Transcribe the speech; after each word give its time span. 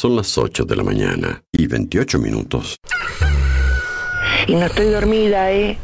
Son 0.00 0.16
las 0.16 0.38
8 0.38 0.64
de 0.64 0.76
la 0.76 0.82
mañana 0.82 1.42
y 1.52 1.66
28 1.66 2.18
minutos. 2.18 2.80
Y 4.46 4.54
no 4.54 4.64
estoy 4.64 4.86
dormida, 4.86 5.52
¿eh? 5.52 5.76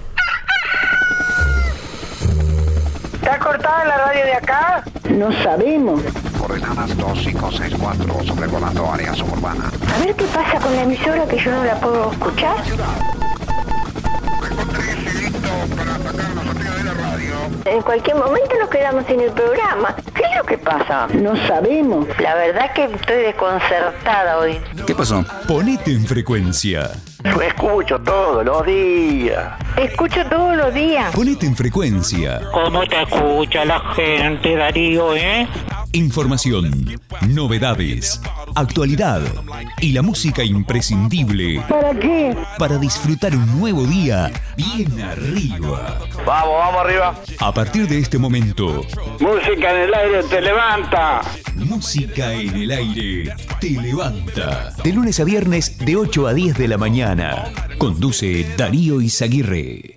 ¿Está 3.12 3.38
cortada 3.38 3.84
la 3.84 3.98
radio 4.06 4.24
de 4.24 4.32
acá? 4.32 4.84
No 5.10 5.30
sabemos. 5.42 6.00
Coordenadas 6.38 6.96
2564, 6.96 8.24
sobrevolando 8.24 8.90
área 8.90 9.14
suburbana. 9.14 9.70
A 9.94 9.98
ver 10.02 10.16
qué 10.16 10.24
pasa 10.24 10.60
con 10.60 10.74
la 10.74 10.84
emisora 10.84 11.26
que 11.28 11.36
yo 11.36 11.50
no 11.50 11.64
la 11.64 11.78
puedo 11.78 12.10
escuchar. 12.12 12.56
En 17.66 17.82
cualquier 17.82 18.16
momento 18.16 18.54
nos 18.58 18.70
quedamos 18.70 19.04
sin 19.04 19.20
el 19.20 19.32
programa. 19.32 19.94
¿Qué 20.16 20.22
es 20.22 20.36
lo 20.36 20.44
que 20.44 20.58
pasa? 20.58 21.06
No 21.14 21.36
sabemos. 21.46 22.06
La 22.18 22.34
verdad 22.34 22.72
que 22.72 22.84
estoy 22.84 23.16
desconcertada 23.16 24.38
hoy. 24.38 24.58
¿Qué 24.86 24.94
pasó? 24.94 25.24
Ponete 25.46 25.92
en 25.92 26.06
frecuencia. 26.06 26.90
Yo 27.24 27.42
escucho 27.42 27.98
todos 28.00 28.44
los 28.44 28.64
días. 28.64 29.52
Escucho 29.76 30.24
todos 30.28 30.56
los 30.56 30.72
días. 30.72 31.14
Ponete 31.14 31.46
en 31.46 31.56
frecuencia. 31.56 32.40
¿Cómo 32.52 32.86
te 32.86 33.02
escucha 33.02 33.64
la 33.64 33.80
gente, 33.94 34.56
Darío, 34.56 35.14
eh? 35.14 35.46
Información, 35.96 37.00
novedades, 37.26 38.20
actualidad 38.54 39.22
y 39.80 39.92
la 39.92 40.02
música 40.02 40.44
imprescindible 40.44 41.62
¿Para 41.70 41.98
qué? 41.98 42.36
para 42.58 42.76
disfrutar 42.76 43.34
un 43.34 43.58
nuevo 43.58 43.86
día 43.86 44.30
bien 44.58 45.00
arriba. 45.00 45.98
Vamos, 46.26 46.54
vamos 46.58 46.80
arriba. 46.84 47.18
A 47.40 47.50
partir 47.54 47.88
de 47.88 47.98
este 47.98 48.18
momento, 48.18 48.82
Música 49.20 49.72
en 49.74 49.80
el 49.88 49.94
aire 49.94 50.22
te 50.28 50.42
levanta. 50.42 51.22
música 51.54 52.34
en 52.34 52.54
el 52.54 52.70
aire 52.72 53.34
te 53.58 53.70
levanta. 53.70 54.74
De 54.84 54.92
lunes 54.92 55.18
a 55.18 55.24
viernes 55.24 55.78
de 55.78 55.96
8 55.96 56.26
a 56.26 56.34
10 56.34 56.58
de 56.58 56.68
la 56.68 56.76
mañana. 56.76 57.44
Conduce 57.78 58.46
Darío 58.58 59.00
Izaguirre. 59.00 59.95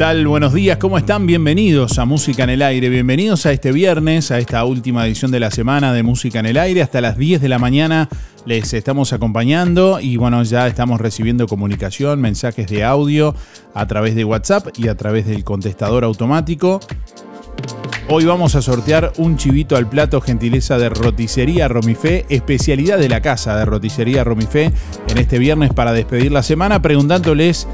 Tal? 0.00 0.26
Buenos 0.26 0.54
días, 0.54 0.78
¿cómo 0.78 0.96
están? 0.96 1.26
Bienvenidos 1.26 1.98
a 1.98 2.06
Música 2.06 2.44
en 2.44 2.48
el 2.48 2.62
Aire, 2.62 2.88
bienvenidos 2.88 3.44
a 3.44 3.52
este 3.52 3.70
viernes, 3.70 4.30
a 4.30 4.38
esta 4.38 4.64
última 4.64 5.06
edición 5.06 5.30
de 5.30 5.40
la 5.40 5.50
semana 5.50 5.92
de 5.92 6.02
Música 6.02 6.40
en 6.40 6.46
el 6.46 6.56
Aire. 6.56 6.80
Hasta 6.80 7.02
las 7.02 7.18
10 7.18 7.42
de 7.42 7.50
la 7.50 7.58
mañana 7.58 8.08
les 8.46 8.72
estamos 8.72 9.12
acompañando 9.12 10.00
y 10.00 10.16
bueno, 10.16 10.42
ya 10.42 10.66
estamos 10.66 11.02
recibiendo 11.02 11.46
comunicación, 11.46 12.18
mensajes 12.18 12.68
de 12.68 12.82
audio 12.82 13.34
a 13.74 13.86
través 13.86 14.14
de 14.14 14.24
WhatsApp 14.24 14.68
y 14.78 14.88
a 14.88 14.96
través 14.96 15.26
del 15.26 15.44
contestador 15.44 16.04
automático. 16.04 16.80
Hoy 18.08 18.24
vamos 18.24 18.54
a 18.54 18.62
sortear 18.62 19.12
un 19.18 19.36
chivito 19.36 19.76
al 19.76 19.88
plato 19.88 20.22
gentileza 20.22 20.78
de 20.78 20.88
Roticería 20.88 21.68
Romifé, 21.68 22.24
especialidad 22.30 22.98
de 22.98 23.10
la 23.10 23.20
casa 23.20 23.54
de 23.54 23.66
Roticería 23.66 24.24
Romifé 24.24 24.72
en 25.08 25.18
este 25.18 25.38
viernes 25.38 25.74
para 25.74 25.92
despedir 25.92 26.32
la 26.32 26.42
semana 26.42 26.80
preguntándoles 26.80 27.68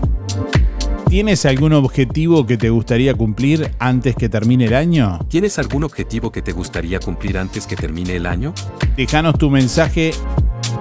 ¿Tienes 1.08 1.46
algún 1.46 1.72
objetivo 1.72 2.46
que 2.46 2.56
te 2.56 2.68
gustaría 2.68 3.14
cumplir 3.14 3.70
antes 3.78 4.16
que 4.16 4.28
termine 4.28 4.64
el 4.64 4.74
año? 4.74 5.20
¿Tienes 5.28 5.56
algún 5.60 5.84
objetivo 5.84 6.32
que 6.32 6.42
te 6.42 6.50
gustaría 6.50 6.98
cumplir 6.98 7.38
antes 7.38 7.64
que 7.68 7.76
termine 7.76 8.16
el 8.16 8.26
año? 8.26 8.52
Déjanos 8.96 9.38
tu 9.38 9.48
mensaje 9.48 10.10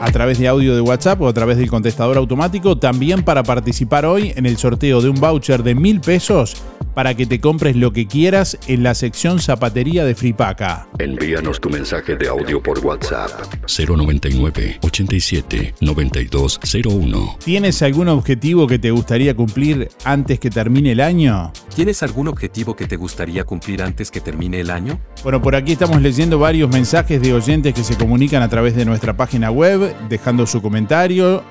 a 0.02 0.12
través 0.12 0.40
de 0.40 0.48
audio 0.48 0.74
de 0.74 0.82
WhatsApp 0.82 1.22
o 1.22 1.28
a 1.28 1.34
través 1.34 1.58
del 1.58 1.70
contestador 1.70 2.18
automático, 2.18 2.76
también 2.76 3.24
para 3.24 3.44
participar 3.44 4.08
hoy 4.08 4.34
en 4.36 4.48
el 4.48 4.58
sorteo 4.58 5.00
de 5.00 5.10
un 5.10 5.20
voucher 5.20 5.62
de 5.62 5.76
mil 5.76 6.02
pesos 6.02 6.56
para 6.96 7.14
que 7.14 7.26
te 7.26 7.40
compres 7.40 7.76
lo 7.76 7.92
que 7.92 8.08
quieras 8.08 8.58
en 8.68 8.82
la 8.82 8.96
sección 8.96 9.40
zapatería 9.40 10.06
de 10.06 10.16
Fripaca. 10.16 10.88
Envíanos 10.98 11.60
tu 11.60 11.70
mensaje 11.70 12.16
de 12.16 12.30
audio 12.30 12.64
por 12.64 12.80
WhatsApp 12.80 13.30
099 13.68 14.80
87 14.82 15.76
9201. 15.82 17.38
¿Tienes 17.44 17.82
algún 17.82 18.08
objetivo 18.08 18.66
que 18.66 18.80
te 18.80 18.92
gustaría 18.92 19.36
cumplir 19.36 19.90
antes 20.06 20.40
que 20.40 20.50
termine 20.50 20.94
el 20.94 21.02
año? 21.02 21.52
¿Tienes 21.76 22.02
algún 22.02 22.30
objetivo 22.30 22.76
que 22.76 22.88
te 22.88 22.96
gustaría 22.96 23.44
cumplir 23.44 23.84
antes 23.84 24.10
que 24.10 24.22
termine 24.22 24.62
el 24.62 24.70
año? 24.70 25.00
Bueno, 25.22 25.42
por 25.42 25.56
aquí 25.56 25.74
estamos 25.74 26.02
leyendo 26.02 26.40
varios 26.40 26.70
mensajes 26.70 27.22
de 27.22 27.34
oyentes 27.34 27.74
que 27.74 27.84
se 27.84 27.98
comunican 27.98 28.42
a 28.42 28.50
través 28.50 28.76
de 28.76 28.86
nuestra 28.86 29.18
página 29.18 29.52
web, 29.52 29.94
dejando 30.08 30.48
su 30.48 30.62
comentario. 30.62 31.44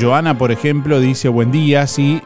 Joana, 0.00 0.38
por 0.38 0.52
ejemplo, 0.52 1.00
dice 1.00 1.28
buen 1.28 1.50
día, 1.50 1.86
sí, 1.86 2.20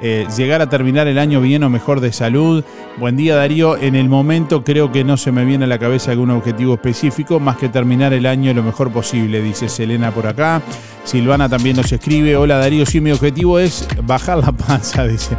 eh, 0.00 0.26
llegar 0.36 0.60
a 0.60 0.68
terminar 0.68 1.06
el 1.06 1.18
año 1.18 1.40
bien 1.40 1.62
o 1.64 1.70
mejor 1.70 2.00
de 2.00 2.12
salud. 2.12 2.64
Buen 2.98 3.16
día 3.16 3.36
Darío, 3.36 3.76
en 3.76 3.94
el 3.94 4.08
momento 4.08 4.62
creo 4.62 4.92
que 4.92 5.04
no 5.04 5.16
se 5.16 5.32
me 5.32 5.44
viene 5.44 5.64
a 5.64 5.68
la 5.68 5.78
cabeza 5.78 6.10
algún 6.10 6.30
objetivo 6.30 6.74
específico, 6.74 7.40
más 7.40 7.56
que 7.56 7.68
terminar 7.68 8.12
el 8.12 8.26
año 8.26 8.52
lo 8.52 8.62
mejor 8.62 8.92
posible, 8.92 9.40
dice 9.40 9.68
Selena 9.68 10.10
por 10.10 10.26
acá. 10.26 10.62
Silvana 11.04 11.48
también 11.48 11.76
nos 11.76 11.92
escribe, 11.92 12.36
hola 12.36 12.58
Darío, 12.58 12.84
sí, 12.84 13.00
mi 13.00 13.12
objetivo 13.12 13.58
es 13.58 13.86
bajar 14.02 14.38
la 14.38 14.52
panza, 14.52 15.06
dice. 15.08 15.36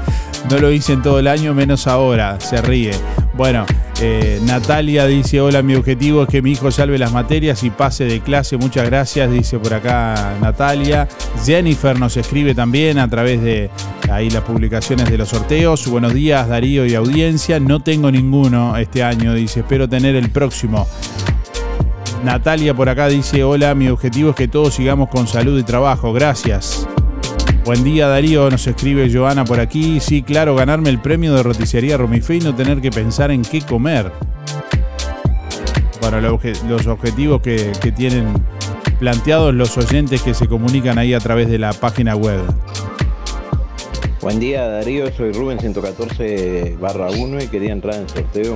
No 0.50 0.60
lo 0.60 0.71
hice 0.71 0.94
en 0.94 1.01
todo 1.01 1.19
el 1.19 1.27
año, 1.27 1.53
menos 1.53 1.88
ahora, 1.88 2.39
se 2.39 2.62
ríe. 2.62 2.92
Bueno, 3.38 3.68
eh, 4.01 4.39
Natalia 4.45 5.06
dice, 5.06 5.39
hola, 5.39 5.62
mi 5.62 5.75
objetivo 5.75 6.24
es 6.24 6.28
que 6.28 6.42
mi 6.42 6.54
hijo 6.54 6.72
salve 6.72 6.98
las 6.98 7.12
materias 7.12 7.63
y 7.63 7.69
pase 7.69 8.06
de 8.06 8.19
clase. 8.19 8.57
Muchas 8.57 8.88
gracias, 8.88 9.31
dice 9.31 9.60
por 9.60 9.75
acá 9.75 10.36
Natalia. 10.42 11.07
Jennifer 11.45 12.00
nos 12.00 12.18
escribe 12.18 12.56
también 12.56 12.98
a 12.98 13.07
través 13.07 13.44
de 13.44 13.69
ahí 14.12 14.31
las 14.31 14.42
publicaciones 14.42 15.07
de 15.12 15.19
los 15.19 15.30
sorteos. 15.30 15.88
Buenos 15.88 16.16
días, 16.16 16.48
Darío 16.50 16.88
y 16.88 16.95
audiencia. 16.95 17.60
No 17.60 17.80
tengo 17.80 18.10
ninguno 18.10 18.75
este 18.75 19.04
año, 19.04 19.36
dice, 19.36 19.60
espero 19.60 19.88
tener 19.88 20.16
el 20.16 20.31
próximo. 20.31 20.88
Natalia 22.24 22.74
por 22.74 22.89
acá 22.89 23.07
dice, 23.07 23.44
hola, 23.44 23.75
mi 23.75 23.88
objetivo 23.88 24.31
es 24.31 24.36
que 24.36 24.48
todos 24.48 24.74
sigamos 24.74 25.10
con 25.10 25.28
salud 25.28 25.60
y 25.60 25.63
trabajo. 25.63 26.12
Gracias. 26.12 26.88
Buen 27.67 27.83
día 27.83 28.07
Darío, 28.07 28.49
nos 28.49 28.65
escribe 28.65 29.11
Joana 29.13 29.43
por 29.43 29.59
aquí. 29.59 29.99
Sí, 29.99 30.23
claro, 30.23 30.55
ganarme 30.55 30.89
el 30.89 31.01
premio 31.01 31.35
de 31.35 31.43
roticería 31.43 31.97
Romifé 31.97 32.37
y 32.37 32.39
no 32.39 32.55
tener 32.55 32.79
que 32.79 32.91
pensar 32.91 33.29
en 33.29 33.41
qué 33.41 33.59
comer. 33.59 34.09
Bueno, 35.99 36.21
los 36.21 36.87
objetivos 36.87 37.41
que, 37.41 37.73
tienen 37.93 38.31
planteados 38.99 39.53
los 39.53 39.77
oyentes 39.77 40.21
que 40.21 40.33
se 40.33 40.47
comunican 40.47 40.97
ahí 40.97 41.13
a 41.13 41.19
través 41.19 41.49
de 41.49 41.59
la 41.59 41.73
página 41.73 42.15
web. 42.15 42.39
Buen 44.21 44.39
día 44.39 44.65
Darío, 44.65 45.11
soy 45.11 45.33
Rubén 45.33 45.59
114 45.59 46.77
barra 46.79 47.09
1 47.09 47.43
y 47.43 47.47
quería 47.47 47.73
entrar 47.73 47.95
en 47.95 48.07
sorteo. 48.07 48.55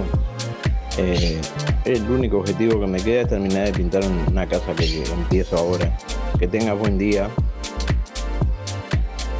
Eh, 0.97 1.41
el 1.83 2.09
único 2.09 2.37
objetivo 2.37 2.79
que 2.79 2.87
me 2.87 3.01
queda 3.01 3.23
es 3.23 3.27
terminar 3.27 3.65
de 3.65 3.73
pintar 3.73 4.03
una 4.29 4.47
casa 4.47 4.73
que 4.73 5.03
empiezo 5.03 5.57
ahora. 5.57 5.97
Que 6.39 6.47
tengas 6.47 6.79
buen 6.79 6.97
día. 6.97 7.27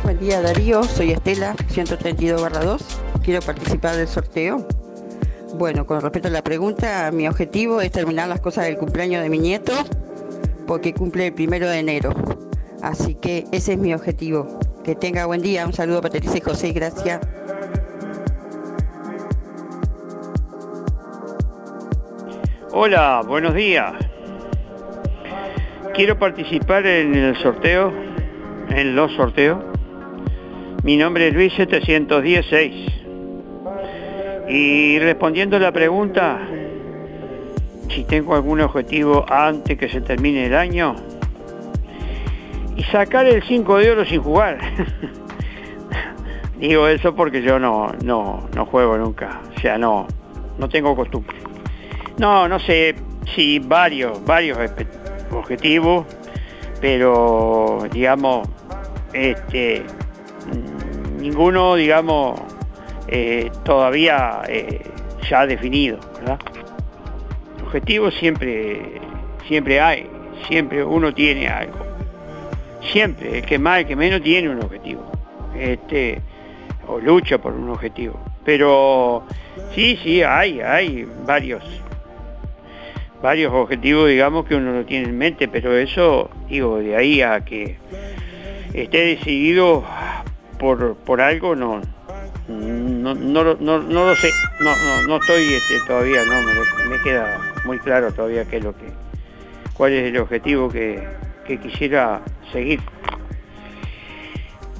Buen 0.03 0.19
día 0.19 0.41
Darío, 0.41 0.83
soy 0.83 1.11
Estela, 1.11 1.55
132-2. 1.55 2.81
Quiero 3.23 3.39
participar 3.41 3.95
del 3.95 4.07
sorteo. 4.07 4.67
Bueno, 5.55 5.85
con 5.85 6.01
respecto 6.01 6.27
a 6.27 6.31
la 6.31 6.43
pregunta, 6.43 7.11
mi 7.11 7.27
objetivo 7.27 7.81
es 7.81 7.91
terminar 7.91 8.27
las 8.27 8.41
cosas 8.41 8.65
del 8.65 8.77
cumpleaños 8.77 9.21
de 9.21 9.29
mi 9.29 9.37
nieto, 9.37 9.73
porque 10.65 10.95
cumple 10.95 11.27
el 11.27 11.33
primero 11.33 11.69
de 11.69 11.79
enero. 11.79 12.13
Así 12.81 13.13
que 13.13 13.45
ese 13.51 13.73
es 13.73 13.77
mi 13.77 13.93
objetivo. 13.93 14.59
Que 14.83 14.95
tenga 14.95 15.27
buen 15.27 15.43
día. 15.43 15.67
Un 15.67 15.73
saludo 15.73 16.01
para 16.01 16.13
Teresa 16.13 16.37
y 16.39 16.41
José. 16.41 16.71
Gracias. 16.71 17.19
Hola, 22.71 23.21
buenos 23.27 23.53
días. 23.53 23.93
Quiero 25.93 26.17
participar 26.17 26.87
en 26.87 27.13
el 27.13 27.37
sorteo, 27.37 27.93
en 28.69 28.95
los 28.95 29.11
sorteos. 29.13 29.70
Mi 30.83 30.97
nombre 30.97 31.27
es 31.27 31.33
Luis 31.35 31.53
716. 31.53 32.91
Y 34.49 34.97
respondiendo 34.97 35.59
la 35.59 35.71
pregunta, 35.71 36.39
si 37.87 38.03
tengo 38.03 38.33
algún 38.33 38.61
objetivo 38.61 39.23
antes 39.29 39.77
que 39.77 39.89
se 39.89 40.01
termine 40.01 40.47
el 40.47 40.55
año, 40.55 40.95
y 42.75 42.81
sacar 42.85 43.27
el 43.27 43.43
5 43.43 43.77
de 43.77 43.91
oro 43.91 44.05
sin 44.05 44.23
jugar. 44.23 44.57
Digo 46.59 46.87
eso 46.87 47.15
porque 47.15 47.43
yo 47.43 47.59
no, 47.59 47.91
no, 48.03 48.49
no 48.55 48.65
juego 48.65 48.97
nunca, 48.97 49.39
o 49.55 49.59
sea, 49.59 49.77
no, 49.77 50.07
no 50.57 50.67
tengo 50.67 50.95
costumbre. 50.95 51.37
No, 52.17 52.47
no 52.47 52.59
sé 52.59 52.95
si 53.35 53.59
varios, 53.59 54.25
varios 54.25 54.57
objetivos, 55.31 56.07
pero 56.79 57.83
digamos, 57.91 58.47
este, 59.13 59.85
ninguno, 61.19 61.75
digamos, 61.75 62.39
eh, 63.07 63.51
todavía 63.63 64.41
eh, 64.47 64.81
ya 65.29 65.45
definido, 65.45 65.99
¿verdad? 66.19 66.39
Objetivos 67.63 68.13
siempre, 68.15 69.01
siempre 69.47 69.79
hay, 69.79 70.07
siempre 70.47 70.83
uno 70.83 71.13
tiene 71.13 71.47
algo. 71.47 71.77
Siempre, 72.91 73.39
el 73.39 73.45
que 73.45 73.59
más, 73.59 73.79
el 73.79 73.85
que 73.85 73.95
menos 73.95 74.21
tiene 74.21 74.49
un 74.49 74.61
objetivo. 74.61 75.09
Este, 75.55 76.21
o 76.87 76.99
lucha 76.99 77.37
por 77.37 77.53
un 77.53 77.69
objetivo. 77.69 78.19
Pero 78.43 79.23
sí, 79.73 79.97
sí, 80.03 80.23
hay, 80.23 80.59
hay 80.61 81.07
varios, 81.25 81.63
varios 83.21 83.53
objetivos, 83.53 84.09
digamos, 84.09 84.45
que 84.45 84.55
uno 84.55 84.73
no 84.73 84.85
tiene 84.85 85.09
en 85.09 85.17
mente, 85.17 85.47
pero 85.47 85.77
eso, 85.77 86.29
digo, 86.49 86.79
de 86.79 86.95
ahí 86.95 87.21
a 87.21 87.45
que 87.45 87.77
esté 88.73 89.05
decidido 89.05 89.83
por, 90.61 90.95
por 90.95 91.19
algo, 91.19 91.53
no, 91.55 91.81
no, 92.47 93.13
no, 93.15 93.43
lo 93.43 94.15
sé, 94.15 94.29
no, 94.59 94.71
no, 95.07 95.17
estoy 95.17 95.55
este, 95.55 95.79
todavía, 95.87 96.23
no, 96.23 96.35
me, 96.43 96.53
me, 96.87 97.01
queda 97.01 97.41
muy 97.65 97.79
claro 97.79 98.13
todavía 98.13 98.45
qué 98.45 98.57
es 98.57 98.63
lo 98.63 98.77
que, 98.77 98.85
cuál 99.73 99.93
es 99.93 100.03
el 100.05 100.19
objetivo 100.19 100.69
que, 100.69 101.03
que 101.47 101.59
quisiera 101.59 102.21
seguir. 102.53 102.79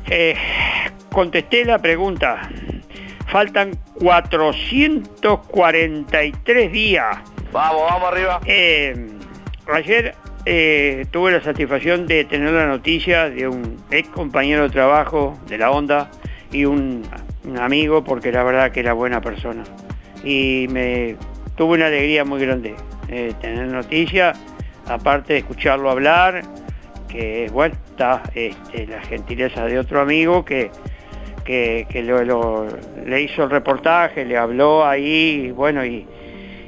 Eh, 0.08 0.36
contesté 1.12 1.66
la 1.66 1.80
pregunta. 1.80 2.48
Faltan 3.28 3.72
443 3.96 6.72
días. 6.72 7.18
Vamos, 7.52 7.82
vamos 7.90 8.12
arriba. 8.12 8.40
Eh, 8.46 9.08
ayer 9.74 10.14
eh, 10.46 11.06
tuve 11.12 11.32
la 11.32 11.42
satisfacción 11.42 12.08
de 12.08 12.26
tener 12.26 12.52
la 12.52 12.66
noticia 12.66 13.30
de 13.30 13.48
un 13.48 13.78
ex 13.92 14.10
compañero 14.10 14.64
de 14.64 14.70
trabajo 14.70 15.40
de 15.48 15.58
la 15.58 15.72
onda 15.72 16.10
y 16.52 16.66
un, 16.66 17.04
amigo 17.60 18.04
porque 18.04 18.32
la 18.32 18.44
verdad 18.44 18.72
que 18.72 18.80
era 18.82 18.94
buena 18.94 19.22
persona. 19.22 19.64
Y 20.24 20.68
me 20.70 21.16
tuve 21.56 21.76
una 21.76 21.88
alegría 21.88 22.24
muy 22.24 22.40
grande 22.40 22.76
tener 23.42 23.68
noticia, 23.68 24.34
aparte 24.88 25.34
de 25.34 25.40
escucharlo 25.40 25.90
hablar 25.90 26.44
que 27.12 27.50
bueno, 27.52 27.76
está 27.90 28.24
este, 28.34 28.88
la 28.88 29.02
gentileza 29.02 29.66
de 29.66 29.78
otro 29.78 30.02
amigo 30.02 30.46
que, 30.46 30.72
que, 31.44 31.86
le 33.06 33.22
hizo 33.22 33.44
el 33.44 33.50
reportaje, 33.50 34.26
le 34.26 34.38
habló 34.38 34.86
ahí, 34.86 35.52
bueno, 35.52 35.86
y, 35.86 36.06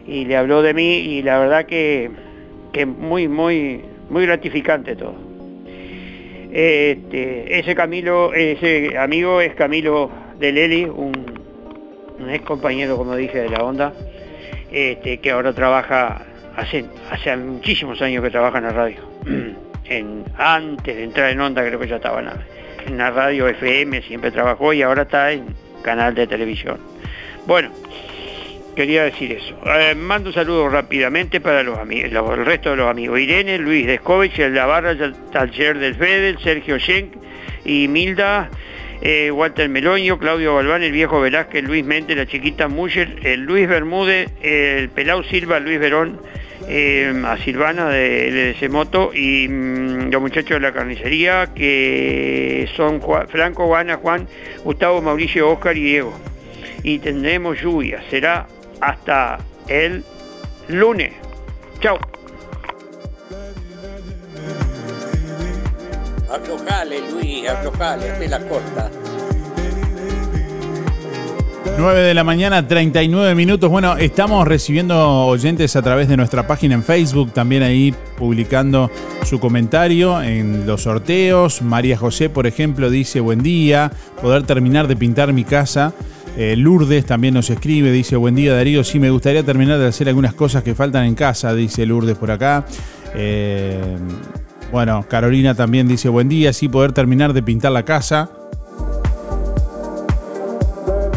le 0.06 0.36
habló 0.36 0.62
de 0.62 0.74
mí 0.74 0.98
y 0.98 1.22
la 1.22 1.40
verdad 1.40 1.66
que, 1.66 2.12
que 2.74 2.86
muy, 2.86 3.28
muy, 3.28 3.82
muy 4.10 4.26
gratificante 4.26 4.96
todo. 4.96 5.16
Este, 6.52 7.60
ese 7.60 7.74
Camilo, 7.74 8.34
ese 8.34 8.98
amigo 8.98 9.42
es 9.42 9.56
Camilo 9.56 10.12
de 10.40 10.52
Leli, 10.52 10.86
un, 10.86 11.14
ex 12.30 12.44
compañero, 12.44 12.98
como 12.98 13.16
dije, 13.16 13.40
de 13.40 13.50
la 13.50 13.64
onda, 13.64 13.94
este, 14.72 15.20
que 15.20 15.32
ahora 15.32 15.54
trabaja, 15.54 16.26
hace, 16.56 16.86
hace 17.10 17.36
muchísimos 17.38 18.02
años 18.02 18.24
que 18.24 18.30
trabaja 18.30 18.58
en 18.58 18.64
la 18.66 18.72
radio. 18.72 18.98
antes 20.38 20.96
de 20.96 21.04
entrar 21.04 21.30
en 21.30 21.42
onda 21.42 21.66
creo 21.66 21.80
que 21.80 21.88
ya 21.88 21.98
estaba 21.98 22.20
en 22.86 22.98
la, 22.98 23.12
radio 23.12 23.48
FM, 23.48 24.02
siempre 24.04 24.32
trabajó 24.32 24.74
y 24.74 24.82
ahora 24.82 25.04
está 25.04 25.32
en 25.32 25.46
canal 25.82 26.16
de 26.16 26.28
televisión. 26.28 26.78
Bueno, 27.46 27.70
quería 28.74 29.04
decir 29.04 29.32
eso. 29.32 29.56
Eh, 29.66 29.96
mando 29.96 30.30
un 30.30 30.34
saludo 30.34 30.70
rápidamente 30.70 31.40
para 31.40 31.64
los 31.64 31.78
amigos, 31.78 32.12
el 32.12 32.46
resto 32.46 32.72
de 32.72 32.78
los 32.78 32.90
amigos. 32.90 33.20
Irene, 33.20 33.58
Luis 33.58 33.86
Descovich, 33.88 34.38
el 34.40 34.54
Barra, 34.54 34.96
Taller 35.32 35.78
del 35.78 35.96
Fedel, 35.96 36.38
Sergio 36.40 36.80
Schenk 36.80 37.14
y 37.66 37.88
Milda, 37.88 38.50
eh, 39.02 39.32
Walter 39.32 39.70
Meloño, 39.70 40.18
Claudio 40.18 40.56
Galván, 40.56 40.84
el 40.84 40.92
viejo 40.92 41.20
Velázquez, 41.20 41.64
Luis 41.64 41.84
Mente, 41.84 42.16
la 42.16 42.26
chiquita 42.26 42.68
Muller, 42.68 43.20
el 43.24 43.42
Luis 43.42 43.68
Bermúdez, 43.68 44.30
el 44.42 44.90
Pelau 44.90 45.24
Silva, 45.24 45.60
Luis 45.60 45.80
Verón, 45.80 46.20
eh, 46.68 47.14
a 47.26 47.38
Silvana 47.38 47.90
de 47.90 48.56
LDC 48.56 48.72
Moto 48.72 49.12
y 49.14 49.48
mm, 49.50 50.10
los 50.12 50.22
muchachos 50.22 50.52
de 50.52 50.60
la 50.62 50.72
carnicería 50.72 51.50
que 51.54 52.70
son 52.76 53.02
Franco, 53.28 53.68
Juana, 53.68 53.98
Juan, 53.98 54.28
Gustavo, 54.64 55.02
Mauricio, 55.02 55.50
Oscar 55.50 55.78
y 55.78 55.84
Diego. 55.84 56.18
Y 56.84 57.00
tendremos 57.00 57.62
lluvia, 57.62 58.02
será 58.10 58.48
hasta 58.82 59.40
el 59.68 60.04
lunes. 60.68 61.14
Chao. 61.80 61.98
Aflojale, 66.32 67.12
Luis, 67.12 67.48
aflojale, 67.48 68.12
de 68.20 68.28
la 68.28 68.40
corta. 68.48 68.90
9 71.78 72.02
de 72.02 72.14
la 72.14 72.24
mañana, 72.24 72.68
39 72.68 73.34
minutos. 73.36 73.70
Bueno, 73.70 73.98
estamos 73.98 74.48
recibiendo 74.48 75.26
oyentes 75.26 75.76
a 75.76 75.82
través 75.82 76.08
de 76.08 76.16
nuestra 76.18 76.46
página 76.46 76.76
en 76.76 76.84
Facebook, 76.84 77.32
también 77.34 77.64
ahí 77.64 77.94
publicando 78.18 78.92
su 79.26 79.40
comentario 79.40 80.22
en 80.22 80.68
los 80.68 80.84
sorteos. 80.84 81.62
María 81.62 81.98
José, 81.98 82.30
por 82.30 82.48
ejemplo, 82.48 82.90
dice, 82.90 83.20
buen 83.20 83.42
día, 83.42 83.92
poder 84.22 84.44
terminar 84.44 84.88
de 84.88 84.96
pintar 84.96 85.34
mi 85.34 85.44
casa. 85.44 85.94
Eh, 86.36 86.56
Lourdes 86.56 87.06
también 87.06 87.36
nos 87.36 87.50
escribe, 87.50 87.92
dice, 87.92 88.16
buen 88.16 88.34
día 88.34 88.56
Darío, 88.56 88.84
sí 88.84 89.00
me 89.00 89.12
gustaría 89.12 89.44
terminar 89.44 89.78
de 89.78 89.88
hacer 89.88 90.10
algunas 90.10 90.34
cosas 90.34 90.64
que 90.64 90.74
faltan 90.74 91.06
en 91.06 91.14
casa, 91.14 91.54
dice 91.54 91.86
Lourdes 91.86 92.18
por 92.18 92.32
acá. 92.32 92.66
Eh, 93.14 93.98
bueno, 94.72 95.06
Carolina 95.08 95.54
también 95.54 95.88
dice, 95.88 96.10
buen 96.10 96.30
día, 96.30 96.52
sí 96.54 96.68
poder 96.68 96.92
terminar 96.92 97.34
de 97.34 97.44
pintar 97.44 97.72
la 97.72 97.84
casa 97.84 98.32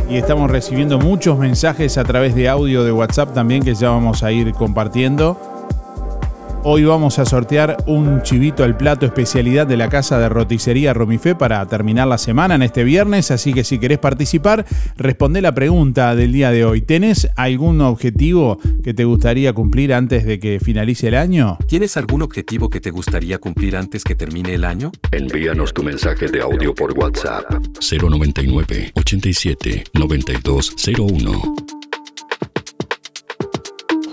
y 0.08 0.16
estamos 0.16 0.50
recibiendo 0.50 0.98
muchos 0.98 1.38
mensajes 1.38 1.98
a 1.98 2.04
través 2.04 2.34
de 2.34 2.48
audio 2.48 2.84
de 2.84 2.92
WhatsApp 2.92 3.34
también 3.34 3.62
que 3.62 3.74
ya 3.74 3.90
vamos 3.90 4.22
a 4.22 4.30
ir 4.30 4.52
compartiendo. 4.52 5.45
Hoy 6.68 6.82
vamos 6.82 7.20
a 7.20 7.24
sortear 7.24 7.76
un 7.86 8.22
chivito 8.22 8.64
al 8.64 8.76
plato 8.76 9.06
especialidad 9.06 9.68
de 9.68 9.76
la 9.76 9.88
casa 9.88 10.18
de 10.18 10.28
roticería 10.28 10.92
Romifé 10.92 11.36
para 11.36 11.64
terminar 11.68 12.08
la 12.08 12.18
semana 12.18 12.56
en 12.56 12.62
este 12.64 12.82
viernes, 12.82 13.30
así 13.30 13.54
que 13.54 13.62
si 13.62 13.78
querés 13.78 13.98
participar, 13.98 14.66
responde 14.96 15.40
la 15.40 15.54
pregunta 15.54 16.16
del 16.16 16.32
día 16.32 16.50
de 16.50 16.64
hoy. 16.64 16.80
¿Tenés 16.80 17.28
algún 17.36 17.80
objetivo 17.82 18.58
que 18.82 18.94
te 18.94 19.04
gustaría 19.04 19.52
cumplir 19.52 19.94
antes 19.94 20.26
de 20.26 20.40
que 20.40 20.58
finalice 20.58 21.06
el 21.06 21.14
año? 21.14 21.56
¿Tienes 21.68 21.96
algún 21.96 22.22
objetivo 22.22 22.68
que 22.68 22.80
te 22.80 22.90
gustaría 22.90 23.38
cumplir 23.38 23.76
antes 23.76 24.02
que 24.02 24.16
termine 24.16 24.54
el 24.54 24.64
año? 24.64 24.90
Envíanos 25.12 25.72
tu 25.72 25.84
mensaje 25.84 26.26
de 26.26 26.42
audio 26.42 26.74
por 26.74 26.98
WhatsApp 26.98 27.44
099 27.80 28.90
87 28.96 29.84
9201. 29.94 31.85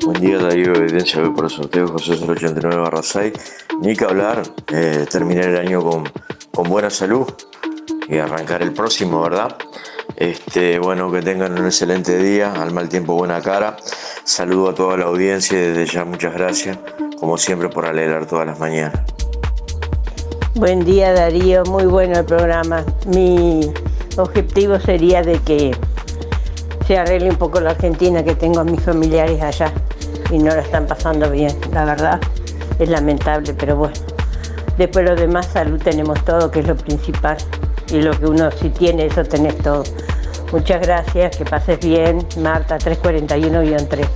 Buen 0.06 0.20
día 0.20 0.38
Darío, 0.38 0.76
evidencia 0.76 1.22
hoy 1.22 1.30
por 1.30 1.46
el 1.46 1.50
sorteo 1.50 1.88
José 1.88 2.18
089 2.20 2.76
barra 2.76 3.02
6. 3.02 3.34
Ni 3.80 3.96
que 3.96 4.04
hablar, 4.04 4.44
eh, 4.74 5.06
terminar 5.10 5.46
el 5.46 5.58
año 5.58 5.82
con, 5.82 6.04
con, 6.52 6.68
buena 6.68 6.90
salud 6.90 7.26
y 8.10 8.18
arrancar 8.18 8.62
el 8.64 8.74
próximo, 8.74 9.22
¿verdad? 9.22 9.56
Este, 10.18 10.78
bueno, 10.80 11.10
que 11.10 11.22
tengan 11.22 11.58
un 11.58 11.66
excelente 11.66 12.18
día, 12.18 12.52
al 12.52 12.74
mal 12.74 12.90
tiempo 12.90 13.14
buena 13.14 13.42
cara. 13.42 13.78
Saludo 14.26 14.72
a 14.72 14.76
toda 14.76 14.98
la 14.98 15.06
audiencia 15.06 15.58
y 15.58 15.72
desde 15.72 15.86
ya 15.86 16.04
muchas 16.04 16.34
gracias, 16.34 16.78
como 17.18 17.38
siempre, 17.38 17.70
por 17.70 17.86
alegrar 17.86 18.26
todas 18.26 18.46
las 18.46 18.60
mañanas. 18.60 19.00
Buen 20.56 20.84
día 20.84 21.14
Darío, 21.14 21.64
muy 21.64 21.86
bueno 21.86 22.20
el 22.20 22.26
programa. 22.26 22.84
Mi 23.08 23.72
objetivo 24.18 24.82
sería 24.82 25.22
de 25.22 25.40
que 25.40 25.72
se 26.88 26.98
arregle 26.98 27.30
un 27.30 27.38
poco 27.38 27.62
la 27.62 27.70
Argentina, 27.70 28.22
que 28.22 28.36
tengo 28.36 28.60
a 28.60 28.66
mis 28.66 28.82
familiares 28.82 29.42
allá 29.42 29.74
y 30.34 30.40
no 30.40 30.50
la 30.50 30.62
están 30.62 30.88
pasando 30.88 31.30
bien, 31.30 31.56
la 31.72 31.86
verdad. 31.86 32.20
Es 32.80 32.90
lamentable, 32.90 33.54
pero 33.54 33.76
bueno. 33.76 33.94
Después 34.78 35.06
lo 35.06 35.16
demás, 35.16 35.46
salud 35.54 35.80
tenemos 35.80 36.26
todo, 36.26 36.50
que 36.50 36.62
es 36.62 36.68
lo 36.68 36.76
principal. 36.76 37.38
Y 37.92 38.02
lo 38.02 38.20
que 38.20 38.26
uno 38.26 38.50
si 38.50 38.70
tiene, 38.70 39.06
eso 39.06 39.24
tenés 39.24 39.56
todo. 39.60 39.84
Muchas 40.52 40.82
gracias, 40.82 41.38
que 41.38 41.46
pases 41.46 41.80
bien. 41.80 42.26
Marta 42.42 42.80
341-3. 42.80 44.08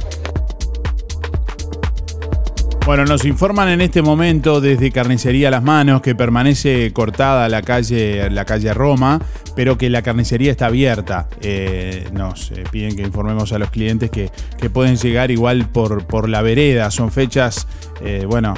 Bueno, 2.88 3.04
nos 3.04 3.26
informan 3.26 3.68
en 3.68 3.82
este 3.82 4.02
momento 4.02 4.62
desde 4.62 4.92
Carnicería 4.92 5.52
Las 5.52 5.62
Manos 5.62 6.02
que 6.02 6.16
permanece 6.16 6.94
cortada 6.94 7.50
la 7.50 7.62
calle, 7.62 8.30
la 8.30 8.46
calle 8.46 8.74
Roma, 8.74 9.20
pero 9.58 9.78
que 9.78 9.90
la 9.90 10.02
carnicería 10.02 10.52
está 10.52 10.68
abierta. 10.68 11.28
Eh, 11.42 12.08
nos 12.14 12.50
eh, 12.52 12.64
piden 12.72 12.96
que 12.96 13.02
informemos 13.02 13.52
a 13.52 13.60
los 13.60 13.72
clientes 13.72 14.10
que, 14.10 14.32
pueden 14.70 14.96
llegar 14.96 15.32
igual 15.32 15.68
por, 15.68 16.08
por 16.08 16.30
la 16.30 16.42
vereda. 16.42 16.90
Son 16.90 17.12
fechas, 17.12 17.68
eh, 18.02 18.24
bueno, 18.26 18.54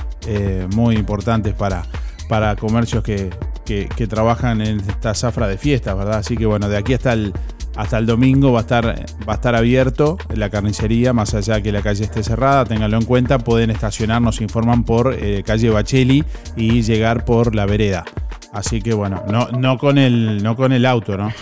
muy 0.75 0.95
importantes 0.95 1.55
para, 1.55 1.81
para 2.27 2.55
comercios 2.55 3.03
que, 3.03 3.31
que, 3.65 4.07
trabajan 4.07 4.61
en 4.61 4.79
esta 4.79 5.15
zafra 5.15 5.47
de 5.47 5.57
fiestas, 5.57 5.97
¿verdad? 5.97 6.19
Así 6.19 6.37
que 6.37 6.45
bueno, 6.45 6.69
de 6.69 6.77
aquí 6.77 6.93
hasta 6.93 7.13
el 7.13 7.33
hasta 7.79 7.97
el 7.97 8.05
domingo 8.05 8.51
va 8.51 8.59
a 8.59 8.61
estar, 8.63 8.85
va 8.87 9.31
a 9.31 9.35
estar 9.35 9.55
abierto 9.55 10.17
la 10.35 10.49
carnicería, 10.49 11.13
más 11.13 11.33
allá 11.33 11.55
de 11.55 11.63
que 11.63 11.71
la 11.71 11.81
calle 11.81 12.03
esté 12.03 12.23
cerrada, 12.23 12.65
ténganlo 12.65 12.97
en 12.97 13.05
cuenta, 13.05 13.39
pueden 13.39 13.69
estacionar, 13.69 14.21
nos 14.21 14.41
informan 14.41 14.83
por 14.83 15.15
eh, 15.17 15.43
calle 15.45 15.69
Bacheli 15.69 16.25
y 16.57 16.81
llegar 16.81 17.23
por 17.23 17.55
la 17.55 17.65
vereda. 17.65 18.03
Así 18.51 18.81
que 18.81 18.93
bueno, 18.93 19.23
no, 19.29 19.47
no, 19.51 19.77
con, 19.77 19.97
el, 19.97 20.43
no 20.43 20.57
con 20.57 20.73
el 20.73 20.85
auto, 20.85 21.17
¿no? 21.17 21.31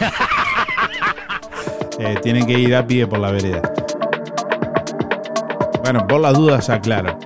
Eh, 1.99 2.15
tienen 2.21 2.45
que 2.45 2.53
ir 2.59 2.75
a 2.75 2.85
pie 2.85 3.07
por 3.07 3.17
la 3.17 3.31
vereda. 3.31 3.73
Bueno, 5.81 6.05
por 6.05 6.21
las 6.21 6.35
dudas 6.35 6.69
aclaro. 6.69 7.17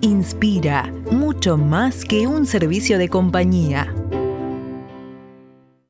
Inspira, 0.00 0.90
mucho 1.10 1.58
más 1.58 2.06
que 2.06 2.26
un 2.26 2.46
servicio 2.46 2.96
de 2.96 3.10
compañía. 3.10 3.92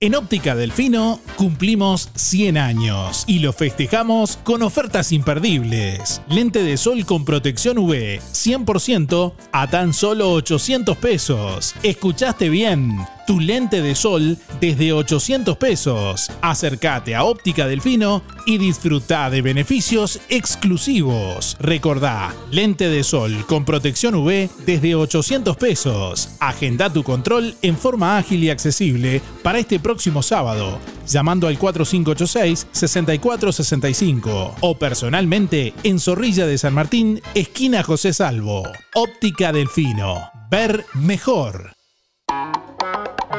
En 0.02 0.16
Óptica 0.16 0.56
Delfino 0.56 1.20
cumplimos 1.36 2.10
100 2.16 2.58
años 2.58 3.22
y 3.28 3.38
lo 3.38 3.52
festejamos 3.52 4.36
con 4.36 4.62
ofertas 4.62 5.12
imperdibles. 5.12 6.20
Lente 6.28 6.64
de 6.64 6.76
sol 6.76 7.06
con 7.06 7.24
protección 7.24 7.78
UV 7.78 8.18
100% 8.18 9.32
a 9.52 9.70
tan 9.70 9.94
solo 9.94 10.32
800 10.32 10.96
pesos. 10.96 11.76
¿Escuchaste 11.84 12.48
bien? 12.48 12.98
tu 13.26 13.38
lente 13.38 13.82
de 13.82 13.94
sol 13.94 14.36
desde 14.60 14.92
800 14.92 15.56
pesos. 15.56 16.30
Acércate 16.40 17.14
a 17.14 17.24
Óptica 17.24 17.66
Delfino 17.66 18.22
y 18.46 18.58
disfruta 18.58 19.30
de 19.30 19.42
beneficios 19.42 20.20
exclusivos. 20.28 21.56
Recordá, 21.60 22.34
lente 22.50 22.88
de 22.88 23.04
sol 23.04 23.44
con 23.46 23.64
protección 23.64 24.16
UV 24.16 24.50
desde 24.66 24.94
800 24.94 25.56
pesos. 25.56 26.30
Agenda 26.40 26.92
tu 26.92 27.04
control 27.04 27.54
en 27.62 27.76
forma 27.76 28.18
ágil 28.18 28.42
y 28.42 28.50
accesible 28.50 29.22
para 29.42 29.58
este 29.58 29.78
próximo 29.78 29.91
sábado, 30.22 30.78
llamando 31.06 31.48
al 31.48 31.58
4586-6465 31.58 34.54
o 34.60 34.78
personalmente 34.78 35.74
en 35.82 35.98
Zorrilla 35.98 36.46
de 36.46 36.58
San 36.58 36.74
Martín, 36.74 37.20
esquina 37.34 37.82
José 37.82 38.12
Salvo. 38.12 38.62
Óptica 38.94 39.52
Delfino. 39.52 40.30
Ver 40.50 40.84
mejor. 40.94 41.72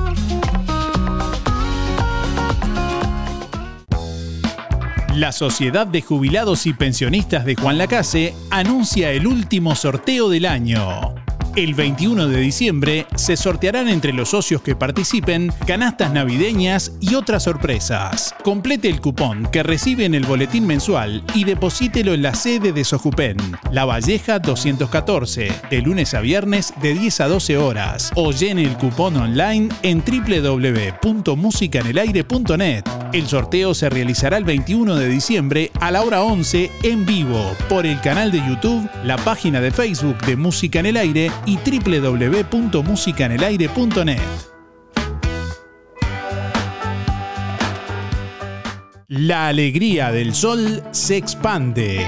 La 5.17 5.31
Sociedad 5.31 5.87
de 5.87 6.03
Jubilados 6.03 6.67
y 6.67 6.73
Pensionistas 6.73 7.43
de 7.43 7.55
Juan 7.55 7.79
Lacase 7.79 8.35
anuncia 8.51 9.09
el 9.09 9.25
último 9.25 9.75
sorteo 9.75 10.29
del 10.29 10.45
año. 10.45 11.15
El 11.57 11.73
21 11.73 12.27
de 12.27 12.39
diciembre 12.39 13.07
se 13.15 13.35
sortearán 13.35 13.89
entre 13.89 14.13
los 14.13 14.29
socios 14.29 14.61
que 14.61 14.75
participen 14.75 15.51
canastas 15.65 16.13
navideñas 16.13 16.91
y 17.01 17.15
otras 17.15 17.45
sorpresas. 17.45 18.35
Complete 18.43 18.89
el 18.89 19.01
cupón 19.01 19.47
que 19.51 19.63
recibe 19.63 20.05
en 20.05 20.13
el 20.13 20.27
boletín 20.27 20.67
mensual 20.67 21.23
y 21.33 21.45
deposítelo 21.45 22.13
en 22.13 22.21
la 22.21 22.35
sede 22.35 22.73
de 22.73 22.83
Sojupen, 22.83 23.37
La 23.71 23.85
Valleja 23.85 24.37
214, 24.37 25.51
de 25.71 25.81
lunes 25.81 26.13
a 26.13 26.21
viernes 26.21 26.75
de 26.79 26.93
10 26.93 27.21
a 27.21 27.27
12 27.27 27.57
horas 27.57 28.11
o 28.13 28.31
llene 28.31 28.61
el 28.61 28.77
cupón 28.77 29.17
online 29.17 29.69
en 29.81 30.03
www.musicanelaire.net. 30.05 32.83
El 33.13 33.25
sorteo 33.25 33.73
se 33.73 33.89
realizará 33.89 34.37
el 34.37 34.43
21 34.43 34.95
de 34.95 35.09
diciembre 35.09 35.71
a 35.79 35.89
la 35.89 36.03
hora 36.03 36.21
11 36.21 36.69
en 36.83 37.07
vivo 37.07 37.55
por 37.67 37.87
el 37.87 37.99
canal 38.01 38.31
de 38.31 38.45
YouTube, 38.47 38.87
la 39.03 39.17
página 39.17 39.59
de 39.59 39.71
Facebook 39.71 40.23
de 40.27 40.35
Música 40.35 40.81
en 40.81 40.85
el 40.85 40.97
Aire 40.97 41.31
y 41.47 41.57
www.musicanelaire.net. 41.57 44.21
La 49.07 49.47
alegría 49.47 50.11
del 50.11 50.35
sol 50.35 50.83
se 50.91 51.17
expande 51.17 52.05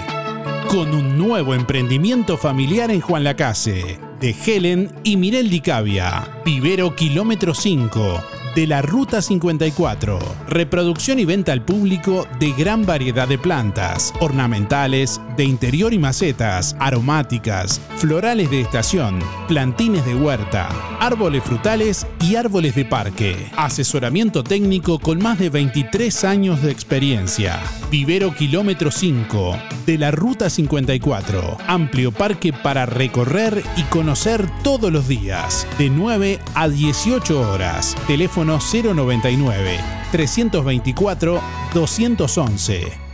con 0.67 0.93
un 0.93 1.17
nuevo 1.17 1.55
emprendimiento 1.55 2.37
familiar 2.37 2.91
en 2.91 3.01
Juan 3.01 3.23
Lacase 3.23 3.99
de 4.19 4.35
Helen 4.45 4.91
y 5.03 5.17
Mirel 5.17 5.49
Dicavia. 5.49 6.41
Vivero 6.45 6.95
Kilómetro 6.95 7.53
5 7.53 8.23
de 8.53 8.67
la 8.67 8.81
Ruta 8.81 9.21
54. 9.21 10.19
Reproducción 10.49 11.19
y 11.19 11.25
venta 11.25 11.51
al 11.51 11.61
público 11.61 12.27
de 12.39 12.51
gran 12.53 12.83
variedad 12.83 13.27
de 13.27 13.37
plantas, 13.37 14.11
ornamentales, 14.19 15.21
de 15.37 15.43
interior 15.43 15.93
y 15.93 15.99
macetas, 15.99 16.75
aromáticas, 16.79 17.79
florales 17.97 18.49
de 18.49 18.61
estación, 18.61 19.19
plantines 19.47 20.03
de 20.07 20.15
huerta, 20.15 20.69
árboles 20.99 21.43
frutales 21.43 22.07
y 22.19 22.35
árboles 22.35 22.73
de 22.73 22.83
parque. 22.83 23.35
Asesoramiento 23.57 24.43
técnico 24.43 24.97
con 24.97 25.21
más 25.21 25.37
de 25.37 25.51
23 25.51 26.23
años 26.23 26.63
de 26.63 26.71
experiencia. 26.71 27.59
Vivero 27.91 28.33
Kilómetro 28.33 28.89
5 28.89 29.55
de 29.85 29.99
la 29.99 30.09
Ruta 30.09 30.49
54. 30.49 31.59
Amplio 31.67 32.11
parque 32.11 32.53
para 32.53 32.87
recorrer 32.87 33.61
y 33.77 33.83
conocer 33.83 34.49
todos 34.63 34.91
los 34.91 35.07
días. 35.07 35.67
De 35.77 35.91
9 35.91 36.39
a 36.55 36.67
18 36.69 37.39
horas. 37.39 37.95
Teléfono 38.07 38.57
099 38.57 39.98
324 40.11 41.41
211. 41.73 43.09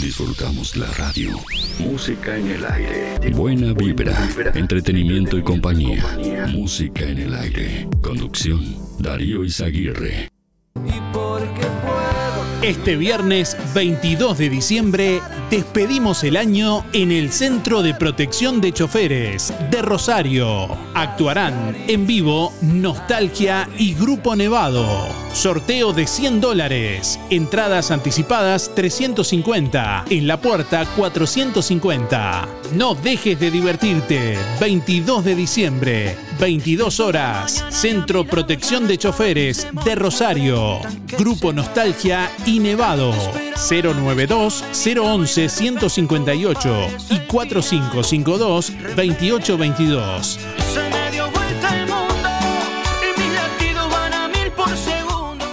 Disfrutamos 0.00 0.76
la 0.76 0.86
radio. 0.92 1.30
Música 1.78 2.36
en 2.36 2.48
el 2.48 2.64
aire. 2.64 3.30
Buena 3.32 3.74
vibra, 3.74 4.16
entretenimiento 4.54 5.36
y 5.36 5.42
compañía. 5.42 6.02
Música 6.48 7.04
en 7.04 7.18
el 7.18 7.34
aire. 7.34 7.86
Conducción, 8.02 8.76
Darío 8.98 9.44
Izaguirre. 9.44 10.30
Este 12.62 12.96
viernes 12.96 13.56
22 13.74 14.38
de 14.38 14.48
diciembre 14.48 15.20
despedimos 15.50 16.22
el 16.22 16.36
año 16.36 16.86
en 16.92 17.10
el 17.10 17.32
Centro 17.32 17.82
de 17.82 17.92
Protección 17.92 18.60
de 18.60 18.72
Choferes 18.72 19.52
de 19.70 19.82
Rosario. 19.82 20.68
Actuarán 20.94 21.76
en 21.88 22.06
vivo 22.06 22.52
Nostalgia 22.62 23.68
y 23.76 23.94
Grupo 23.94 24.36
Nevado. 24.36 24.86
Sorteo 25.32 25.92
de 25.92 26.06
100 26.06 26.40
dólares. 26.40 27.18
Entradas 27.30 27.90
anticipadas 27.90 28.72
350. 28.74 30.04
En 30.08 30.26
la 30.26 30.40
puerta 30.40 30.86
450. 30.96 32.48
No 32.74 32.94
dejes 32.94 33.38
de 33.38 33.50
divertirte. 33.50 34.38
22 34.60 35.24
de 35.24 35.34
diciembre, 35.34 36.16
22 36.38 37.00
horas. 37.00 37.64
Centro 37.70 38.24
Protección 38.24 38.86
de 38.86 38.98
Choferes 38.98 39.66
de 39.84 39.94
Rosario. 39.96 40.78
Grupo 41.18 41.52
Nostalgia 41.52 42.30
y 42.46 42.60
Nevado. 42.60 43.12
092 43.70 44.64
011 44.72 45.39
158 45.48 46.86
y 47.10 47.18
4552 47.26 48.72
2822. 48.96 50.38
Se 50.72 50.90
me 50.90 51.10
dio 51.10 51.30
vuelta 51.30 51.76
el 51.76 51.86
mundo 51.86 52.28
y 53.02 53.20
mis 53.20 53.32
latidos 53.34 53.90
van 53.90 54.12
a 54.12 54.28
mil 54.28 54.50
por 54.52 54.76
segundo. 54.76 55.44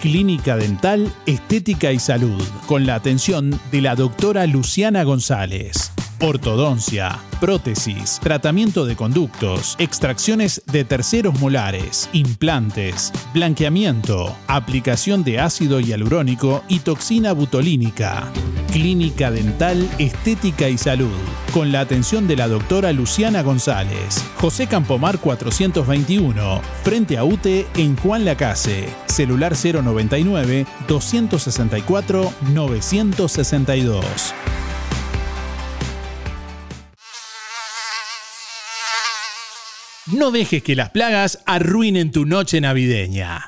Clínica 0.00 0.56
Dental, 0.56 1.12
Estética 1.26 1.92
y 1.92 1.98
Salud, 1.98 2.42
con 2.66 2.86
la 2.86 2.94
atención 2.94 3.58
de 3.70 3.80
la 3.80 3.94
doctora 3.94 4.46
Luciana 4.46 5.02
González. 5.04 5.92
Ortodoncia, 6.20 7.16
prótesis, 7.38 8.18
tratamiento 8.20 8.84
de 8.86 8.96
conductos, 8.96 9.76
extracciones 9.78 10.62
de 10.66 10.84
terceros 10.84 11.38
molares, 11.38 12.10
implantes, 12.12 13.12
blanqueamiento, 13.32 14.34
aplicación 14.48 15.22
de 15.22 15.38
ácido 15.38 15.78
hialurónico 15.78 16.64
y 16.66 16.80
toxina 16.80 17.32
butolínica. 17.32 18.24
Clínica 18.72 19.30
Dental, 19.30 19.88
Estética 19.98 20.68
y 20.68 20.76
Salud, 20.76 21.16
con 21.54 21.70
la 21.70 21.80
atención 21.80 22.26
de 22.26 22.34
la 22.34 22.48
doctora 22.48 22.92
Luciana 22.92 23.42
González. 23.42 24.24
José 24.38 24.66
Campomar 24.66 25.20
421, 25.20 26.60
frente 26.82 27.16
a 27.16 27.22
UTE 27.22 27.64
en 27.76 27.96
Juan 27.96 28.24
Lacase. 28.24 28.88
Celular 29.06 29.54
099 29.54 30.66
264 30.88 32.32
962. 32.52 34.34
No 40.12 40.30
dejes 40.30 40.62
que 40.62 40.74
las 40.74 40.88
plagas 40.88 41.40
arruinen 41.44 42.10
tu 42.10 42.24
noche 42.24 42.62
navideña. 42.62 43.46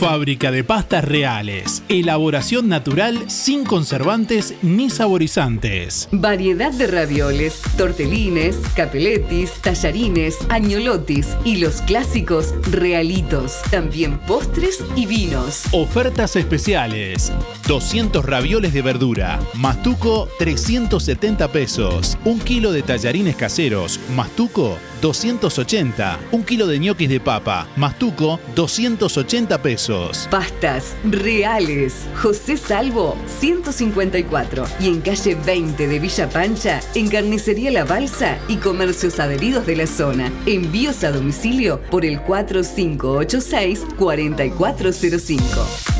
Fábrica 0.00 0.50
de 0.50 0.64
pastas 0.64 1.04
reales. 1.04 1.82
Elaboración 1.90 2.70
natural 2.70 3.28
sin 3.28 3.66
conservantes 3.66 4.54
ni 4.62 4.88
saborizantes. 4.88 6.08
Variedad 6.10 6.72
de 6.72 6.86
ravioles, 6.86 7.60
tortelines, 7.76 8.56
capeletis, 8.74 9.52
tallarines, 9.60 10.38
añolotis 10.48 11.36
y 11.44 11.56
los 11.56 11.82
clásicos 11.82 12.54
realitos. 12.70 13.60
También 13.70 14.16
postres 14.20 14.82
y 14.96 15.04
vinos. 15.04 15.64
Ofertas 15.72 16.34
especiales. 16.34 17.30
200 17.68 18.24
ravioles 18.24 18.72
de 18.72 18.80
verdura. 18.80 19.38
Mastuco 19.52 20.30
370 20.38 21.48
pesos. 21.48 22.16
Un 22.24 22.38
kilo 22.38 22.72
de 22.72 22.80
tallarines 22.80 23.36
caseros. 23.36 24.00
Mastuco 24.16 24.78
280. 25.00 26.18
Un 26.32 26.44
kilo 26.44 26.66
de 26.66 26.78
ñoquis 26.78 27.08
de 27.08 27.20
papa. 27.20 27.66
Mastuco 27.76 28.38
280 28.54 29.62
pesos. 29.62 30.28
Pastas 30.30 30.94
reales. 31.04 32.06
José 32.20 32.56
Salvo 32.56 33.16
154 33.40 34.64
y 34.80 34.88
en 34.88 35.00
calle 35.00 35.34
20 35.34 35.88
de 35.88 35.98
Villa 35.98 36.28
Pancha, 36.28 36.80
en 36.94 37.08
Carnicería 37.08 37.70
La 37.70 37.84
Balsa 37.84 38.38
y 38.48 38.56
comercios 38.56 39.18
adheridos 39.20 39.66
de 39.66 39.76
la 39.76 39.86
zona. 39.86 40.32
Envíos 40.46 41.04
a 41.04 41.12
domicilio 41.12 41.80
por 41.90 42.04
el 42.04 42.20
4586 42.20 43.80
4405. 43.96 45.99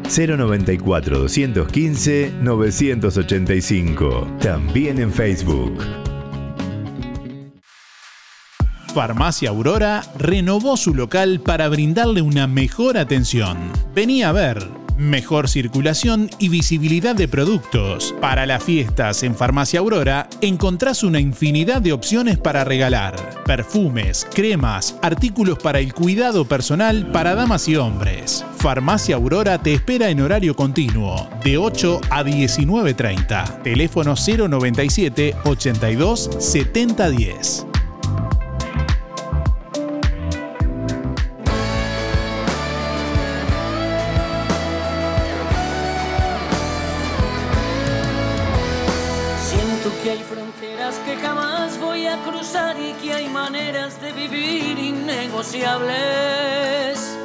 094 0.11 1.19
215 1.19 2.33
985. 2.41 4.37
También 4.41 4.99
en 4.99 5.11
Facebook. 5.11 5.81
Farmacia 8.93 9.51
Aurora 9.51 10.03
renovó 10.17 10.75
su 10.75 10.93
local 10.93 11.39
para 11.39 11.69
brindarle 11.69 12.21
una 12.21 12.45
mejor 12.45 12.97
atención. 12.97 13.57
Venía 13.95 14.29
a 14.29 14.31
ver. 14.33 14.80
Mejor 15.01 15.49
circulación 15.49 16.29
y 16.37 16.49
visibilidad 16.49 17.15
de 17.15 17.27
productos. 17.27 18.13
Para 18.21 18.45
las 18.45 18.63
fiestas 18.63 19.23
en 19.23 19.33
Farmacia 19.33 19.79
Aurora 19.79 20.29
encontrás 20.41 21.01
una 21.01 21.19
infinidad 21.19 21.81
de 21.81 21.91
opciones 21.91 22.37
para 22.37 22.63
regalar. 22.63 23.15
Perfumes, 23.43 24.27
cremas, 24.31 24.95
artículos 25.01 25.57
para 25.57 25.79
el 25.79 25.95
cuidado 25.95 26.45
personal 26.45 27.07
para 27.11 27.33
damas 27.33 27.67
y 27.67 27.77
hombres. 27.77 28.45
Farmacia 28.57 29.15
Aurora 29.15 29.57
te 29.57 29.73
espera 29.73 30.11
en 30.11 30.21
horario 30.21 30.55
continuo, 30.55 31.27
de 31.43 31.57
8 31.57 32.01
a 32.11 32.23
19.30. 32.23 33.63
Teléfono 33.63 34.13
097 34.13 35.35
82 35.45 36.29
7010. 36.37 37.70
Innegociables. 55.41 57.17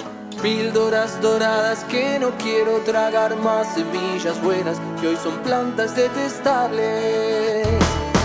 Píldoras 0.42 1.20
doradas 1.20 1.85
que 1.85 2.18
no 2.18 2.31
quiero 2.38 2.79
tragar 2.81 3.37
más 3.37 3.74
semillas 3.74 4.40
buenas 4.42 4.79
que 5.00 5.09
hoy 5.09 5.16
son 5.22 5.37
plantas 5.38 5.94
detestables. 5.96 7.66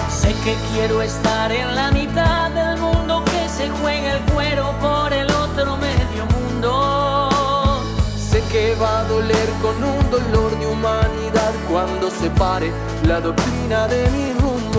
Sé 0.10 0.34
que 0.44 0.56
quiero 0.74 1.02
estar 1.02 1.52
en 1.52 1.76
la 1.76 1.92
mitad 1.92 2.52
del 2.52 2.78
mundo 2.80 3.24
que 3.26 3.50
se 3.50 3.70
juega 3.82 4.14
el 4.14 4.22
cuero 4.32 4.74
por 4.80 5.12
el 5.14 5.30
otro 5.32 5.78
medio 5.78 6.26
mundo. 6.38 7.82
Sé 8.16 8.42
que 8.52 8.76
va 8.76 9.00
a 9.00 9.04
doler 9.06 9.50
con 9.62 9.84
un 9.84 10.12
dolor 10.12 10.58
de 10.60 10.68
humanidad 10.68 11.54
cuando 11.70 12.10
se 12.10 12.30
pare 12.32 12.72
la 13.06 13.20
doctrina 13.20 13.88
de 13.88 14.10
mi 14.10 14.34
rumbo. 14.34 14.71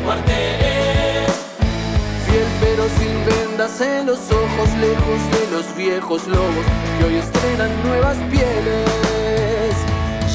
Cuarteles. 0.00 1.30
Fiel 2.26 2.46
pero 2.60 2.84
sin 2.98 3.24
vendas 3.26 3.80
en 3.80 4.06
los 4.06 4.18
ojos, 4.30 4.68
lejos 4.80 5.20
de 5.34 5.56
los 5.56 5.76
viejos 5.76 6.26
lobos 6.26 6.66
que 6.98 7.04
hoy 7.04 7.16
estrenan 7.16 7.70
nuevas 7.84 8.16
pieles. 8.30 9.74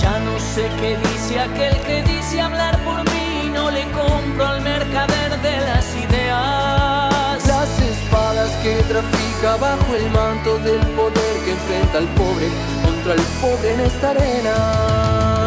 Ya 0.02 0.20
no 0.20 0.40
sé 0.40 0.70
qué 0.80 0.98
dice 0.98 1.40
aquel 1.40 1.76
que 1.82 2.04
dice 2.04 2.40
hablar 2.42 2.78
por 2.84 3.04
mí, 3.12 3.50
no 3.54 3.72
le 3.72 3.84
compro 3.92 4.46
al 4.46 4.62
mercader 4.62 5.42
de 5.42 5.58
las 5.62 5.96
ideas. 5.96 7.48
Las 7.48 7.70
espadas 7.82 8.52
que 8.64 8.76
trafica 8.84 9.58
bajo 9.60 9.96
el 9.96 10.10
manto 10.12 10.58
del 10.60 10.80
poder 10.96 11.36
que 11.44 11.52
enfrenta 11.52 11.98
al 11.98 12.08
pobre 12.10 12.48
contra 12.84 13.14
el 13.14 13.22
pobre 13.42 13.74
en 13.74 13.80
esta 13.82 14.12
arena. 14.12 14.56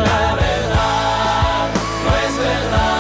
La 0.05 0.35
verdad 0.35 1.69
no 2.05 2.17
es 2.17 2.39
verdad. 2.39 3.00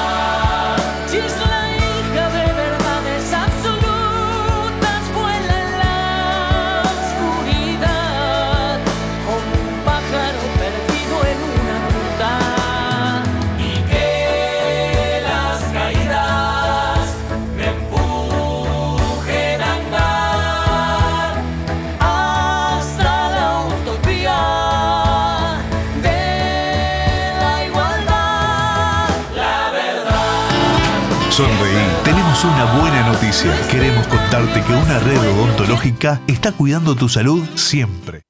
Contarte 34.31 34.62
que 34.62 34.73
una 34.73 35.01
red 35.01 35.19
odontológica 35.19 36.21
está 36.29 36.53
cuidando 36.53 36.95
tu 36.95 37.09
salud 37.09 37.43
siempre. 37.57 38.30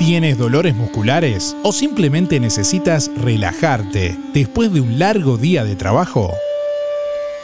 ¿Tienes 0.00 0.38
dolores 0.38 0.74
musculares 0.74 1.54
o 1.62 1.72
simplemente 1.72 2.40
necesitas 2.40 3.10
relajarte 3.14 4.16
después 4.32 4.72
de 4.72 4.80
un 4.80 4.98
largo 4.98 5.36
día 5.36 5.62
de 5.62 5.76
trabajo? 5.76 6.32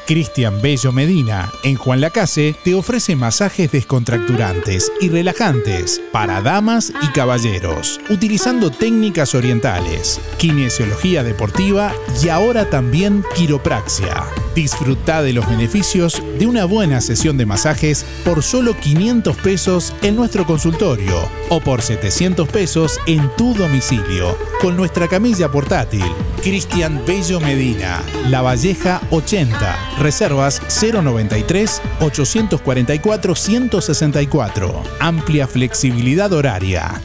Cristian 0.06 0.62
Bello 0.62 0.92
Medina, 0.92 1.50
en 1.64 1.74
Juan 1.74 2.00
Lacase, 2.00 2.54
te 2.62 2.74
ofrece 2.74 3.16
masajes 3.16 3.72
descontracturantes 3.72 4.92
y 5.00 5.08
relajantes 5.08 6.00
para 6.12 6.40
damas 6.40 6.92
y 7.02 7.08
caballeros, 7.08 8.00
utilizando 8.08 8.70
técnicas 8.70 9.34
orientales, 9.34 10.20
kinesiología 10.38 11.24
deportiva 11.24 11.92
y 12.22 12.28
ahora 12.28 12.70
también 12.70 13.24
quiropraxia. 13.34 14.24
Disfruta 14.54 15.22
de 15.22 15.32
los 15.32 15.48
beneficios 15.48 16.22
de 16.38 16.46
una 16.46 16.64
buena 16.64 17.00
sesión 17.00 17.36
de 17.36 17.44
masajes 17.44 18.06
por 18.24 18.44
solo 18.44 18.76
500 18.78 19.36
pesos 19.38 19.92
en 20.02 20.14
nuestro 20.14 20.46
consultorio 20.46 21.28
o 21.50 21.60
por 21.60 21.82
700 21.82 22.48
pesos 22.48 23.00
en 23.06 23.28
tu 23.36 23.54
domicilio 23.54 24.38
con 24.60 24.76
nuestra 24.76 25.08
camilla 25.08 25.50
portátil. 25.50 26.04
Cristian 26.42 27.02
Bello 27.06 27.40
Medina, 27.40 28.02
La 28.30 28.40
Valleja 28.40 29.02
80, 29.10 29.95
reservas 29.98 30.60
093 30.68 31.82
844 32.00 33.34
164. 33.34 34.82
Amplia 35.00 35.46
flexibilidad 35.46 36.32
horaria. 36.32 37.00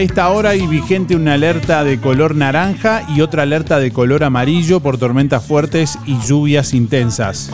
A 0.00 0.02
esta 0.02 0.30
hora 0.30 0.50
hay 0.50 0.66
vigente 0.66 1.14
una 1.14 1.34
alerta 1.34 1.84
de 1.84 2.00
color 2.00 2.34
naranja 2.34 3.02
y 3.14 3.20
otra 3.20 3.42
alerta 3.42 3.78
de 3.78 3.90
color 3.90 4.24
amarillo 4.24 4.80
por 4.80 4.96
tormentas 4.96 5.44
fuertes 5.44 5.98
y 6.06 6.18
lluvias 6.26 6.72
intensas. 6.72 7.50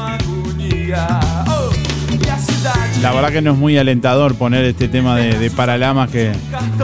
La 3.03 3.13
verdad 3.13 3.31
que 3.33 3.43
no 3.43 3.51
es 3.51 3.59
muy 3.59 3.77
alentador 3.79 4.37
poner 4.37 4.65
este 4.65 4.87
tema 4.87 5.17
de, 5.17 5.37
de 5.37 5.51
Paralamas, 5.51 6.09
que 6.11 6.33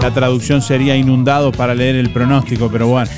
la 0.00 0.12
traducción 0.12 0.62
sería 0.62 0.96
inundado 0.96 1.52
para 1.52 1.76
leer 1.76 1.94
el 1.94 2.12
pronóstico, 2.12 2.68
pero 2.68 2.88
bueno. 2.88 3.10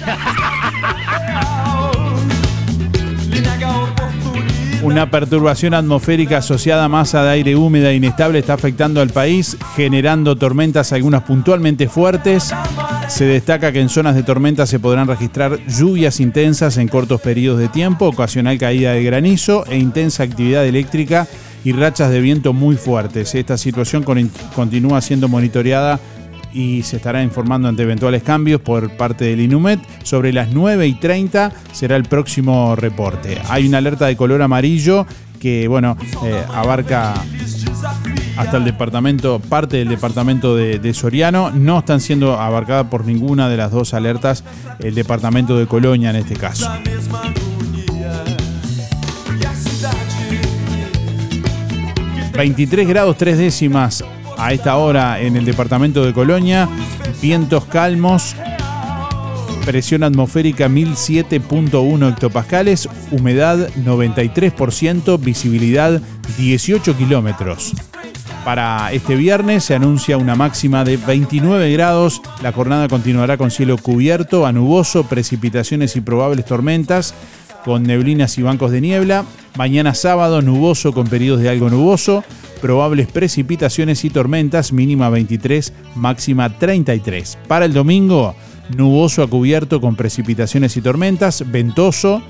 Una 4.84 5.10
perturbación 5.10 5.72
atmosférica 5.72 6.38
asociada 6.38 6.84
a 6.84 6.88
masa 6.88 7.24
de 7.24 7.30
aire 7.30 7.56
húmeda 7.56 7.90
e 7.90 7.96
inestable 7.96 8.40
está 8.40 8.52
afectando 8.52 9.00
al 9.00 9.08
país, 9.08 9.56
generando 9.74 10.36
tormentas, 10.36 10.92
algunas 10.92 11.22
puntualmente 11.22 11.88
fuertes. 11.88 12.52
Se 13.08 13.24
destaca 13.24 13.72
que 13.72 13.80
en 13.80 13.88
zonas 13.88 14.14
de 14.14 14.22
tormenta 14.22 14.66
se 14.66 14.78
podrán 14.78 15.08
registrar 15.08 15.58
lluvias 15.66 16.20
intensas 16.20 16.76
en 16.76 16.88
cortos 16.88 17.20
periodos 17.22 17.60
de 17.60 17.68
tiempo, 17.68 18.06
ocasional 18.06 18.58
caída 18.58 18.92
de 18.92 19.02
granizo 19.02 19.64
e 19.66 19.78
intensa 19.78 20.22
actividad 20.22 20.66
eléctrica 20.66 21.26
y 21.64 21.72
rachas 21.72 22.10
de 22.10 22.20
viento 22.20 22.52
muy 22.52 22.76
fuertes. 22.76 23.34
Esta 23.34 23.56
situación 23.56 24.02
con- 24.02 24.30
continúa 24.54 25.00
siendo 25.00 25.28
monitoreada 25.28 25.98
y 26.54 26.82
se 26.82 26.96
estará 26.96 27.22
informando 27.22 27.68
ante 27.68 27.82
eventuales 27.82 28.22
cambios 28.22 28.60
por 28.60 28.96
parte 28.96 29.24
del 29.24 29.40
INUMET. 29.40 29.80
Sobre 30.04 30.32
las 30.32 30.50
9 30.50 30.86
y 30.86 30.94
30 30.94 31.52
será 31.72 31.96
el 31.96 32.04
próximo 32.04 32.76
reporte. 32.76 33.38
Hay 33.48 33.66
una 33.66 33.78
alerta 33.78 34.06
de 34.06 34.16
color 34.16 34.40
amarillo 34.40 35.06
que, 35.40 35.68
bueno, 35.68 35.96
eh, 36.24 36.42
abarca 36.54 37.14
hasta 38.36 38.56
el 38.56 38.64
departamento, 38.64 39.40
parte 39.40 39.76
del 39.78 39.88
departamento 39.88 40.56
de, 40.56 40.78
de 40.78 40.94
Soriano. 40.94 41.50
No 41.50 41.80
están 41.80 42.00
siendo 42.00 42.40
abarcadas 42.40 42.86
por 42.86 43.04
ninguna 43.04 43.48
de 43.48 43.56
las 43.56 43.72
dos 43.72 43.92
alertas 43.92 44.44
el 44.78 44.94
departamento 44.94 45.58
de 45.58 45.66
Colonia 45.66 46.10
en 46.10 46.16
este 46.16 46.34
caso. 46.36 46.68
a 46.68 46.78
mesma 46.80 47.20
agonia. 47.20 48.24
E 49.40 49.46
a 49.46 49.54
cidade 49.54 50.14
23 52.34 52.88
grados 52.88 53.16
3 53.16 53.38
décimas 53.38 54.04
a 54.38 54.52
esta 54.52 54.76
hora 54.76 55.20
en 55.20 55.36
el 55.36 55.44
departamento 55.44 56.04
de 56.04 56.12
Colonia, 56.12 56.68
vientos 57.20 57.64
calmos, 57.66 58.34
presión 59.64 60.02
atmosférica 60.02 60.68
1007.1 60.68 62.10
hectopascales, 62.10 62.88
humedad 63.10 63.68
93%, 63.76 65.18
visibilidad 65.18 66.00
18 66.38 66.96
kilómetros. 66.96 67.72
Para 68.44 68.92
este 68.92 69.16
viernes 69.16 69.64
se 69.64 69.74
anuncia 69.74 70.18
una 70.18 70.34
máxima 70.34 70.84
de 70.84 70.98
29 70.98 71.72
grados. 71.72 72.20
La 72.42 72.52
jornada 72.52 72.88
continuará 72.88 73.38
con 73.38 73.50
cielo 73.50 73.78
cubierto, 73.78 74.44
a 74.44 74.52
nuboso, 74.52 75.04
precipitaciones 75.04 75.96
y 75.96 76.02
probables 76.02 76.44
tormentas, 76.44 77.14
con 77.64 77.84
neblinas 77.84 78.36
y 78.36 78.42
bancos 78.42 78.70
de 78.70 78.82
niebla. 78.82 79.24
Mañana 79.56 79.94
sábado 79.94 80.42
nuboso 80.42 80.92
con 80.92 81.06
periodos 81.06 81.40
de 81.40 81.48
algo 81.48 81.70
nuboso. 81.70 82.22
Probables 82.64 83.08
precipitaciones 83.08 84.06
y 84.06 84.08
tormentas, 84.08 84.72
mínima 84.72 85.10
23, 85.10 85.70
máxima 85.96 86.48
33. 86.48 87.36
Para 87.46 87.66
el 87.66 87.74
domingo, 87.74 88.34
nuboso 88.74 89.22
a 89.22 89.26
cubierto 89.26 89.82
con 89.82 89.96
precipitaciones 89.96 90.74
y 90.78 90.80
tormentas, 90.80 91.44
ventoso, 91.52 92.22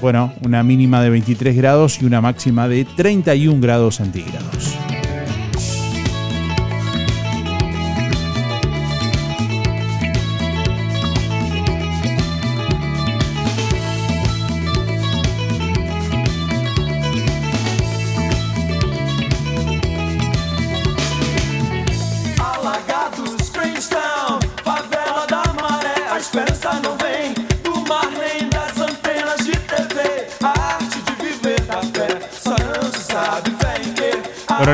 bueno, 0.00 0.32
una 0.44 0.62
mínima 0.62 1.02
de 1.02 1.10
23 1.10 1.56
grados 1.56 2.00
y 2.00 2.04
una 2.04 2.20
máxima 2.20 2.68
de 2.68 2.84
31 2.84 3.60
grados 3.60 3.96
centígrados. 3.96 4.78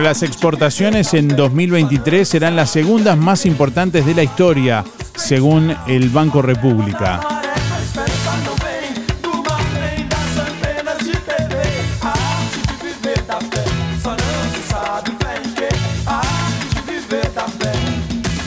Las 0.02 0.22
exportaciones 0.22 1.14
en 1.14 1.28
2023 1.28 2.28
serán 2.28 2.56
las 2.56 2.70
segundas 2.70 3.16
más 3.16 3.46
importantes 3.46 4.04
de 4.04 4.14
la 4.14 4.22
historia, 4.22 4.84
según 5.14 5.76
el 5.86 6.08
Banco 6.10 6.42
República. 6.42 7.20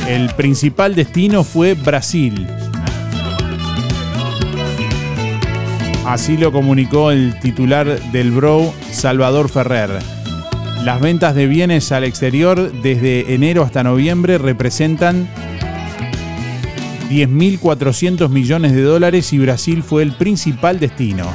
El 0.08 0.30
principal 0.36 0.94
destino 0.94 1.44
fue 1.44 1.74
Brasil. 1.74 2.48
Así 6.06 6.38
lo 6.38 6.52
comunicó 6.52 7.12
el 7.12 7.40
titular 7.40 8.00
del 8.12 8.32
Bro, 8.32 8.74
Salvador 8.92 9.50
Ferrer. 9.50 10.15
Las 10.86 11.02
ventas 11.02 11.34
de 11.34 11.48
bienes 11.48 11.92
al 11.92 12.04
exterior 12.04 12.72
desde 12.72 13.34
enero 13.34 13.64
hasta 13.64 13.82
noviembre 13.82 14.38
representan 14.38 15.28
10.400 17.10 18.30
millones 18.30 18.72
de 18.72 18.84
dólares 18.84 19.34
y 19.34 19.40
Brasil 19.40 19.82
fue 19.82 20.04
el 20.04 20.16
principal 20.16 20.80
destino. 20.80 21.26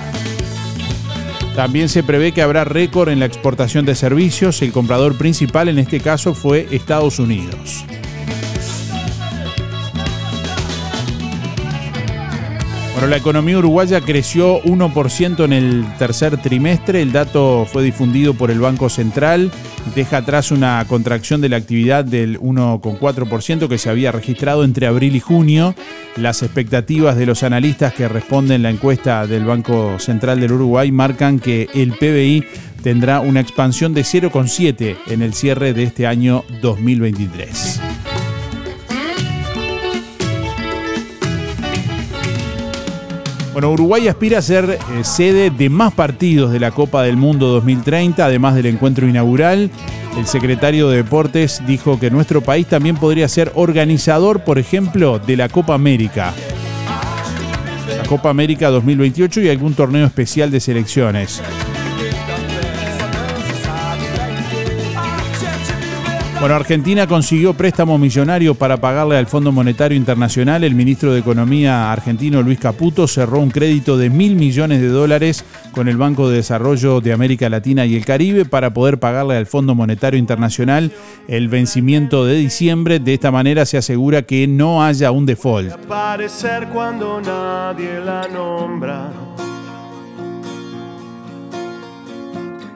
También 1.57 1.89
se 1.89 2.05
prevé 2.05 2.31
que 2.31 2.43
habrá 2.43 2.63
récord 2.63 3.09
en 3.09 3.19
la 3.19 3.27
exportación 3.27 3.85
de 3.85 3.97
servicios. 3.97 4.63
El 4.63 4.71
comprador 4.71 5.19
principal 5.19 5.69
en 5.69 5.81
este 5.81 5.99
caso 5.99 6.33
fue 6.33 6.69
Estados 6.71 7.19
Unidos. 7.19 7.85
Bueno, 13.01 13.13
la 13.13 13.17
economía 13.17 13.57
uruguaya 13.57 14.03
creció 14.03 14.61
1% 14.63 15.45
en 15.47 15.55
el 15.55 15.87
tercer 15.99 16.37
trimestre. 16.37 17.01
El 17.01 17.13
dato 17.13 17.65
fue 17.65 17.83
difundido 17.83 18.35
por 18.35 18.51
el 18.51 18.61
Banco 18.61 18.91
Central. 18.91 19.51
Deja 19.95 20.19
atrás 20.19 20.51
una 20.51 20.85
contracción 20.87 21.41
de 21.41 21.49
la 21.49 21.57
actividad 21.57 22.05
del 22.05 22.39
1,4% 22.39 23.69
que 23.69 23.79
se 23.79 23.89
había 23.89 24.13
registrado 24.13 24.65
entre 24.65 24.87
abril 24.87 25.17
y 25.17 25.21
junio. 25.21 25.75
Las 26.17 26.43
expectativas 26.43 27.17
de 27.17 27.25
los 27.25 27.43
analistas 27.43 27.95
que 27.95 28.07
responden 28.07 28.63
la 28.63 28.69
encuesta 28.69 29.27
del 29.27 29.47
Banco 29.47 29.99
Central 29.99 30.39
del 30.39 30.53
Uruguay 30.53 30.93
marcan 30.93 31.39
que 31.39 31.71
el 31.73 31.95
PBI 31.95 32.45
tendrá 32.83 33.21
una 33.21 33.41
expansión 33.41 33.95
de 33.95 34.03
0,7 34.03 34.99
en 35.07 35.23
el 35.23 35.33
cierre 35.33 35.73
de 35.73 35.85
este 35.85 36.07
año 36.07 36.45
2023. 36.61 37.81
Bueno, 43.53 43.73
Uruguay 43.73 44.07
aspira 44.07 44.39
a 44.39 44.43
ser 44.43 44.71
eh, 44.71 45.05
sede 45.05 45.51
de 45.51 45.69
más 45.69 45.93
partidos 45.93 46.53
de 46.53 46.61
la 46.61 46.71
Copa 46.71 47.03
del 47.03 47.17
Mundo 47.17 47.49
2030, 47.49 48.25
además 48.25 48.55
del 48.55 48.67
encuentro 48.67 49.09
inaugural. 49.09 49.71
El 50.17 50.27
secretario 50.27 50.89
de 50.89 50.99
Deportes 50.99 51.61
dijo 51.67 51.99
que 51.99 52.11
nuestro 52.11 52.43
país 52.43 52.67
también 52.67 52.97
podría 52.97 53.29
ser 53.29 53.51
organizador, 53.57 54.45
por 54.45 54.59
ejemplo, 54.59 55.19
de 55.19 55.37
la 55.37 55.49
Copa 55.49 55.75
América. 55.75 56.33
La 57.97 58.05
Copa 58.05 58.31
América 58.31 58.71
2028 58.71 59.41
y 59.41 59.49
algún 59.49 59.75
torneo 59.75 60.07
especial 60.07 60.51
de 60.53 60.61
selecciones. 60.61 61.43
Bueno, 66.41 66.55
Argentina 66.55 67.07
consiguió 67.07 67.53
préstamo 67.53 67.99
millonario 67.99 68.55
para 68.55 68.79
pagarle 68.79 69.19
al 69.19 69.27
Fondo 69.27 69.53
Monetario 69.53 69.95
Internacional. 69.95 70.65
El 70.65 70.75
ministro 70.75 71.13
de 71.13 71.21
Economía 71.21 71.93
argentino 71.93 72.41
Luis 72.41 72.59
Caputo 72.59 73.07
cerró 73.07 73.41
un 73.41 73.51
crédito 73.51 73.99
de 73.99 74.09
mil 74.09 74.37
millones 74.37 74.81
de 74.81 74.89
dólares 74.89 75.45
con 75.73 75.87
el 75.87 75.99
Banco 75.99 76.31
de 76.31 76.37
Desarrollo 76.37 77.03
de 77.03 77.13
América 77.13 77.51
Latina 77.51 77.85
y 77.85 77.95
el 77.95 78.07
Caribe 78.07 78.47
para 78.47 78.73
poder 78.73 78.99
pagarle 78.99 79.37
al 79.37 79.45
Fondo 79.45 79.75
Monetario 79.75 80.19
Internacional 80.19 80.93
el 81.29 81.49
vencimiento 81.51 82.25
de 82.25 82.37
diciembre. 82.37 83.01
De 83.01 83.13
esta 83.13 83.31
manera 83.31 83.67
se 83.67 83.77
asegura 83.77 84.23
que 84.23 84.47
no 84.47 84.83
haya 84.83 85.11
un 85.11 85.27
default. 85.27 85.73
Aparecer 85.73 86.69
cuando 86.69 87.21
nadie 87.21 88.01
la 88.01 88.27
nombra. 88.29 89.30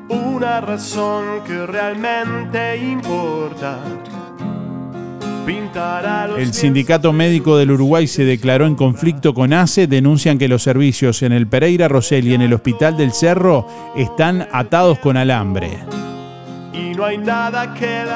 Una 0.09 0.61
razón 0.61 1.43
que 1.47 1.67
realmente 1.67 2.77
importa. 2.77 3.79
El 6.39 6.55
Sindicato 6.55 7.13
Médico 7.13 7.59
del 7.59 7.71
Uruguay 7.71 8.07
se 8.07 8.25
declaró 8.25 8.67
en 8.67 8.77
conflicto 8.77 9.35
con 9.35 9.53
ACE. 9.53 9.87
Denuncian 9.87 10.39
que 10.39 10.49
los 10.49 10.63
servicios 10.63 11.23
en 11.23 11.33
el 11.33 11.47
Pereira 11.47 11.87
Rosell 11.87 12.27
y 12.27 12.35
en 12.35 12.41
el 12.41 12.55
Hospital 12.55 12.97
del 12.97 13.13
Cerro 13.13 13.67
están 13.95 14.49
atados 14.53 14.99
con 15.01 15.19
alambre. 15.19 15.81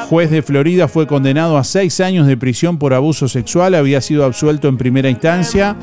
Juez 0.09 0.31
de 0.31 0.43
Florida 0.43 0.89
fue 0.89 1.07
condenado 1.07 1.59
a 1.59 1.65
seis 1.65 2.01
años 2.01 2.27
de 2.27 2.37
prisión 2.37 2.79
por 2.79 2.95
abuso 2.95 3.29
sexual. 3.29 3.75
Había 3.75 4.01
sido 4.01 4.25
absuelto 4.25 4.69
en 4.69 4.79
primera 4.79 5.11
instancia. 5.11 5.77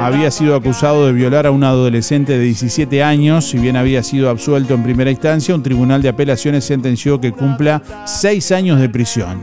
Había 0.00 0.30
sido 0.30 0.56
acusado 0.56 1.06
de 1.06 1.12
violar 1.12 1.46
a 1.46 1.50
un 1.50 1.62
adolescente 1.62 2.38
de 2.38 2.44
17 2.44 3.02
años. 3.02 3.50
Si 3.50 3.58
bien 3.58 3.76
había 3.76 4.02
sido 4.02 4.30
absuelto 4.30 4.72
en 4.72 4.82
primera 4.82 5.10
instancia, 5.10 5.54
un 5.54 5.62
tribunal 5.62 6.00
de 6.00 6.08
apelaciones 6.08 6.64
sentenció 6.64 7.20
que 7.20 7.32
cumpla 7.32 7.82
seis 8.06 8.50
años 8.50 8.80
de 8.80 8.88
prisión. 8.88 9.42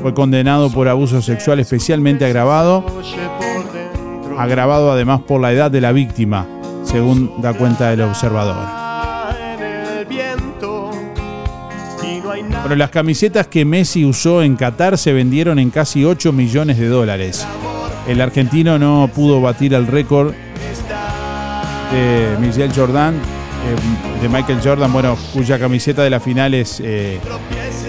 Fue 0.00 0.14
condenado 0.14 0.70
por 0.70 0.86
abuso 0.86 1.20
sexual 1.20 1.58
especialmente 1.58 2.24
agravado, 2.24 2.86
agravado 4.38 4.92
además 4.92 5.22
por 5.22 5.40
la 5.40 5.52
edad 5.52 5.70
de 5.72 5.80
la 5.80 5.90
víctima, 5.90 6.46
según 6.84 7.42
da 7.42 7.52
cuenta 7.52 7.92
el 7.92 8.00
observador. 8.02 8.64
Bueno, 12.60 12.76
las 12.76 12.90
camisetas 12.90 13.48
que 13.48 13.64
Messi 13.64 14.04
usó 14.04 14.42
en 14.42 14.54
Qatar 14.54 14.96
se 14.96 15.12
vendieron 15.12 15.58
en 15.58 15.70
casi 15.70 16.04
8 16.04 16.32
millones 16.32 16.78
de 16.78 16.86
dólares. 16.86 17.44
El 18.08 18.20
argentino 18.20 18.78
no 18.78 19.08
pudo 19.14 19.40
batir 19.40 19.74
el 19.74 19.86
récord 19.86 20.32
de 21.92 22.36
Michel 22.40 22.72
Jordan, 22.74 23.14
eh, 23.14 24.22
de 24.22 24.28
Michael 24.28 24.60
Jordan, 24.62 24.92
bueno, 24.92 25.16
cuya 25.32 25.58
camiseta 25.58 26.02
de 26.02 26.10
la 26.10 26.20
final 26.20 26.54
es 26.54 26.80
eh, 26.82 27.18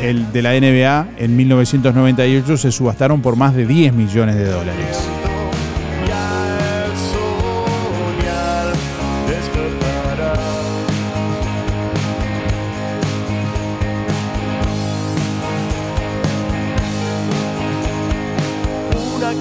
el 0.01 0.31
de 0.31 0.41
la 0.41 0.53
NBA 0.53 1.07
en 1.17 1.35
1998 1.35 2.57
se 2.57 2.71
subastaron 2.71 3.21
por 3.21 3.35
más 3.35 3.55
de 3.55 3.65
10 3.65 3.93
millones 3.93 4.35
de 4.35 4.45
dólares. 4.45 5.20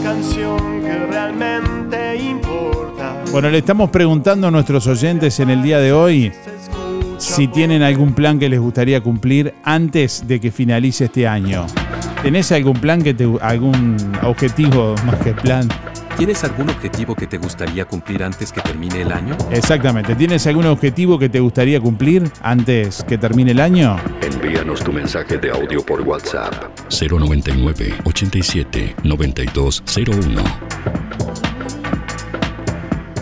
Canción 0.04 0.82
que 0.82 1.06
realmente 1.06 2.16
importa. 2.16 3.24
Bueno, 3.32 3.50
le 3.50 3.58
estamos 3.58 3.90
preguntando 3.90 4.46
a 4.46 4.50
nuestros 4.50 4.86
oyentes 4.86 5.40
en 5.40 5.50
el 5.50 5.62
día 5.62 5.78
de 5.80 5.92
hoy 5.92 6.32
si 7.18 7.48
tienen 7.48 7.82
algún 7.82 8.14
plan 8.14 8.38
que 8.38 8.48
les 8.48 8.60
gustaría 8.60 9.00
cumplir 9.00 9.52
antes 9.64 10.28
de 10.28 10.40
que 10.40 10.52
finalice 10.52 11.06
este 11.06 11.26
año. 11.26 11.66
¿Tenés 12.22 12.52
algún 12.52 12.74
plan 12.74 13.02
que 13.02 13.14
te, 13.14 13.28
algún 13.42 13.96
objetivo 14.22 14.94
más 15.04 15.16
que 15.16 15.32
plan? 15.34 15.68
¿Tienes 16.16 16.44
algún 16.44 16.68
objetivo 16.68 17.14
que 17.14 17.26
te 17.26 17.38
gustaría 17.38 17.84
cumplir 17.86 18.22
antes 18.22 18.52
que 18.52 18.60
termine 18.60 19.02
el 19.02 19.12
año? 19.12 19.36
Exactamente. 19.50 20.14
¿Tienes 20.14 20.46
algún 20.46 20.66
objetivo 20.66 21.18
que 21.18 21.28
te 21.28 21.40
gustaría 21.40 21.80
cumplir 21.80 22.30
antes 22.42 23.02
que 23.04 23.16
termine 23.16 23.52
el 23.52 23.60
año? 23.60 23.96
Envíanos 24.20 24.84
tu 24.84 24.92
mensaje 24.92 25.38
de 25.38 25.50
audio 25.50 25.84
por 25.84 26.02
WhatsApp 26.02 26.52
099 26.90 27.94
87 28.04 28.96
9201. 29.02 30.42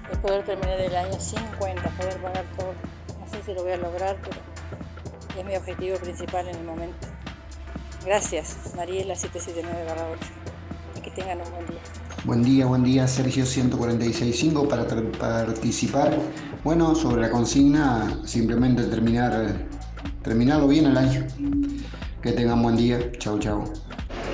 es 0.09 0.17
poder 0.19 0.45
terminar 0.45 0.79
el 0.79 0.95
año 0.95 1.19
sin 1.19 1.41
cuentas, 1.59 1.91
poder 1.95 2.15
pagar 2.21 2.45
todo. 2.57 2.71
No 3.19 3.29
sé 3.29 3.43
si 3.45 3.53
lo 3.53 3.63
voy 3.63 3.73
a 3.73 3.77
lograr, 3.77 4.15
pero 4.23 4.37
es 5.37 5.45
mi 5.45 5.57
objetivo 5.57 5.97
principal 5.97 6.47
en 6.47 6.55
el 6.55 6.63
momento. 6.63 7.07
Gracias, 8.05 8.73
Mariela 8.77 9.17
779 9.17 10.01
8. 10.13 10.31
Y 10.95 11.01
que 11.01 11.11
tengan 11.11 11.39
un 11.41 11.51
buen 11.51 11.67
día. 11.67 11.79
Buen 12.23 12.43
día, 12.43 12.65
buen 12.67 12.83
día, 12.85 13.05
Sergio 13.05 13.43
146.5 13.43 14.69
para 14.69 14.87
participar. 15.19 16.17
Bueno, 16.63 16.95
sobre 16.95 17.21
la 17.21 17.29
consigna, 17.29 18.21
simplemente 18.23 18.83
terminar, 18.83 19.57
terminarlo 20.23 20.69
bien 20.69 20.85
el 20.85 20.97
año. 20.97 21.27
Que 22.21 22.31
tengan 22.31 22.63
buen 22.63 22.77
día. 22.77 23.11
Chau, 23.17 23.37
chau. 23.39 23.65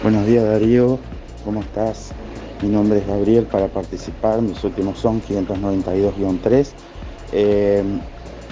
Buenos 0.04 0.28
días 0.28 0.44
Darío, 0.44 1.00
¿cómo 1.44 1.62
estás? 1.62 2.14
Mi 2.64 2.70
nombre 2.70 3.00
es 3.00 3.08
Gabriel 3.08 3.44
para 3.44 3.68
participar, 3.68 4.42
mis 4.42 4.64
últimos 4.64 4.98
son 4.98 5.22
592-3. 5.22 6.70
Eh, 7.34 7.84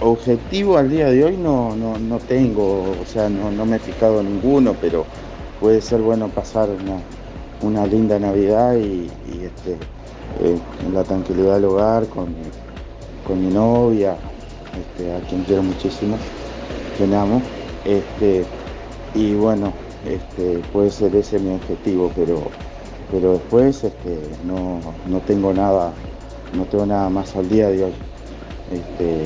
objetivo 0.02 0.76
al 0.76 0.90
día 0.90 1.10
de 1.10 1.24
hoy 1.24 1.38
no, 1.38 1.78
no, 1.78 1.98
no 1.98 2.20
tengo, 2.20 2.92
o 3.02 3.06
sea, 3.06 3.30
no, 3.30 3.50
no 3.52 3.66
me 3.66 3.78
he 3.78 3.80
fijado 3.80 4.22
ninguno, 4.22 4.76
pero 4.82 5.06
puede 5.62 5.80
ser 5.80 6.02
bueno 6.02 6.28
pasar 6.28 6.68
una, 6.70 7.00
una 7.62 7.88
linda 7.88 8.20
Navidad 8.20 8.76
y, 8.76 9.10
este, 9.46 9.78
eh, 10.42 10.58
en 10.86 10.94
la 10.94 11.06
tranquilidad 11.06 11.54
del 11.54 11.66
hogar 11.66 12.06
con, 12.08 12.36
con 13.26 13.42
mi 13.42 13.54
novia, 13.54 14.18
este, 14.78 15.16
a 15.16 15.22
quien 15.22 15.44
quiero 15.44 15.64
muchísimo, 15.64 16.18
quien 16.98 17.14
amo. 17.14 17.42
Este, 17.86 18.44
y 19.16 19.36
bueno, 19.36 19.72
este, 20.06 20.60
puede 20.74 20.92
ser 20.92 21.16
ese 21.16 21.40
mi 21.40 21.56
objetivo, 21.56 22.12
pero, 22.14 22.42
pero 23.12 23.34
después 23.34 23.84
este, 23.84 24.18
no, 24.46 24.80
no 25.08 25.20
tengo 25.20 25.54
nada, 25.54 25.92
no 26.56 26.64
tengo 26.66 26.86
nada 26.86 27.10
más 27.10 27.36
al 27.36 27.50
día 27.50 27.70
de 27.70 27.84
hoy. 27.84 27.94
Este, 28.72 29.22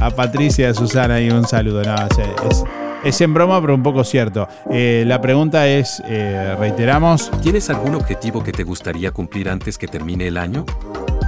A 0.00 0.10
Patricia 0.10 0.66
y 0.66 0.70
a 0.70 0.74
Susana 0.74 1.20
y 1.20 1.30
un 1.30 1.46
saludo. 1.46 1.82
No, 1.82 1.94
es, 1.94 2.18
es- 2.50 2.64
es 3.04 3.20
en 3.20 3.34
broma, 3.34 3.60
pero 3.60 3.74
un 3.74 3.82
poco 3.84 4.02
cierto. 4.02 4.48
Eh, 4.70 5.04
la 5.06 5.20
pregunta 5.20 5.68
es, 5.68 6.02
eh, 6.08 6.56
reiteramos, 6.58 7.30
¿Tienes 7.40 7.70
algún 7.70 7.94
objetivo 7.94 8.42
que 8.42 8.50
te 8.52 8.64
gustaría 8.64 9.12
cumplir 9.12 9.48
antes 9.48 9.78
que 9.78 9.86
termine 9.86 10.26
el 10.26 10.36
año? 10.36 10.64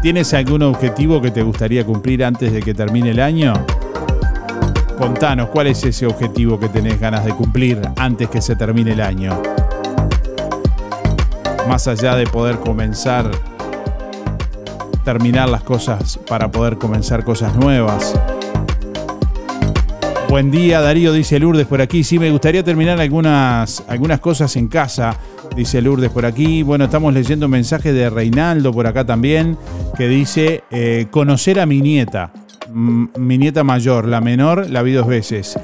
¿Tienes 0.02 0.34
algún 0.34 0.62
objetivo 0.62 1.20
que 1.20 1.30
te 1.30 1.42
gustaría 1.42 1.84
cumplir 1.84 2.24
antes 2.24 2.52
de 2.52 2.60
que 2.62 2.74
termine 2.74 3.10
el 3.10 3.20
año? 3.20 3.52
Contanos, 4.98 5.50
¿cuál 5.50 5.68
es 5.68 5.84
ese 5.84 6.06
objetivo 6.06 6.58
que 6.58 6.68
tenés 6.68 6.98
ganas 6.98 7.24
de 7.24 7.30
cumplir 7.30 7.80
antes 7.96 8.28
que 8.28 8.42
se 8.42 8.56
termine 8.56 8.92
el 8.92 9.00
año? 9.00 9.40
Más 11.68 11.86
allá 11.86 12.16
de 12.16 12.26
poder 12.26 12.58
comenzar, 12.58 13.30
terminar 15.04 15.48
las 15.48 15.62
cosas 15.62 16.18
para 16.28 16.50
poder 16.50 16.78
comenzar 16.78 17.22
cosas 17.22 17.54
nuevas. 17.54 18.12
Buen 20.28 20.50
día, 20.50 20.80
Darío, 20.80 21.12
dice 21.12 21.38
Lourdes 21.38 21.68
por 21.68 21.80
aquí. 21.80 22.02
Sí, 22.02 22.18
me 22.18 22.32
gustaría 22.32 22.64
terminar 22.64 23.00
algunas, 23.00 23.84
algunas 23.86 24.18
cosas 24.18 24.56
en 24.56 24.66
casa, 24.66 25.16
dice 25.54 25.80
Lourdes 25.80 26.10
por 26.10 26.26
aquí. 26.26 26.64
Bueno, 26.64 26.86
estamos 26.86 27.14
leyendo 27.14 27.46
un 27.46 27.52
mensaje 27.52 27.92
de 27.92 28.10
Reinaldo 28.10 28.72
por 28.72 28.88
acá 28.88 29.06
también, 29.06 29.56
que 29.96 30.08
dice, 30.08 30.64
eh, 30.72 31.06
conocer 31.12 31.60
a 31.60 31.66
mi 31.66 31.80
nieta, 31.80 32.32
mi 32.72 33.38
nieta 33.38 33.64
mayor, 33.64 34.06
la 34.06 34.20
menor, 34.20 34.68
la 34.70 34.82
vi 34.82 34.92
dos 34.92 35.06
veces, 35.06 35.58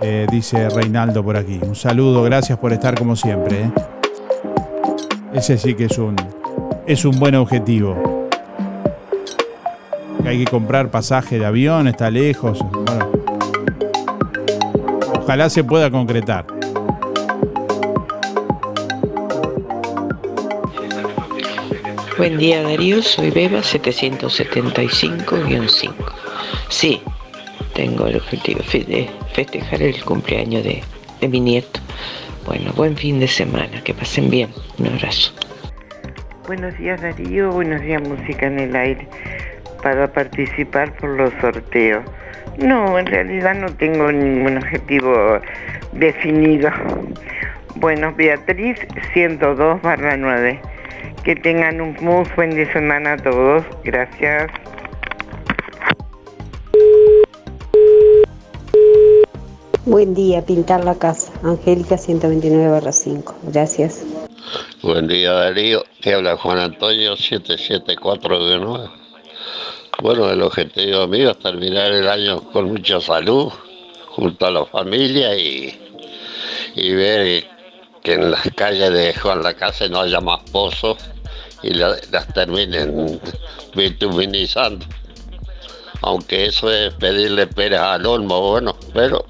eh, 0.00 0.26
dice 0.30 0.68
Reinaldo 0.68 1.24
por 1.24 1.36
aquí. 1.36 1.58
Un 1.62 1.74
saludo, 1.74 2.22
gracias 2.22 2.58
por 2.58 2.72
estar 2.72 2.98
como 2.98 3.16
siempre. 3.16 3.62
eh. 3.64 3.70
Ese 5.34 5.58
sí 5.58 5.74
que 5.74 5.84
es 5.84 5.98
un, 5.98 6.16
es 6.86 7.04
un 7.04 7.18
buen 7.18 7.34
objetivo. 7.36 8.28
Hay 10.24 10.44
que 10.44 10.50
comprar 10.50 10.90
pasaje 10.90 11.38
de 11.38 11.46
avión, 11.46 11.88
está 11.88 12.10
lejos. 12.10 12.58
Ojalá 15.18 15.48
se 15.48 15.64
pueda 15.64 15.90
concretar. 15.90 16.44
Buen 22.18 22.36
día 22.36 22.62
Darío, 22.62 23.02
soy 23.02 23.30
Beba 23.30 23.60
775-5. 23.60 26.29
Sí, 26.70 27.02
tengo 27.74 28.06
el 28.06 28.16
objetivo 28.16 28.60
de 28.72 29.10
festejar 29.34 29.82
el 29.82 30.02
cumpleaños 30.04 30.62
de, 30.62 30.82
de 31.20 31.28
mi 31.28 31.40
nieto. 31.40 31.80
Bueno, 32.46 32.72
buen 32.74 32.96
fin 32.96 33.18
de 33.18 33.26
semana, 33.26 33.82
que 33.84 33.92
pasen 33.92 34.30
bien. 34.30 34.50
Un 34.78 34.86
abrazo. 34.86 35.34
Buenos 36.46 36.76
días 36.78 37.02
Darío, 37.02 37.50
buenos 37.50 37.80
días 37.82 38.00
Música 38.02 38.46
en 38.46 38.60
el 38.60 38.76
Aire. 38.76 39.06
Para 39.82 40.12
participar 40.12 40.92
por 40.96 41.10
los 41.10 41.32
sorteos. 41.40 42.04
No, 42.58 42.98
en 42.98 43.06
realidad 43.06 43.56
no 43.56 43.66
tengo 43.74 44.10
ningún 44.12 44.58
objetivo 44.58 45.40
definido. 45.92 46.70
Bueno, 47.76 48.14
Beatriz 48.14 48.78
102 49.12 49.82
barra 49.82 50.16
9. 50.16 50.60
Que 51.24 51.34
tengan 51.34 51.80
un 51.80 51.96
muy 52.00 52.24
buen 52.36 52.50
de 52.50 52.70
semana 52.72 53.14
a 53.14 53.16
todos. 53.16 53.64
Gracias. 53.82 54.50
Buen 59.86 60.14
día, 60.14 60.44
pintar 60.44 60.84
la 60.84 60.94
casa. 60.94 61.32
Angélica 61.42 61.96
129 61.96 62.92
5. 62.92 63.34
Gracias. 63.44 64.02
Buen 64.82 65.08
día 65.08 65.32
Darío, 65.32 65.84
te 66.00 66.14
habla 66.14 66.36
Juan 66.36 66.58
Antonio 66.58 67.16
77419. 67.16 68.90
Bueno, 70.02 70.30
el 70.30 70.42
objetivo 70.42 71.06
mío 71.06 71.30
es 71.30 71.38
terminar 71.38 71.92
el 71.92 72.08
año 72.08 72.40
con 72.52 72.66
mucha 72.66 73.00
salud, 73.00 73.50
junto 74.08 74.46
a 74.46 74.50
la 74.50 74.64
familia 74.66 75.36
y, 75.36 75.78
y 76.74 76.92
ver 76.94 77.44
que 78.02 78.14
en 78.14 78.30
las 78.30 78.48
calles 78.56 78.92
de 78.92 79.12
Juan 79.14 79.42
la 79.42 79.54
Casa 79.54 79.88
no 79.88 80.00
haya 80.00 80.20
más 80.20 80.40
pozos 80.50 80.96
y 81.62 81.74
la- 81.74 81.96
las 82.10 82.26
terminen 82.32 83.20
bituminizando. 83.74 84.86
Aunque 86.02 86.46
eso 86.46 86.70
es 86.70 86.94
pedirle 86.94 87.46
peras 87.46 87.82
al 87.82 88.06
olmo, 88.06 88.52
bueno, 88.52 88.74
pero 88.94 89.24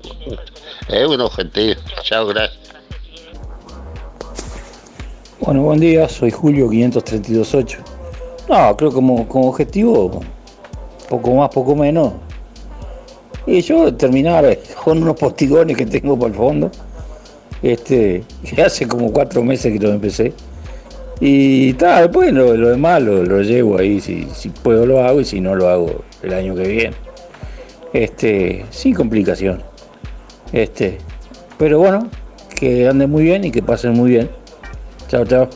es 0.89 1.07
un 1.07 1.21
objetivo. 1.21 1.81
Chao, 2.03 2.27
gracias. 2.27 2.59
Bueno, 5.41 5.63
buen 5.63 5.81
día, 5.81 6.09
soy 6.09 6.31
Julio 6.31 6.69
5328. 6.71 7.79
No, 8.49 8.77
creo 8.77 8.93
como, 8.93 9.27
como 9.27 9.49
objetivo, 9.49 10.21
poco 11.09 11.35
más, 11.35 11.51
poco 11.51 11.75
menos. 11.75 12.13
Y 13.47 13.63
yo 13.63 13.93
terminar 13.95 14.45
eh, 14.45 14.61
con 14.85 15.03
unos 15.03 15.17
postigones 15.17 15.77
que 15.77 15.87
tengo 15.87 16.17
por 16.17 16.31
el 16.31 16.37
fondo. 16.37 16.71
Este, 17.63 18.23
que 18.45 18.63
hace 18.63 18.87
como 18.87 19.13
cuatro 19.13 19.43
meses 19.43 19.73
que 19.73 19.79
lo 19.79 19.93
empecé. 19.93 20.33
Y 21.21 21.73
tal, 21.75 22.05
después 22.05 22.33
lo, 22.33 22.57
lo 22.57 22.69
demás 22.69 23.03
lo, 23.03 23.25
lo 23.25 23.43
llevo 23.43 23.79
ahí. 23.79 24.01
Si, 24.01 24.29
si 24.33 24.51
puedo 24.51 24.87
lo 24.87 25.03
hago 25.03 25.21
y 25.21 25.25
si 25.25 25.41
no 25.41 25.57
lo 25.57 25.69
hago 25.69 26.05
el 26.23 26.33
año 26.35 26.55
que 26.55 26.69
viene. 26.69 26.97
este, 27.93 28.65
sin 28.71 28.95
complicación. 28.95 29.63
Este, 30.53 30.99
pero 31.59 31.79
bueno, 31.79 32.09
que 32.59 32.89
anden 32.89 33.11
muy 33.11 33.25
bien 33.25 33.45
y 33.45 33.51
que 33.51 33.63
pasen 33.63 33.93
muy 33.95 34.11
bien. 34.11 34.31
Chao, 35.09 35.25
chao. 35.25 35.49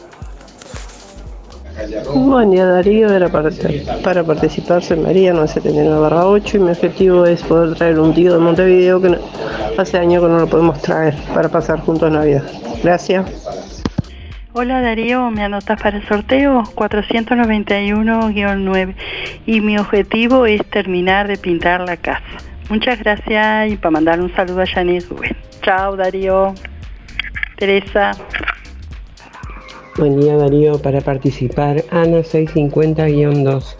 Buen 2.14 2.50
día 2.50 2.66
Darío, 2.66 3.12
era 3.12 3.28
para, 3.28 4.24
participar 4.24 4.82
soy 4.82 4.98
María 4.98 5.32
979 5.32 6.16
8 6.24 6.56
y 6.56 6.60
mi 6.60 6.70
objetivo 6.70 7.26
es 7.26 7.42
poder 7.42 7.74
traer 7.76 7.98
un 7.98 8.14
tío 8.14 8.32
de 8.32 8.38
Montevideo 8.38 9.00
que 9.00 9.18
hace 9.76 9.98
años 9.98 10.22
que 10.22 10.28
no 10.28 10.38
lo 10.38 10.46
podemos 10.46 10.80
traer 10.80 11.14
para 11.34 11.48
pasar 11.48 11.80
juntos 11.80 12.10
Navidad. 12.10 12.44
Gracias. 12.82 13.24
Hola 14.56 14.80
Darío, 14.80 15.32
¿me 15.32 15.42
anotas 15.42 15.82
para 15.82 15.96
el 15.96 16.06
sorteo? 16.06 16.62
491-9 16.76 18.94
y 19.46 19.60
mi 19.60 19.76
objetivo 19.78 20.46
es 20.46 20.64
terminar 20.70 21.26
de 21.26 21.36
pintar 21.36 21.80
la 21.80 21.96
casa. 21.96 22.22
Muchas 22.70 23.00
gracias 23.00 23.72
y 23.72 23.76
para 23.76 23.90
mandar 23.90 24.20
un 24.20 24.32
saludo 24.32 24.62
a 24.62 24.66
Janet 24.66 25.08
Rubén. 25.08 25.36
Chao 25.62 25.96
Darío. 25.96 26.54
Teresa. 27.56 28.12
Buen 29.96 30.20
día 30.20 30.36
Darío, 30.36 30.80
para 30.80 31.00
participar 31.00 31.82
Ana 31.90 32.18
650-2. 32.18 33.76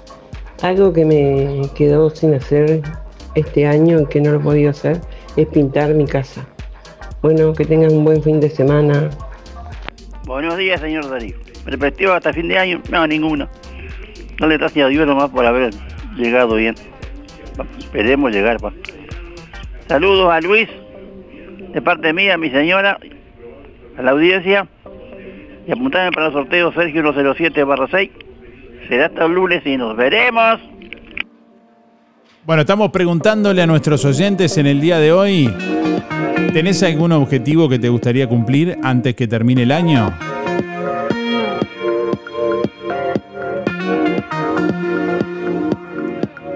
Algo 0.62 0.92
que 0.92 1.04
me 1.04 1.68
quedó 1.76 2.10
sin 2.10 2.34
hacer 2.34 2.82
este 3.36 3.68
año 3.68 4.08
que 4.08 4.20
no 4.20 4.32
lo 4.32 4.40
he 4.40 4.42
podido 4.42 4.70
hacer 4.70 5.00
es 5.36 5.46
pintar 5.46 5.94
mi 5.94 6.06
casa. 6.06 6.44
Bueno, 7.22 7.52
que 7.52 7.64
tengan 7.64 7.92
un 7.92 8.04
buen 8.04 8.24
fin 8.24 8.40
de 8.40 8.50
semana. 8.50 9.10
Buenos 10.26 10.56
días, 10.56 10.80
señor 10.80 11.08
Darío. 11.10 11.36
¿Perspectiva 11.64 12.16
hasta 12.16 12.32
fin 12.32 12.48
de 12.48 12.58
año? 12.58 12.82
No, 12.90 13.06
ninguno. 13.06 13.48
No 14.40 14.46
le 14.46 14.56
gracias 14.56 14.86
a 14.86 14.88
Dios 14.88 15.06
nomás 15.06 15.30
por 15.30 15.44
haber 15.44 15.72
llegado 16.16 16.54
bien. 16.56 16.74
Esperemos 17.78 18.32
llegar, 18.32 18.58
pa. 18.58 18.72
Saludos 19.86 20.32
a 20.32 20.40
Luis, 20.40 20.68
de 21.72 21.82
parte 21.82 22.12
mía, 22.14 22.38
mi 22.38 22.50
señora, 22.50 22.98
a 23.98 24.02
la 24.02 24.12
audiencia. 24.12 24.66
Y 25.66 25.72
apuntame 25.72 26.10
para 26.10 26.28
el 26.28 26.32
sorteo 26.32 26.72
Sergio 26.72 27.02
107 27.02 27.64
barra 27.64 27.86
6. 27.90 28.10
Será 28.88 29.06
hasta 29.06 29.26
el 29.26 29.32
lunes 29.32 29.64
y 29.66 29.76
nos 29.76 29.94
veremos. 29.94 30.60
Bueno, 32.44 32.62
estamos 32.62 32.90
preguntándole 32.90 33.62
a 33.62 33.66
nuestros 33.66 34.04
oyentes 34.04 34.56
en 34.58 34.66
el 34.66 34.80
día 34.80 34.98
de 34.98 35.12
hoy, 35.12 35.50
¿tenés 36.54 36.84
algún 36.84 37.10
objetivo 37.10 37.68
que 37.68 37.80
te 37.80 37.88
gustaría 37.88 38.28
cumplir 38.28 38.78
antes 38.84 39.16
que 39.16 39.26
termine 39.26 39.64
el 39.64 39.72
año? 39.72 40.16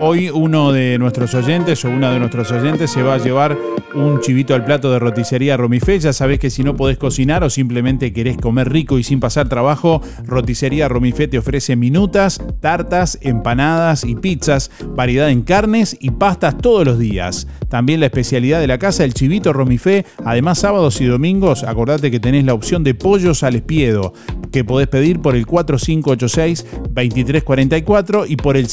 Hoy 0.01 0.30
uno 0.30 0.70
de 0.70 0.96
nuestros 0.96 1.34
oyentes 1.34 1.84
o 1.84 1.90
una 1.90 2.12
de 2.12 2.20
nuestros 2.20 2.53
oyentes 2.53 2.88
se 2.88 3.03
va 3.03 3.14
a 3.14 3.18
llevar 3.18 3.59
un 3.96 4.20
chivito 4.20 4.55
al 4.55 4.64
plato 4.64 4.92
de 4.92 5.01
roticería 5.01 5.57
Romifé. 5.57 5.99
Ya 5.99 6.12
sabés 6.12 6.38
que 6.38 6.51
si 6.51 6.62
no 6.62 6.76
podés 6.76 6.99
cocinar 6.99 7.42
o 7.42 7.51
simplemente 7.51 8.12
querés 8.12 8.36
comer 8.36 8.70
rico 8.70 9.01
y 9.01 9.03
sin 9.03 9.18
pasar 9.18 9.49
trabajo, 9.49 10.01
roticería 10.24 10.88
Romifé 10.88 11.26
te 11.26 11.38
ofrece 11.38 11.74
minutas, 11.74 12.40
tartas, 12.61 13.18
empanadas 13.22 14.05
y 14.05 14.14
pizzas, 14.14 14.70
variedad 14.94 15.30
en 15.30 15.42
carnes 15.42 15.96
y 15.99 16.11
pastas 16.11 16.59
todos 16.59 16.86
los 16.86 17.01
días. 17.01 17.49
También 17.68 17.99
la 17.99 18.07
especialidad 18.07 18.61
de 18.61 18.68
la 18.68 18.78
casa, 18.78 19.03
el 19.03 19.14
chivito 19.14 19.53
Romifé. 19.53 20.07
Además, 20.24 20.61
sábados 20.61 21.01
y 21.01 21.07
domingos, 21.07 21.64
acordate 21.64 22.12
que 22.12 22.20
tenés 22.20 22.44
la 22.44 22.55
opción 22.55 22.84
de 22.84 22.94
pollos 22.94 23.42
al 23.42 23.57
espiedo, 23.57 24.12
que 24.53 24.62
podés 24.62 24.86
pedir 24.86 25.20
por 25.20 25.34
el 25.34 25.44
4586-2344 25.44 28.26
y 28.28 28.36
por 28.36 28.57
el 28.57 28.68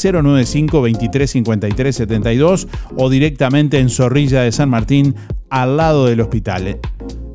095-2353-72 1.15 2.67
o 2.97 3.09
directamente 3.09 3.79
en 3.79 3.89
Zorrilla 3.89 4.41
de 4.41 4.51
San 4.51 4.69
Martín, 4.69 5.15
al 5.49 5.77
lado 5.77 6.05
del 6.05 6.21
hospital. 6.21 6.79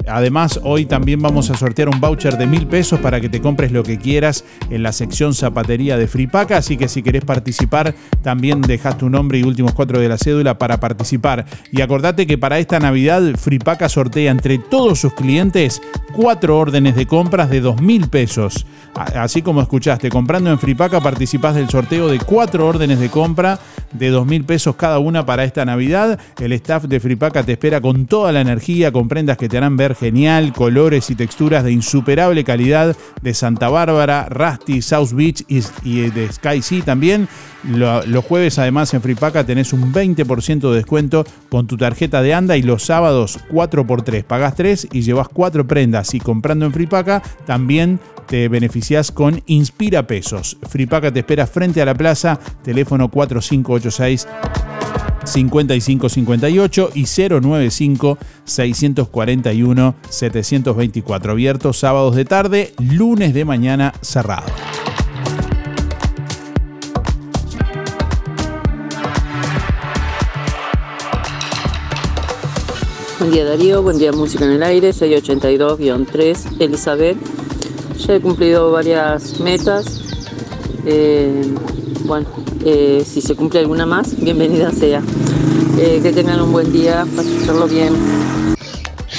Además, 0.07 0.61
hoy 0.65 0.87
también 0.87 1.21
vamos 1.21 1.51
a 1.51 1.57
sortear 1.57 1.89
un 1.89 2.01
voucher 2.01 2.37
de 2.37 2.47
mil 2.47 2.67
pesos 2.67 3.01
para 3.01 3.21
que 3.21 3.29
te 3.29 3.41
compres 3.41 3.71
lo 3.71 3.83
que 3.83 3.99
quieras 3.99 4.45
en 4.71 4.83
la 4.83 4.93
sección 4.93 5.35
zapatería 5.35 5.97
de 5.97 6.07
Fripaca. 6.07 6.57
Así 6.57 6.77
que 6.77 6.89
si 6.89 7.03
querés 7.03 7.25
participar, 7.25 7.95
también 8.23 8.61
dejas 8.61 8.99
tu 8.99 9.09
nombre 9.09 9.39
y 9.39 9.43
últimos 9.43 9.73
cuatro 9.73 10.01
de 10.01 10.09
la 10.09 10.19
cédula 10.19 10.59
para 10.59 10.81
participar. 10.81 11.45
Y 11.71 11.81
acordate 11.81 12.27
que 12.27 12.39
para 12.39 12.59
esta 12.59 12.79
Navidad, 12.81 13.23
Fripaca 13.37 13.89
sortea 13.89 14.31
entre 14.31 14.59
todos 14.59 15.01
sus 15.01 15.15
clientes 15.15 15.81
cuatro 16.13 16.59
órdenes 16.59 16.97
de 16.97 17.07
compras 17.07 17.51
de 17.51 17.61
dos 17.61 17.81
mil 17.81 18.09
pesos. 18.09 18.67
Así 18.95 19.43
como 19.43 19.61
escuchaste, 19.63 20.09
comprando 20.09 20.51
en 20.51 20.59
Fripaca 20.59 21.01
participás 21.01 21.55
del 21.55 21.69
sorteo 21.69 22.09
de 22.09 22.19
cuatro 22.19 22.67
órdenes 22.67 22.99
de 22.99 23.09
compra 23.09 23.59
de 23.93 24.09
dos 24.09 24.27
mil 24.27 24.45
pesos 24.45 24.77
cada 24.77 24.99
una 24.99 25.25
para 25.25 25.45
esta 25.45 25.65
Navidad. 25.65 26.19
El 26.41 26.53
staff 26.53 26.85
de 26.85 27.01
Fripaca 27.01 27.43
te 27.43 27.53
espera 27.53 27.81
con 27.81 28.07
toda 28.07 28.33
la 28.33 28.41
energía, 28.41 28.91
con 28.91 29.09
prendas 29.09 29.37
que 29.37 29.49
te 29.49 29.57
harán 29.57 29.77
ver 29.77 29.90
genial, 29.95 30.53
colores 30.53 31.11
y 31.11 31.15
texturas 31.15 31.65
de 31.65 31.73
insuperable 31.73 32.45
calidad 32.45 32.97
de 33.23 33.35
Santa 33.35 33.69
Bárbara, 33.69 34.27
Rusty, 34.29 34.83
South 34.83 35.11
Beach 35.13 35.45
y, 35.49 35.61
de 36.11 36.33
Sky 36.33 36.63
Sea 36.63 36.83
también. 36.85 37.29
Lo- 37.65 38.05
los 38.07 38.25
jueves 38.25 38.59
además 38.59 38.93
en 38.95 39.03
Fripaca 39.03 39.45
tenés 39.45 39.73
un 39.73 39.93
20% 39.93 40.71
de 40.71 40.77
descuento 40.77 41.25
con 41.51 41.67
tu 41.67 41.77
tarjeta 41.77 42.23
de 42.23 42.33
ANDA 42.35 42.57
y 42.57 42.63
los 42.63 42.85
sábados 42.85 43.39
4x3. 43.51 44.25
Pagás 44.25 44.55
3 44.55 44.89
y 44.93 45.03
llevas 45.03 45.29
4 45.29 45.67
prendas 45.67 46.15
y 46.15 46.21
comprando 46.21 46.65
en 46.67 46.73
Fripaca 46.73 47.23
también 47.47 48.01
te 48.27 48.49
beneficias 48.49 49.11
con 49.11 49.43
Inspira 49.47 50.07
Pesos. 50.07 50.57
Fripaca 50.69 51.13
te 51.13 51.21
espera 51.21 51.47
frente 51.47 51.83
a 51.83 51.85
la 51.85 51.95
plaza, 51.95 52.39
teléfono 52.63 53.09
4586 53.11 54.27
5558 55.25 56.91
y 56.95 57.05
095 57.05 58.19
641 58.45 59.95
724. 60.09 61.33
Abierto 61.33 61.73
sábados 61.73 62.17
de 62.17 62.25
tarde, 62.25 62.75
lunes 62.79 63.35
de 63.35 63.45
mañana 63.45 63.93
cerrado. 64.01 64.47
Buen 73.21 73.33
día 73.33 73.45
Darío, 73.45 73.83
buen 73.83 73.99
día 73.99 74.13
Música 74.13 74.47
en 74.47 74.53
el 74.53 74.63
Aire, 74.63 74.91
682-3, 74.91 76.59
Elizabeth. 76.59 77.19
Ya 77.99 78.15
he 78.15 78.21
cumplido 78.21 78.73
varias 78.73 79.39
metas. 79.41 80.10
Eh, 80.87 81.55
bueno, 82.07 82.27
eh, 82.65 83.03
si 83.05 83.21
se 83.21 83.35
cumple 83.35 83.61
alguna 83.61 83.87
más, 83.87 84.19
bienvenida 84.19 84.71
sea. 84.71 85.03
Eh, 85.79 86.01
que 86.03 86.13
tengan 86.13 86.41
un 86.41 86.53
buen 86.53 86.73
día, 86.73 87.07
pasarlo 87.17 87.67
bien. 87.67 87.95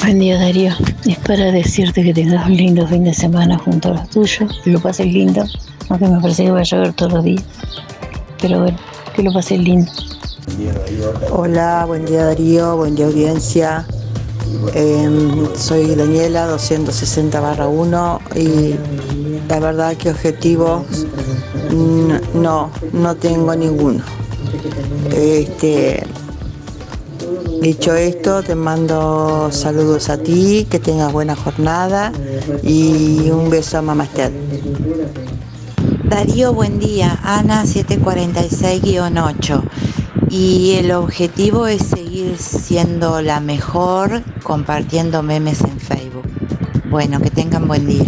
Buen 0.04 0.20
día 0.20 0.40
Darío, 0.40 0.74
es 1.06 1.18
para 1.20 1.52
decirte 1.52 2.04
que 2.04 2.14
tengas 2.14 2.48
un 2.48 2.58
lindo 2.58 2.88
fin 2.88 3.04
de 3.04 3.14
semana 3.14 3.58
junto 3.60 3.90
a 3.90 3.92
los 3.94 4.10
tuyos, 4.10 4.62
que 4.64 4.72
lo 4.72 4.80
pases 4.80 5.06
lindo, 5.06 5.44
aunque 5.90 6.08
me 6.08 6.20
parece 6.20 6.46
que 6.46 6.52
va 6.52 6.62
a 6.62 6.64
llover 6.64 6.94
todos 6.94 7.14
los 7.14 7.24
días, 7.24 7.44
pero 8.42 8.62
bueno, 8.62 8.78
que 9.16 9.22
lo 9.24 9.32
pases 9.32 9.60
lindo. 9.60 9.92
Hola, 11.32 11.86
buen 11.86 12.06
día 12.06 12.26
Darío, 12.26 12.78
buen 12.78 12.96
día 12.96 13.06
audiencia. 13.06 13.86
Em, 14.74 15.48
soy 15.56 15.96
Daniela, 15.96 16.48
260 16.48 17.40
barra 17.40 17.68
1 17.68 18.20
y 18.36 18.76
la 19.48 19.60
verdad 19.60 19.96
que 19.96 20.10
objetivos 20.10 20.84
no, 21.72 22.72
no 22.94 23.16
tengo 23.16 23.56
ninguno. 23.56 24.04
Este, 25.14 26.06
dicho 27.62 27.96
esto, 27.96 28.44
te 28.44 28.56
mando 28.56 29.50
saludos 29.52 30.10
a 30.10 30.18
ti, 30.18 30.68
que 30.70 30.80
tengas 30.80 31.12
buena 31.12 31.36
jornada 31.36 32.12
y 32.64 33.30
un 33.30 33.50
beso 33.50 33.78
a 33.78 33.82
Mamá 33.82 34.06
Estel. 34.06 34.32
Darío, 36.04 36.54
buen 36.54 36.80
día. 36.80 37.20
Ana 37.24 37.64
746-8. 37.64 39.64
Y 40.30 40.74
el 40.74 40.92
objetivo 40.92 41.68
es 41.68 41.84
seguir 41.84 42.38
siendo 42.38 43.22
la 43.22 43.40
mejor 43.40 44.22
compartiendo 44.44 45.24
memes 45.24 45.62
en 45.62 45.80
Facebook. 45.80 46.28
Bueno, 46.90 47.22
que 47.22 47.30
tengan 47.30 47.68
buen 47.68 47.88
día. 47.88 48.06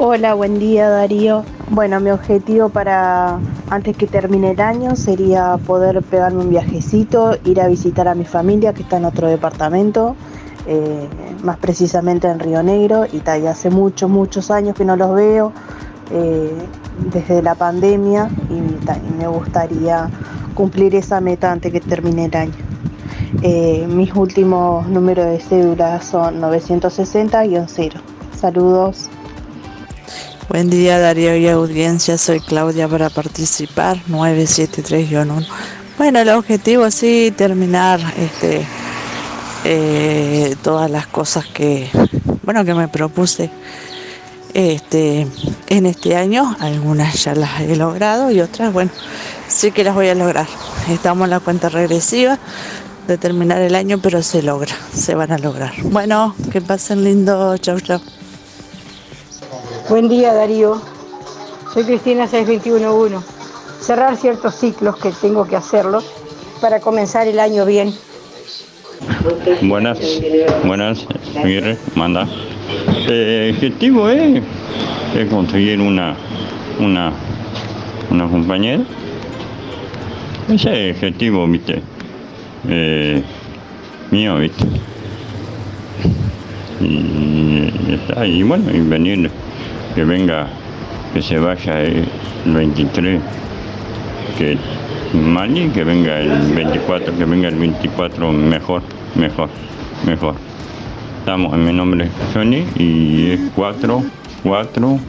Hola, 0.00 0.34
buen 0.34 0.60
día 0.60 0.88
Darío. 0.88 1.42
Bueno, 1.70 1.98
mi 1.98 2.10
objetivo 2.10 2.68
para 2.68 3.40
antes 3.68 3.96
que 3.96 4.06
termine 4.06 4.52
el 4.52 4.60
año 4.60 4.94
sería 4.94 5.58
poder 5.66 6.04
pegarme 6.04 6.42
un 6.42 6.50
viajecito, 6.50 7.36
ir 7.44 7.60
a 7.60 7.66
visitar 7.66 8.06
a 8.06 8.14
mi 8.14 8.24
familia 8.24 8.72
que 8.72 8.82
está 8.82 8.98
en 8.98 9.06
otro 9.06 9.26
departamento, 9.26 10.14
eh, 10.68 11.08
más 11.42 11.56
precisamente 11.56 12.28
en 12.28 12.38
Río 12.38 12.62
Negro, 12.62 13.06
y 13.12 13.18
ta, 13.18 13.38
y 13.38 13.48
hace 13.48 13.70
muchos, 13.70 14.08
muchos 14.08 14.52
años 14.52 14.76
que 14.76 14.84
no 14.84 14.94
los 14.94 15.12
veo, 15.16 15.52
eh, 16.12 16.52
desde 17.12 17.42
la 17.42 17.56
pandemia, 17.56 18.30
y 18.50 19.18
me 19.20 19.26
gustaría 19.26 20.08
cumplir 20.54 20.94
esa 20.94 21.20
meta 21.20 21.50
antes 21.50 21.72
que 21.72 21.80
termine 21.80 22.26
el 22.26 22.36
año. 22.36 22.54
Eh, 23.42 23.84
mis 23.88 24.14
últimos 24.14 24.86
números 24.86 25.26
de 25.26 25.40
cédula 25.40 26.00
son 26.00 26.40
960-0. 26.40 28.00
Saludos. 28.36 29.10
Buen 30.48 30.70
día 30.70 30.98
Darío 30.98 31.36
y 31.36 31.46
audiencia, 31.46 32.16
soy 32.16 32.40
Claudia 32.40 32.88
para 32.88 33.10
participar 33.10 33.98
973-1. 34.08 35.46
Bueno, 35.98 36.20
el 36.20 36.30
objetivo 36.30 36.90
sí 36.90 37.34
terminar 37.36 38.00
este, 38.16 38.66
eh, 39.64 40.56
todas 40.62 40.90
las 40.90 41.06
cosas 41.06 41.44
que, 41.44 41.90
bueno, 42.44 42.64
que 42.64 42.72
me 42.72 42.88
propuse 42.88 43.50
este, 44.54 45.26
en 45.66 45.84
este 45.84 46.16
año. 46.16 46.56
Algunas 46.60 47.22
ya 47.22 47.34
las 47.34 47.60
he 47.60 47.76
logrado 47.76 48.30
y 48.30 48.40
otras, 48.40 48.72
bueno, 48.72 48.90
sí 49.48 49.70
que 49.70 49.84
las 49.84 49.94
voy 49.94 50.08
a 50.08 50.14
lograr. 50.14 50.46
Estamos 50.88 51.26
en 51.26 51.30
la 51.30 51.40
cuenta 51.40 51.68
regresiva 51.68 52.38
de 53.06 53.18
terminar 53.18 53.60
el 53.60 53.74
año, 53.74 53.98
pero 54.02 54.22
se 54.22 54.42
logra, 54.42 54.74
se 54.94 55.14
van 55.14 55.30
a 55.30 55.36
lograr. 55.36 55.74
Bueno, 55.82 56.34
que 56.50 56.62
pasen 56.62 57.04
lindo, 57.04 57.54
chau 57.58 57.78
chau. 57.80 58.00
Buen 59.88 60.06
día 60.10 60.34
Darío, 60.34 60.82
soy 61.72 61.84
Cristina 61.84 62.26
6211. 62.26 63.26
Cerrar 63.80 64.16
ciertos 64.18 64.54
ciclos 64.54 64.98
que 64.98 65.10
tengo 65.12 65.46
que 65.46 65.56
hacerlo 65.56 66.02
para 66.60 66.78
comenzar 66.80 67.26
el 67.26 67.40
año 67.40 67.64
bien. 67.64 67.94
Buenas, 69.62 69.98
buenas, 70.64 71.06
Aguirre, 71.42 71.78
manda. 71.94 72.28
El 73.06 73.54
objetivo 73.54 74.10
es, 74.10 74.42
es 75.16 75.30
conseguir 75.30 75.80
una, 75.80 76.14
una, 76.80 77.12
una 78.10 78.28
compañera. 78.28 78.82
Ese 80.50 80.90
es 80.90 81.02
el 81.02 81.08
objetivo, 81.08 81.46
viste, 81.46 81.82
eh, 82.68 83.22
mío, 84.10 84.36
viste. 84.36 84.64
Y, 86.78 87.72
y 88.26 88.42
bueno, 88.42 88.70
y 88.70 88.80
venir, 88.80 89.30
que 89.98 90.04
venga, 90.04 90.46
que 91.12 91.20
se 91.20 91.40
vaya 91.40 91.82
el 91.82 92.06
23, 92.46 93.20
que 94.38 94.56
mal 95.12 95.58
y 95.58 95.68
que 95.70 95.82
venga 95.82 96.20
el 96.20 96.54
24, 96.54 97.18
que 97.18 97.24
venga 97.24 97.48
el 97.48 97.56
24 97.56 98.30
mejor, 98.30 98.82
mejor, 99.16 99.48
mejor. 100.06 100.36
Estamos 101.18 101.58
mi 101.58 101.72
nombre 101.72 102.04
es 102.04 102.12
Johnny 102.32 102.64
y 102.76 103.32
es 103.32 103.40
4, 103.56 104.04
4, 104.44 105.00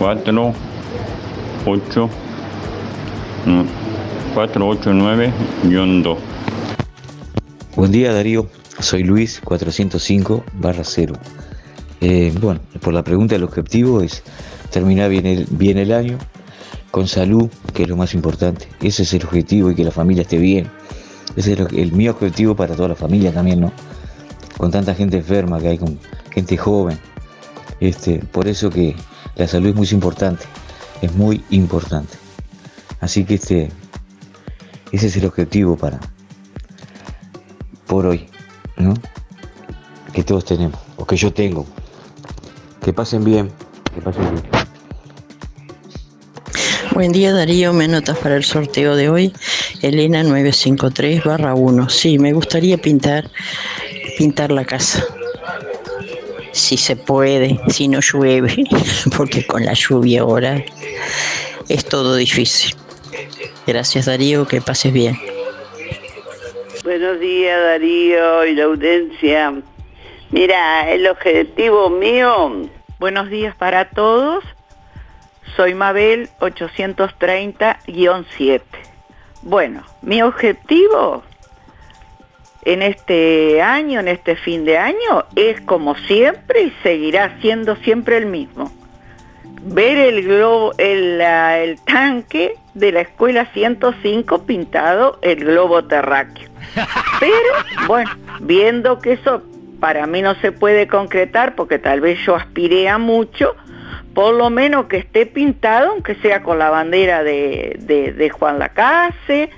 4, 0.00 0.54
8, 1.66 2.10
489-2. 4.34 6.16
Buen 7.76 7.92
día 7.92 8.12
Darío, 8.12 8.48
soy 8.80 9.04
Luis 9.04 9.40
405 9.44 10.42
barra 10.54 10.82
0. 10.82 11.14
Eh, 12.00 12.32
bueno, 12.40 12.60
por 12.80 12.94
la 12.94 13.04
pregunta 13.04 13.36
el 13.36 13.44
objetivo 13.44 14.00
es 14.00 14.22
terminar 14.70 15.10
bien 15.10 15.78
el, 15.78 15.92
año, 15.92 16.18
con 16.90 17.06
salud, 17.06 17.48
que 17.74 17.82
es 17.82 17.88
lo 17.88 17.96
más 17.96 18.14
importante. 18.14 18.68
Ese 18.80 19.02
es 19.02 19.12
el 19.12 19.24
objetivo 19.24 19.70
y 19.70 19.74
que 19.74 19.84
la 19.84 19.90
familia 19.90 20.22
esté 20.22 20.38
bien. 20.38 20.70
Ese 21.36 21.52
es 21.52 21.60
el, 21.60 21.78
el 21.78 21.92
mi 21.92 22.08
objetivo 22.08 22.56
para 22.56 22.74
toda 22.74 22.88
la 22.88 22.96
familia 22.96 23.32
también, 23.32 23.60
¿no? 23.60 23.72
Con 24.56 24.70
tanta 24.70 24.94
gente 24.94 25.18
enferma 25.18 25.60
que 25.60 25.68
hay, 25.68 25.78
con 25.78 25.98
gente 26.30 26.56
joven. 26.56 26.98
Este, 27.80 28.18
por 28.18 28.46
eso 28.46 28.70
que 28.70 28.94
la 29.36 29.48
salud 29.48 29.70
es 29.70 29.74
muy 29.74 29.88
importante, 29.90 30.44
es 31.00 31.14
muy 31.14 31.42
importante. 31.50 32.16
Así 33.00 33.24
que 33.24 33.34
este, 33.34 33.70
ese 34.92 35.06
es 35.06 35.16
el 35.16 35.26
objetivo 35.26 35.76
para 35.76 36.00
por 37.86 38.06
hoy, 38.06 38.28
¿no? 38.76 38.94
Que 40.12 40.22
todos 40.22 40.44
tenemos, 40.44 40.78
o 40.96 41.04
que 41.04 41.16
yo 41.16 41.32
tengo. 41.32 41.66
Que 42.84 42.92
pasen 42.92 43.24
bien, 43.24 43.50
que 43.94 44.00
pasen 44.00 44.30
bien. 44.30 44.42
Buen 46.92 47.12
día 47.12 47.32
Darío, 47.32 47.72
me 47.72 47.88
notas 47.88 48.18
para 48.18 48.36
el 48.36 48.44
sorteo 48.44 48.96
de 48.96 49.08
hoy. 49.08 49.32
Elena 49.80 50.22
953 50.22 51.24
barra 51.24 51.54
1. 51.54 51.88
Sí, 51.88 52.18
me 52.18 52.32
gustaría 52.32 52.76
pintar, 52.78 53.30
pintar 54.18 54.50
la 54.50 54.64
casa. 54.64 55.04
Si 56.52 56.76
se 56.76 56.96
puede, 56.96 57.60
si 57.68 57.88
no 57.88 58.00
llueve, 58.00 58.64
porque 59.16 59.46
con 59.46 59.64
la 59.64 59.72
lluvia 59.74 60.22
ahora 60.22 60.62
es 61.68 61.84
todo 61.84 62.16
difícil. 62.16 62.74
Gracias 63.66 64.06
Darío, 64.06 64.46
que 64.46 64.60
pases 64.60 64.92
bien. 64.92 65.16
Buenos 66.82 67.20
días 67.20 67.60
Darío 67.62 68.46
y 68.46 68.54
la 68.54 68.64
audiencia. 68.64 69.62
Mira, 70.30 70.88
el 70.90 71.06
objetivo 71.06 71.90
mío, 71.90 72.66
Buenos 72.98 73.30
días 73.30 73.54
para 73.56 73.86
todos. 73.86 74.44
Soy 75.56 75.72
Mabel 75.72 76.28
830-7. 76.40 78.60
Bueno, 79.40 79.82
mi 80.02 80.20
objetivo 80.20 81.22
en 82.66 82.82
este 82.82 83.62
año, 83.62 84.00
en 84.00 84.08
este 84.08 84.36
fin 84.36 84.66
de 84.66 84.76
año, 84.76 85.24
es 85.34 85.62
como 85.62 85.94
siempre 85.96 86.64
y 86.64 86.70
seguirá 86.82 87.38
siendo 87.40 87.74
siempre 87.76 88.18
el 88.18 88.26
mismo. 88.26 88.70
Ver 89.62 89.96
el 89.96 90.22
globo, 90.24 90.74
el, 90.76 91.16
la- 91.16 91.58
el 91.58 91.80
tanque 91.80 92.56
de 92.74 92.92
la 92.92 93.00
escuela 93.00 93.46
105 93.54 94.42
pintado 94.44 95.18
el 95.22 95.36
globo 95.42 95.84
terráqueo. 95.86 96.50
Pero 97.18 97.86
bueno, 97.86 98.10
viendo 98.40 98.98
que 98.98 99.12
eso 99.14 99.42
para 99.80 100.06
mí 100.06 100.22
no 100.22 100.34
se 100.36 100.52
puede 100.52 100.86
concretar 100.86 101.54
porque 101.54 101.78
tal 101.78 102.00
vez 102.00 102.18
yo 102.24 102.36
aspiré 102.36 102.88
a 102.88 102.98
mucho, 102.98 103.56
por 104.14 104.34
lo 104.34 104.50
menos 104.50 104.86
que 104.86 104.98
esté 104.98 105.26
pintado, 105.26 105.90
aunque 105.92 106.14
sea 106.16 106.42
con 106.42 106.58
la 106.58 106.70
bandera 106.70 107.22
de, 107.22 107.76
de- 107.80 108.12
de 108.12 108.30
Juan 108.30 108.58
Lacase, 108.58 109.50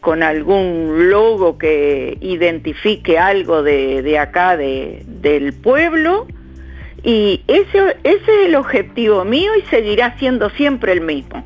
con 0.00 0.22
algún 0.22 1.10
logo 1.10 1.58
que 1.58 2.16
identifique 2.20 3.18
algo 3.18 3.62
de, 3.62 4.02
de 4.02 4.18
acá 4.18 4.56
de- 4.56 5.02
del 5.06 5.52
pueblo. 5.52 6.26
Y 7.02 7.42
ese, 7.46 7.96
ese 8.04 8.16
es 8.42 8.46
el 8.46 8.54
objetivo 8.56 9.24
mío 9.24 9.52
y 9.56 9.62
seguirá 9.62 10.16
siendo 10.18 10.50
siempre 10.50 10.92
el 10.92 11.00
mismo. 11.00 11.44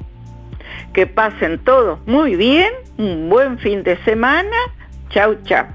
Que 0.93 1.07
pasen 1.07 1.59
todos 1.59 1.99
muy 2.07 2.37
bien, 2.37 2.71
un 2.99 3.29
buen 3.29 3.59
fin 3.59 3.83
de 3.83 3.97
semana. 4.05 4.57
Chau, 5.11 5.37
chau. 5.45 5.67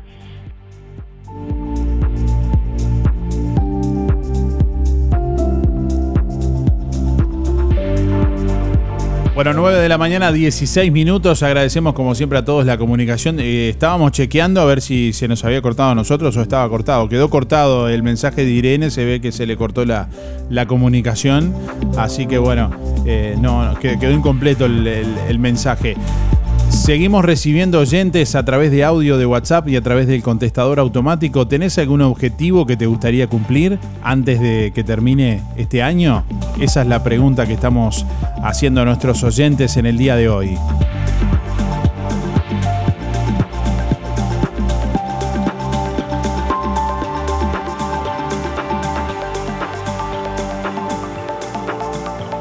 Bueno, 9.35 9.51
9 9.53 9.79
de 9.81 9.89
la 9.89 9.97
mañana, 9.97 10.31
16 10.31 10.93
minutos. 10.93 11.43
Agradecemos 11.43 11.93
como 11.93 12.15
siempre 12.15 12.39
a 12.39 12.45
todos 12.45 12.65
la 12.65 12.77
comunicación. 12.77 13.37
Eh, 13.41 13.67
estábamos 13.67 14.13
chequeando 14.13 14.61
a 14.61 14.65
ver 14.65 14.81
si 14.81 15.11
se 15.11 15.27
nos 15.27 15.43
había 15.43 15.61
cortado 15.61 15.89
a 15.89 15.95
nosotros 15.95 16.37
o 16.37 16.41
estaba 16.41 16.67
cortado. 16.69 17.09
Quedó 17.09 17.29
cortado 17.29 17.89
el 17.89 18.01
mensaje 18.01 18.45
de 18.45 18.51
Irene, 18.51 18.89
se 18.91 19.03
ve 19.03 19.19
que 19.19 19.33
se 19.33 19.45
le 19.45 19.57
cortó 19.57 19.83
la, 19.83 20.07
la 20.49 20.65
comunicación. 20.67 21.53
Así 21.97 22.27
que 22.27 22.37
bueno, 22.37 22.71
eh, 23.05 23.35
no, 23.41 23.65
no, 23.65 23.75
qued- 23.77 23.99
quedó 23.99 24.11
incompleto 24.13 24.65
el 24.67 25.37
mensaje. 25.37 25.97
Seguimos 26.85 27.25
recibiendo 27.25 27.79
oyentes 27.79 28.35
a 28.35 28.45
través 28.45 28.69
de 28.69 28.83
audio 28.83 29.17
de 29.17 29.25
WhatsApp 29.25 29.67
y 29.69 29.75
a 29.75 29.81
través 29.81 30.05
del 30.05 30.21
contestador 30.21 30.77
automático. 30.77 31.47
¿Tenés 31.47 31.79
algún 31.79 32.03
objetivo 32.03 32.67
que 32.67 32.77
te 32.77 32.85
gustaría 32.85 33.25
cumplir 33.25 33.79
antes 34.03 34.39
de 34.39 34.71
que 34.71 34.83
termine 34.83 35.41
este 35.57 35.81
año? 35.81 36.23
Esa 36.61 36.83
es 36.83 36.87
la 36.87 37.03
pregunta 37.03 37.47
que 37.47 37.53
estamos 37.53 38.05
haciendo 38.43 38.81
a 38.81 38.85
nuestros 38.85 39.23
oyentes 39.23 39.77
en 39.77 39.87
el 39.87 39.97
día 39.97 40.15
de 40.15 40.29
hoy. 40.29 40.59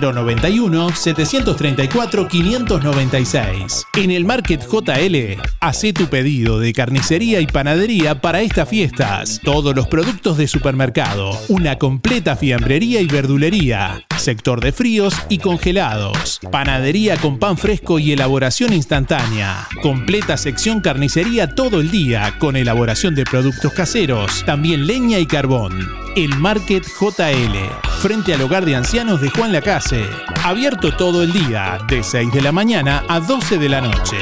091 0.00 0.90
734 0.94 2.28
596. 2.28 3.86
En 3.96 4.10
el 4.10 4.24
Market 4.24 4.66
JL, 4.66 5.40
hace 5.60 5.92
tu 5.92 6.06
pedido 6.06 6.58
de 6.58 6.72
carnicería 6.72 7.40
y 7.40 7.46
panadería 7.46 8.20
para 8.20 8.40
estas 8.40 8.68
fiestas. 8.68 9.40
Todos 9.42 9.74
los 9.74 9.86
productos 9.88 10.36
de 10.36 10.48
supermercado, 10.48 11.38
una 11.48 11.76
completa 11.76 12.36
fiambrería 12.36 13.00
y 13.00 13.06
verdulería, 13.06 14.04
sector 14.16 14.60
de 14.60 14.72
fríos 14.72 15.14
y 15.28 15.38
congelados, 15.38 16.40
panadería 16.50 17.16
con 17.16 17.27
pan 17.36 17.58
fresco 17.58 17.98
y 17.98 18.12
elaboración 18.12 18.72
instantánea, 18.72 19.68
completa 19.82 20.38
sección 20.38 20.80
carnicería 20.80 21.54
todo 21.54 21.80
el 21.80 21.90
día 21.90 22.38
con 22.38 22.56
elaboración 22.56 23.14
de 23.14 23.24
productos 23.24 23.74
caseros, 23.74 24.44
también 24.46 24.86
leña 24.86 25.18
y 25.18 25.26
carbón. 25.26 25.86
El 26.16 26.38
Market 26.38 26.84
JL, 26.84 27.56
frente 28.00 28.32
al 28.32 28.40
hogar 28.40 28.64
de 28.64 28.76
ancianos 28.76 29.20
de 29.20 29.28
Juan 29.28 29.52
Lacase, 29.52 30.06
abierto 30.44 30.96
todo 30.96 31.22
el 31.22 31.32
día, 31.32 31.78
de 31.88 32.02
6 32.02 32.32
de 32.32 32.40
la 32.40 32.52
mañana 32.52 33.04
a 33.08 33.20
12 33.20 33.58
de 33.58 33.68
la 33.68 33.82
noche. 33.82 34.16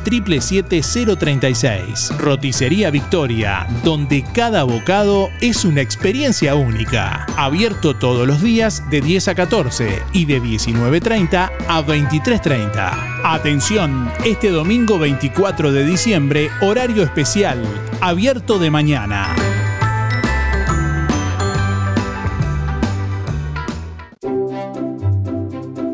036 1.17 2.13
Roticería 2.17 2.89
Victoria, 2.91 3.67
donde 3.83 4.23
cada 4.33 4.63
bocado 4.63 5.27
es 5.41 5.65
una 5.65 5.81
experiencia 5.81 6.55
única. 6.55 7.25
Abierto 7.35 7.93
todos 7.95 8.25
los 8.25 8.41
días 8.41 8.89
de 8.89 9.01
10 9.01 9.27
a 9.27 9.35
14 9.35 10.01
y 10.13 10.23
de 10.25 10.41
19.30 10.41 11.51
a 11.67 11.83
23.30. 11.83 13.21
Atención, 13.23 14.09
este 14.23 14.49
domingo 14.49 14.99
24 14.99 15.56
de 15.57 15.83
diciembre, 15.83 16.51
horario 16.61 17.01
especial, 17.01 17.59
abierto 17.99 18.59
de 18.59 18.69
mañana. 18.69 19.35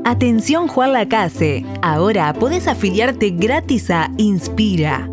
Atención 0.03 0.68
Juan 0.68 0.91
Lacase, 0.91 1.66
ahora 1.82 2.34
podés 2.34 2.68
afiliarte 2.68 3.30
gratis 3.30 3.89
a 3.89 4.11
Inspira. 4.18 5.12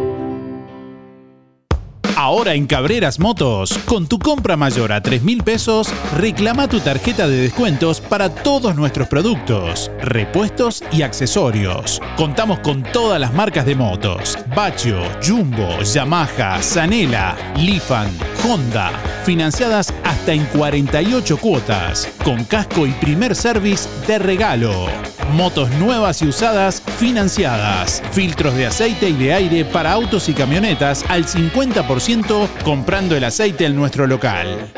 Ahora 2.31 2.53
en 2.53 2.65
Cabreras 2.65 3.19
Motos, 3.19 3.77
con 3.83 4.07
tu 4.07 4.17
compra 4.17 4.55
mayor 4.55 4.93
a 4.93 5.01
3 5.01 5.21
mil 5.21 5.43
pesos, 5.43 5.89
reclama 6.17 6.69
tu 6.69 6.79
tarjeta 6.79 7.27
de 7.27 7.35
descuentos 7.35 7.99
para 7.99 8.29
todos 8.29 8.73
nuestros 8.73 9.09
productos, 9.09 9.91
repuestos 10.01 10.81
y 10.93 11.01
accesorios. 11.01 11.99
Contamos 12.15 12.59
con 12.59 12.83
todas 12.83 13.19
las 13.19 13.33
marcas 13.33 13.65
de 13.65 13.75
motos: 13.75 14.37
Bachio, 14.55 15.01
Jumbo, 15.21 15.81
Yamaha, 15.81 16.63
Zanela, 16.63 17.35
Lifan, 17.57 18.07
Honda, 18.47 18.91
financiadas 19.25 19.93
hasta 20.05 20.31
en 20.31 20.45
48 20.45 21.35
cuotas, 21.35 22.07
con 22.23 22.45
casco 22.45 22.87
y 22.87 22.91
primer 22.91 23.35
service 23.35 23.89
de 24.07 24.19
regalo. 24.19 24.87
Motos 25.33 25.69
nuevas 25.79 26.21
y 26.21 26.27
usadas 26.27 26.81
financiadas. 26.97 28.03
Filtros 28.11 28.53
de 28.53 28.65
aceite 28.65 29.07
y 29.09 29.13
de 29.13 29.33
aire 29.33 29.63
para 29.63 29.93
autos 29.93 30.27
y 30.27 30.33
camionetas 30.33 31.05
al 31.07 31.25
50% 31.25 32.20
comprando 32.63 33.15
el 33.15 33.23
aceite 33.23 33.65
en 33.65 33.75
nuestro 33.75 34.07
local. 34.07 34.71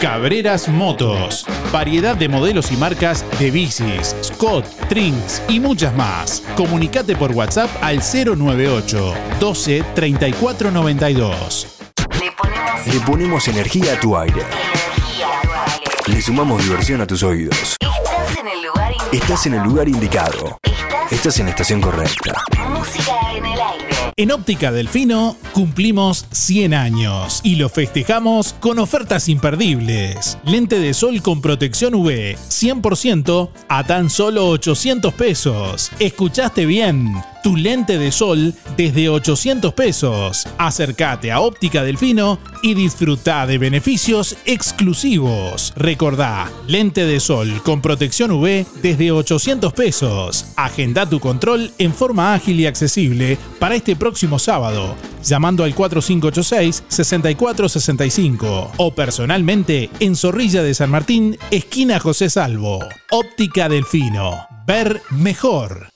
Cabreras 0.00 0.68
Motos. 0.68 1.46
Variedad 1.72 2.16
de 2.16 2.28
modelos 2.28 2.72
y 2.72 2.76
marcas 2.76 3.24
de 3.38 3.50
bicis, 3.50 4.16
Scott, 4.22 4.64
Trinks 4.88 5.42
y 5.48 5.60
muchas 5.60 5.94
más. 5.94 6.42
Comunicate 6.56 7.16
por 7.16 7.32
WhatsApp 7.32 7.70
al 7.82 8.00
098 8.00 9.14
12 9.38 9.84
34 9.94 10.70
92. 10.70 11.66
Le 12.86 13.00
ponemos 13.00 13.46
energía 13.48 13.94
a 13.94 14.00
tu 14.00 14.16
aire. 14.16 14.42
Le 16.06 16.20
sumamos 16.20 16.62
diversión 16.64 17.00
a 17.00 17.06
tus 17.06 17.22
oídos. 17.22 17.76
Estás 17.80 18.36
en 18.38 18.48
el 18.48 18.62
lugar 18.62 18.92
Estás 19.12 19.46
en 19.46 19.54
el 19.54 19.62
lugar 19.62 19.88
indicado. 19.88 20.58
Estás 21.10 21.38
en 21.38 21.46
la 21.46 21.50
estación 21.50 21.80
correcta. 21.80 22.42
Música 22.68 23.12
en 23.34 23.44
el 23.44 23.60
aire. 23.60 23.99
En 24.20 24.32
Óptica 24.32 24.70
Delfino 24.70 25.34
cumplimos 25.54 26.26
100 26.30 26.74
años 26.74 27.40
y 27.42 27.56
lo 27.56 27.70
festejamos 27.70 28.52
con 28.60 28.78
ofertas 28.78 29.30
imperdibles. 29.30 30.36
Lente 30.44 30.78
de 30.78 30.92
sol 30.92 31.22
con 31.22 31.40
protección 31.40 31.94
UV 31.94 32.36
100% 32.36 33.50
a 33.66 33.84
tan 33.84 34.10
solo 34.10 34.48
800 34.48 35.14
pesos. 35.14 35.90
¿Escuchaste 35.98 36.66
bien? 36.66 37.14
Tu 37.42 37.56
lente 37.56 37.96
de 37.96 38.12
sol 38.12 38.52
desde 38.76 39.08
800 39.08 39.72
pesos. 39.72 40.46
Acércate 40.58 41.32
a 41.32 41.40
Óptica 41.40 41.82
Delfino 41.82 42.38
y 42.62 42.74
disfruta 42.74 43.46
de 43.46 43.56
beneficios 43.56 44.36
exclusivos. 44.44 45.72
Recordá, 45.74 46.52
lente 46.66 47.06
de 47.06 47.18
sol 47.20 47.62
con 47.62 47.80
protección 47.80 48.32
UV 48.32 48.66
desde 48.82 49.12
800 49.12 49.72
pesos. 49.72 50.52
Agenda 50.56 51.08
tu 51.08 51.18
control 51.18 51.72
en 51.78 51.94
forma 51.94 52.34
ágil 52.34 52.60
y 52.60 52.66
accesible 52.66 53.38
para 53.58 53.74
este 53.76 53.96
próximo 53.96 54.09
sábado, 54.38 54.94
llamando 55.22 55.64
al 55.64 55.74
4586-6465 55.74 58.70
o 58.76 58.94
personalmente 58.94 59.90
en 60.00 60.16
Zorrilla 60.16 60.62
de 60.62 60.74
San 60.74 60.90
Martín, 60.90 61.38
esquina 61.50 61.98
José 61.98 62.28
Salvo. 62.30 62.80
Óptica 63.10 63.68
Delfino. 63.68 64.46
Ver 64.66 65.02
mejor. 65.10 65.88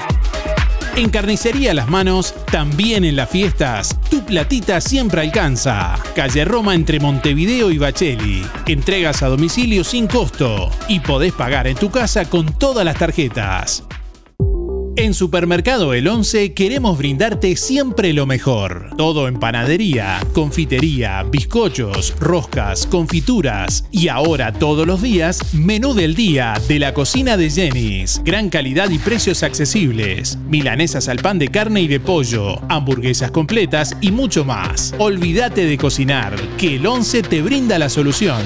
En 0.97 1.09
Carnicería 1.09 1.73
Las 1.73 1.89
Manos, 1.89 2.35
también 2.51 3.03
en 3.03 3.15
las 3.15 3.29
fiestas, 3.29 3.99
tu 4.09 4.23
platita 4.23 4.79
siempre 4.79 5.21
alcanza. 5.21 5.97
Calle 6.15 6.45
Roma 6.45 6.75
entre 6.75 6.99
Montevideo 6.99 7.71
y 7.71 7.79
Bacheli. 7.79 8.45
Entregas 8.67 9.23
a 9.23 9.27
domicilio 9.27 9.83
sin 9.83 10.05
costo 10.07 10.69
y 10.87 10.99
podés 10.99 11.33
pagar 11.33 11.65
en 11.65 11.75
tu 11.75 11.89
casa 11.89 12.29
con 12.29 12.53
todas 12.53 12.85
las 12.85 12.97
tarjetas. 12.97 13.83
En 14.97 15.13
Supermercado 15.13 15.93
El 15.93 16.07
11 16.07 16.53
queremos 16.53 16.97
brindarte 16.97 17.57
siempre 17.57 18.13
lo 18.13 18.25
mejor. 18.25 18.91
Todo 18.97 19.27
en 19.27 19.39
panadería, 19.41 20.21
confitería, 20.31 21.21
bizcochos, 21.23 22.15
roscas, 22.17 22.87
confituras 22.87 23.83
y 23.91 24.07
ahora 24.07 24.53
todos 24.53 24.87
los 24.87 25.01
días, 25.01 25.53
menú 25.53 25.93
del 25.93 26.15
día 26.15 26.53
de 26.69 26.79
la 26.79 26.93
cocina 26.93 27.35
de 27.35 27.49
Jenny's. 27.49 28.21
Gran 28.23 28.49
calidad 28.49 28.89
y 28.89 28.97
precios 28.97 29.43
accesibles. 29.43 30.37
Milanesas 30.47 31.09
al 31.09 31.17
pan 31.17 31.39
de 31.39 31.49
carne 31.49 31.81
y 31.81 31.89
de 31.89 31.99
pollo, 31.99 32.61
hamburguesas 32.69 33.31
completas 33.31 33.97
y 33.99 34.13
mucho 34.13 34.45
más. 34.45 34.95
Olvídate 34.97 35.65
de 35.65 35.77
cocinar, 35.77 36.35
que 36.57 36.77
el 36.77 36.87
11 36.87 37.21
te 37.23 37.41
brinda 37.41 37.77
la 37.77 37.89
solución. 37.89 38.41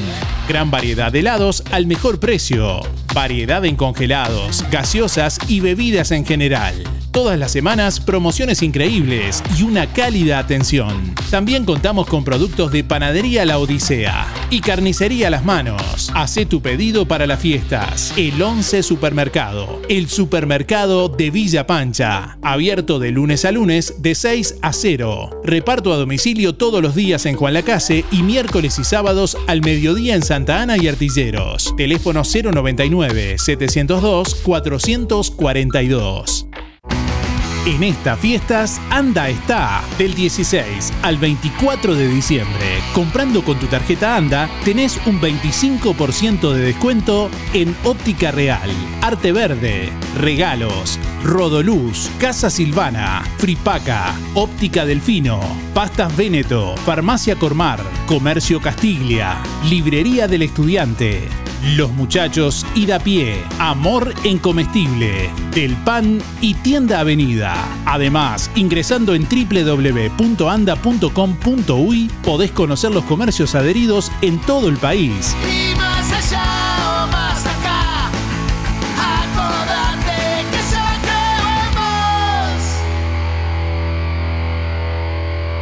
Gran 0.47 0.71
variedad 0.71 1.11
de 1.11 1.19
helados 1.19 1.63
al 1.69 1.85
mejor 1.85 2.19
precio. 2.19 2.81
Variedad 3.13 3.65
en 3.65 3.75
congelados, 3.75 4.65
gaseosas 4.71 5.37
y 5.47 5.59
bebidas 5.59 6.09
en 6.11 6.25
general 6.25 6.38
general. 6.47 6.98
Todas 7.11 7.39
las 7.39 7.51
semanas 7.51 7.99
promociones 7.99 8.61
increíbles 8.61 9.43
y 9.57 9.63
una 9.63 9.87
cálida 9.87 10.37
atención. 10.37 11.15
También 11.31 11.65
contamos 11.65 12.07
con 12.07 12.23
productos 12.23 12.71
de 12.71 12.83
Panadería 12.83 13.45
La 13.45 13.57
Odisea 13.57 14.27
y 14.51 14.61
Carnicería 14.61 15.31
Las 15.31 15.43
Manos. 15.43 16.11
Hacé 16.13 16.45
tu 16.45 16.61
pedido 16.61 17.07
para 17.07 17.25
las 17.25 17.39
fiestas. 17.39 18.13
El 18.15 18.39
11 18.39 18.83
Supermercado, 18.83 19.81
el 19.89 20.07
supermercado 20.07 21.09
de 21.09 21.31
Villa 21.31 21.65
Pancha. 21.65 22.37
Abierto 22.43 22.99
de 22.99 23.11
lunes 23.11 23.43
a 23.43 23.51
lunes 23.51 24.03
de 24.03 24.13
6 24.13 24.57
a 24.61 24.71
0. 24.71 25.41
Reparto 25.43 25.93
a 25.93 25.97
domicilio 25.97 26.53
todos 26.53 26.81
los 26.81 26.93
días 26.93 27.25
en 27.25 27.35
Juan 27.35 27.55
Lacase 27.55 28.05
y 28.11 28.21
miércoles 28.21 28.77
y 28.77 28.83
sábados 28.83 29.35
al 29.47 29.61
mediodía 29.61 30.13
en 30.13 30.21
Santa 30.21 30.61
Ana 30.61 30.77
y 30.77 30.87
Artilleros. 30.87 31.73
Teléfono 31.75 32.21
099 32.21 33.37
702 33.39 34.35
442. 34.35 36.48
En 37.65 37.83
estas 37.83 38.17
fiestas, 38.17 38.79
Anda 38.89 39.27
está 39.27 39.83
del 39.97 40.15
16 40.15 40.93
al 41.01 41.17
24 41.17 41.93
de 41.93 42.07
diciembre. 42.07 42.81
Comprando 42.93 43.43
con 43.43 43.59
tu 43.59 43.67
tarjeta 43.67 44.15
Anda, 44.15 44.49
tenés 44.63 44.97
un 45.05 45.19
25% 45.19 46.53
de 46.53 46.61
descuento 46.61 47.29
en 47.53 47.75
óptica 47.83 48.31
real, 48.31 48.71
arte 49.01 49.33
verde, 49.33 49.89
regalos, 50.17 50.97
Rodoluz, 51.23 52.09
Casa 52.17 52.49
Silvana, 52.49 53.23
Fripaca, 53.37 54.15
Óptica 54.35 54.85
Delfino, 54.85 55.41
Pastas 55.73 56.15
Véneto, 56.15 56.77
Farmacia 56.85 57.35
Cormar, 57.35 57.81
Comercio 58.07 58.61
Castiglia, 58.61 59.37
Librería 59.65 60.29
del 60.29 60.43
Estudiante, 60.43 61.27
los 61.63 61.91
muchachos 61.91 62.65
id 62.75 62.91
a 62.91 62.99
pie, 62.99 63.43
amor 63.59 64.13
en 64.23 64.37
comestible, 64.37 65.29
del 65.53 65.75
pan 65.77 66.21
y 66.41 66.53
tienda 66.55 66.99
avenida. 67.01 67.55
Además, 67.85 68.49
ingresando 68.55 69.13
en 69.13 69.27
www.anda.com.uy 69.27 72.09
podés 72.23 72.51
conocer 72.51 72.91
los 72.91 73.03
comercios 73.05 73.55
adheridos 73.55 74.11
en 74.21 74.37
todo 74.39 74.67
el 74.69 74.77
país. 74.77 75.35
Y 75.43 75.75
más 75.75 76.09
allá 76.11 77.03
o 77.03 77.07
más 77.07 77.45
acá, 77.45 78.09
acordate 78.97 80.45
que 80.51 80.59
ya. 80.71 80.85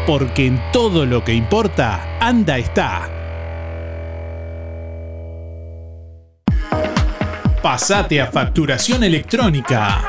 Porque 0.06 0.46
en 0.46 0.62
todo 0.72 1.06
lo 1.06 1.24
que 1.24 1.34
importa, 1.34 2.18
Anda 2.20 2.60
está. 2.60 3.17
Pasate 7.68 8.22
a 8.22 8.28
facturación 8.28 9.04
electrónica. 9.04 10.02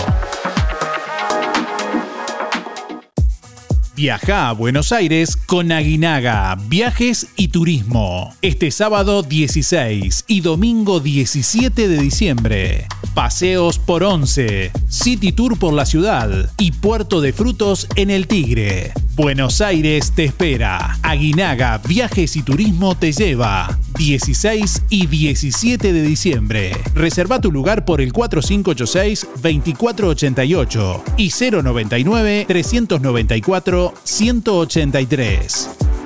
Viaja 3.96 4.50
a 4.50 4.54
Buenos 4.54 4.92
Aires 4.92 5.38
con 5.38 5.72
Aguinaga, 5.72 6.58
Viajes 6.68 7.28
y 7.36 7.50
Turismo. 7.50 8.36
Este 8.42 8.72
sábado 8.72 9.22
16 9.22 10.26
y 10.28 10.42
domingo 10.42 11.00
17 11.00 11.88
de 11.88 11.98
diciembre. 12.00 12.88
Paseos 13.14 13.78
por 13.78 14.04
11, 14.04 14.72
City 14.90 15.32
Tour 15.32 15.60
por 15.60 15.76
la 15.76 15.86
ciudad 15.86 16.50
y 16.58 16.72
Puerto 16.72 17.22
de 17.22 17.34
Frutos 17.34 17.88
en 17.96 18.10
el 18.10 18.26
Tigre. 18.26 18.94
Buenos 19.16 19.62
Aires 19.62 20.12
te 20.16 20.24
espera. 20.24 20.98
Aguinaga, 21.04 21.80
Viajes 21.88 22.36
y 22.36 22.42
Turismo 22.42 22.98
te 22.98 23.12
lleva. 23.12 23.78
16 23.96 24.86
y 24.90 25.06
17 25.06 25.94
de 25.94 26.02
diciembre. 26.02 26.72
Reserva 26.96 27.40
tu 27.40 27.52
lugar 27.52 27.86
por 27.86 28.02
el 28.02 28.12
4586-2488 28.12 31.04
y 31.18 31.30
099-394-183. 33.90 36.03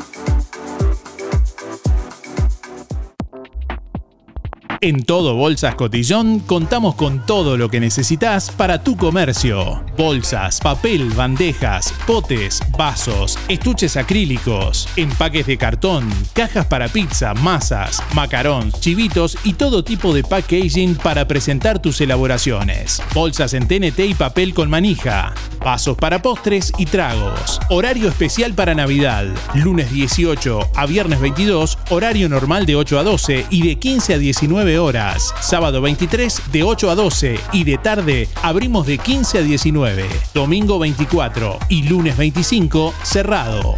En 4.80 5.03
todo 5.03 5.34
Bolsas 5.34 5.73
Cotillón 5.73 6.39
contamos 6.39 6.93
con 6.93 7.25
todo 7.25 7.57
lo 7.57 7.67
que 7.69 7.80
necesitas 7.80 8.51
para 8.51 8.84
tu 8.84 8.95
comercio. 8.95 9.84
Bolsas, 9.97 10.59
papel, 10.59 11.09
bandejas, 11.09 11.91
potes, 12.05 12.61
vasos, 12.78 13.39
estuches 13.47 13.97
acrílicos, 13.97 14.88
empaques 14.95 15.47
de 15.47 15.57
cartón, 15.57 16.07
cajas 16.34 16.67
para 16.67 16.89
pizza, 16.89 17.34
masas, 17.34 18.03
macarón, 18.13 18.71
chivitos 18.71 19.36
y 19.43 19.53
todo 19.53 19.84
tipo 19.84 20.13
de 20.13 20.23
packaging 20.23 20.95
para 20.95 21.28
presentar 21.28 21.80
tus 21.80 21.99
elaboraciones. 22.01 23.01
Bolsas 23.15 23.55
en 23.55 23.67
TNT 23.67 23.99
y 24.01 24.13
papel 24.13 24.53
con 24.53 24.69
manija. 24.69 25.34
Vasos 25.59 25.97
para 25.97 26.21
postres 26.21 26.71
y 26.78 26.86
tragos. 26.86 27.59
Horario 27.69 28.09
especial 28.09 28.53
para 28.53 28.75
Navidad. 28.75 29.25
Lunes 29.55 29.91
18 29.91 30.59
a 30.75 30.86
viernes 30.86 31.19
22, 31.19 31.80
horario 31.89 32.30
normal 32.30 32.67
de 32.67 32.75
8 32.75 32.99
a 32.99 33.03
12 33.03 33.47
y 33.49 33.67
de 33.67 33.75
15 33.78 34.13
a 34.13 34.17
19 34.19 34.66
horas. 34.76 35.34
Sábado 35.39 35.82
23 35.82 36.51
de 36.51 36.63
8 36.63 36.89
a 36.89 36.95
12 36.95 37.39
y 37.53 37.63
de 37.63 37.78
tarde 37.78 38.28
abrimos 38.43 38.86
de 38.86 38.97
15 38.97 39.38
a 39.38 39.41
19. 39.41 40.05
Domingo 40.34 40.80
24 40.80 41.59
y 41.70 41.84
lunes 41.84 42.18
25 42.18 42.93
cerrado. 43.03 43.76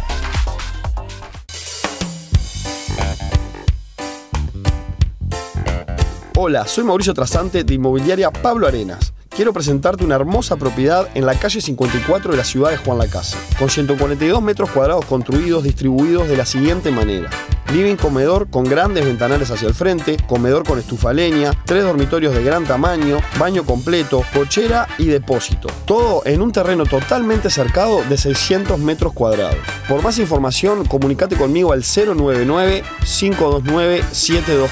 Hola, 6.36 6.66
soy 6.66 6.84
Mauricio 6.84 7.12
Trasante 7.12 7.64
de 7.64 7.74
Inmobiliaria 7.74 8.30
Pablo 8.30 8.66
Arenas. 8.66 9.12
Quiero 9.40 9.54
presentarte 9.54 10.04
una 10.04 10.16
hermosa 10.16 10.56
propiedad 10.56 11.08
en 11.14 11.24
la 11.24 11.34
calle 11.34 11.62
54 11.62 12.32
de 12.32 12.36
la 12.36 12.44
ciudad 12.44 12.72
de 12.72 12.76
Juan 12.76 12.98
Lacasa, 12.98 13.38
con 13.58 13.70
142 13.70 14.42
metros 14.42 14.70
cuadrados 14.70 15.06
construidos 15.06 15.64
distribuidos 15.64 16.28
de 16.28 16.36
la 16.36 16.44
siguiente 16.44 16.90
manera. 16.90 17.30
Living 17.72 17.96
comedor 17.96 18.50
con 18.50 18.64
grandes 18.64 19.06
ventanales 19.06 19.50
hacia 19.50 19.68
el 19.68 19.74
frente, 19.74 20.18
comedor 20.28 20.64
con 20.64 20.78
estufa 20.78 21.14
leña, 21.14 21.52
tres 21.64 21.84
dormitorios 21.84 22.34
de 22.34 22.44
gran 22.44 22.66
tamaño, 22.66 23.16
baño 23.38 23.64
completo, 23.64 24.22
cochera 24.34 24.86
y 24.98 25.06
depósito. 25.06 25.68
Todo 25.86 26.20
en 26.26 26.42
un 26.42 26.52
terreno 26.52 26.84
totalmente 26.84 27.48
cercado 27.48 28.02
de 28.10 28.18
600 28.18 28.78
metros 28.78 29.14
cuadrados. 29.14 29.56
Por 29.88 30.02
más 30.02 30.18
información, 30.18 30.84
comunicate 30.84 31.36
conmigo 31.36 31.72
al 31.72 31.82
099-529-724. 31.82 34.68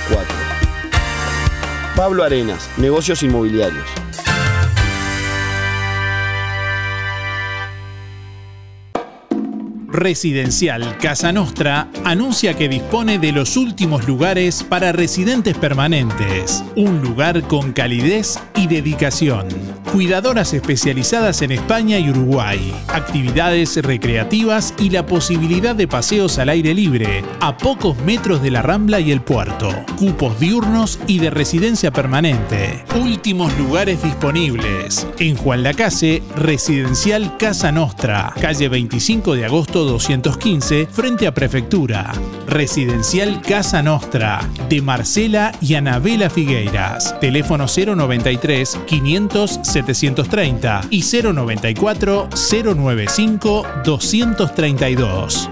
Pablo 1.96 2.22
Arenas, 2.22 2.68
Negocios 2.76 3.22
Inmobiliarios. 3.22 4.07
Residencial 9.90 10.98
Casa 10.98 11.32
Nostra 11.32 11.88
anuncia 12.04 12.52
que 12.52 12.68
dispone 12.68 13.18
de 13.18 13.32
los 13.32 13.56
últimos 13.56 14.06
lugares 14.06 14.62
para 14.62 14.92
residentes 14.92 15.56
permanentes. 15.56 16.62
Un 16.76 17.00
lugar 17.00 17.40
con 17.44 17.72
calidez 17.72 18.38
y 18.54 18.66
dedicación. 18.66 19.48
Cuidadoras 19.90 20.52
especializadas 20.52 21.40
en 21.40 21.52
España 21.52 21.98
y 21.98 22.10
Uruguay. 22.10 22.70
Actividades 22.88 23.82
recreativas 23.82 24.74
y 24.78 24.90
la 24.90 25.06
posibilidad 25.06 25.74
de 25.74 25.88
paseos 25.88 26.38
al 26.38 26.50
aire 26.50 26.74
libre 26.74 27.24
a 27.40 27.56
pocos 27.56 27.96
metros 28.02 28.42
de 28.42 28.50
la 28.50 28.60
Rambla 28.60 29.00
y 29.00 29.10
el 29.10 29.22
puerto. 29.22 29.70
Cupos 29.96 30.38
diurnos 30.38 31.00
y 31.06 31.18
de 31.18 31.30
residencia 31.30 31.90
permanente. 31.90 32.84
Últimos 32.94 33.56
lugares 33.56 34.02
disponibles. 34.02 35.06
En 35.18 35.34
Juan 35.36 35.62
Lacase, 35.62 36.22
Residencial 36.36 37.38
Casa 37.38 37.72
Nostra, 37.72 38.34
calle 38.38 38.68
25 38.68 39.34
de 39.34 39.46
agosto 39.46 39.77
215, 39.84 40.86
frente 40.90 41.26
a 41.26 41.34
Prefectura. 41.34 42.12
Residencial 42.46 43.40
Casa 43.42 43.82
Nostra, 43.82 44.40
de 44.68 44.80
Marcela 44.82 45.52
y 45.60 45.74
Anabela 45.74 46.30
Figueiras. 46.30 47.18
Teléfono 47.20 47.66
093 47.66 48.78
500 48.86 49.60
730 49.62 50.80
y 50.90 51.02
094 51.02 52.28
095 52.64 53.66
232. 53.84 55.48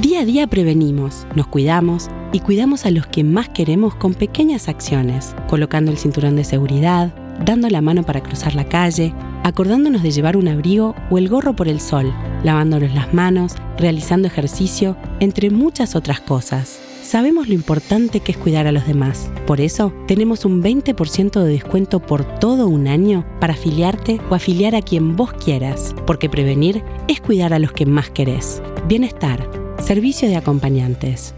Día 0.00 0.20
a 0.20 0.24
día 0.24 0.46
prevenimos, 0.46 1.26
nos 1.34 1.46
cuidamos 1.46 2.08
y 2.32 2.40
cuidamos 2.40 2.84
a 2.84 2.90
los 2.90 3.06
que 3.06 3.24
más 3.24 3.48
queremos 3.48 3.94
con 3.94 4.14
pequeñas 4.14 4.68
acciones, 4.68 5.34
colocando 5.48 5.90
el 5.90 5.96
cinturón 5.96 6.36
de 6.36 6.44
seguridad, 6.44 7.14
dando 7.44 7.68
la 7.70 7.80
mano 7.80 8.02
para 8.02 8.22
cruzar 8.22 8.54
la 8.54 8.68
calle, 8.68 9.14
acordándonos 9.46 10.02
de 10.02 10.10
llevar 10.10 10.36
un 10.36 10.48
abrigo 10.48 10.96
o 11.08 11.18
el 11.18 11.28
gorro 11.28 11.54
por 11.54 11.68
el 11.68 11.78
sol, 11.80 12.12
lavándonos 12.42 12.92
las 12.92 13.14
manos, 13.14 13.54
realizando 13.78 14.26
ejercicio, 14.26 14.96
entre 15.20 15.50
muchas 15.50 15.94
otras 15.94 16.18
cosas. 16.18 16.80
Sabemos 17.00 17.46
lo 17.46 17.54
importante 17.54 18.18
que 18.18 18.32
es 18.32 18.38
cuidar 18.38 18.66
a 18.66 18.72
los 18.72 18.88
demás. 18.88 19.30
Por 19.46 19.60
eso, 19.60 19.92
tenemos 20.08 20.44
un 20.44 20.64
20% 20.64 21.40
de 21.40 21.48
descuento 21.48 22.00
por 22.00 22.24
todo 22.40 22.66
un 22.66 22.88
año 22.88 23.24
para 23.38 23.54
afiliarte 23.54 24.20
o 24.28 24.34
afiliar 24.34 24.74
a 24.74 24.82
quien 24.82 25.14
vos 25.14 25.32
quieras, 25.32 25.94
porque 26.08 26.28
prevenir 26.28 26.82
es 27.06 27.20
cuidar 27.20 27.52
a 27.52 27.60
los 27.60 27.70
que 27.70 27.86
más 27.86 28.10
querés. 28.10 28.60
Bienestar, 28.88 29.48
servicio 29.78 30.28
de 30.28 30.34
acompañantes. 30.34 31.36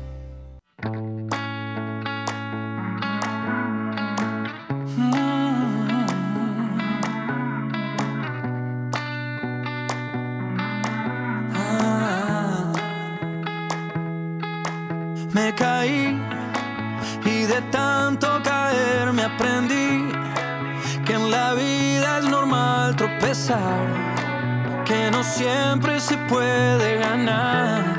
Que 24.84 25.11
no 25.11 25.22
siempre 25.22 25.99
se 26.01 26.18
puede 26.28 26.99
ganar. 26.99 27.96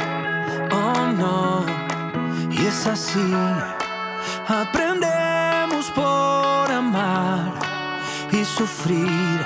Oh 0.71 1.07
no, 1.17 1.65
y 2.51 2.67
es 2.67 2.85
así. 2.85 3.33
Aprendemos 4.47 5.89
por 5.95 6.71
amar 6.71 7.53
y 8.31 8.45
sufrir, 8.45 9.43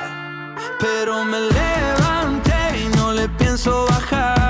pero 0.77 1.23
me 1.23 1.39
levanté 1.39 2.81
y 2.83 2.97
no 2.97 3.13
le 3.13 3.29
pienso 3.29 3.85
bajar 3.85 4.42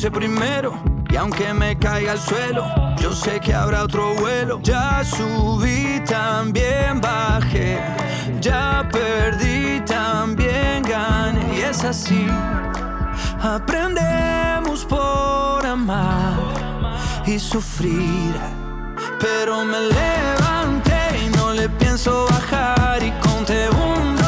puse 0.00 0.10
primero. 0.10 0.82
Y 1.10 1.16
aunque 1.16 1.52
me 1.52 1.76
caiga 1.76 2.12
al 2.12 2.20
suelo, 2.20 2.64
yo 2.96 3.12
sé 3.12 3.38
que 3.38 3.52
habrá 3.52 3.82
otro 3.84 4.14
vuelo. 4.14 4.58
Ya 4.62 5.04
subí, 5.04 6.00
también 6.06 7.00
bajé. 7.02 7.78
Ya 8.40 8.88
perdí, 8.90 9.80
también 9.80 10.82
gané. 10.84 11.58
Y 11.58 11.60
es 11.60 11.84
así. 11.84 12.26
Aprendemos 13.42 14.86
por 14.86 15.66
amar 15.66 16.38
y 17.26 17.38
sufrir. 17.38 18.34
Pero 19.18 19.64
me 19.66 19.80
levanté 19.80 21.26
y 21.26 21.28
no 21.36 21.52
le 21.52 21.68
pienso 21.68 22.26
bajar. 22.30 23.02
Y 23.02 23.10
conté 23.20 23.68
un, 23.68 24.19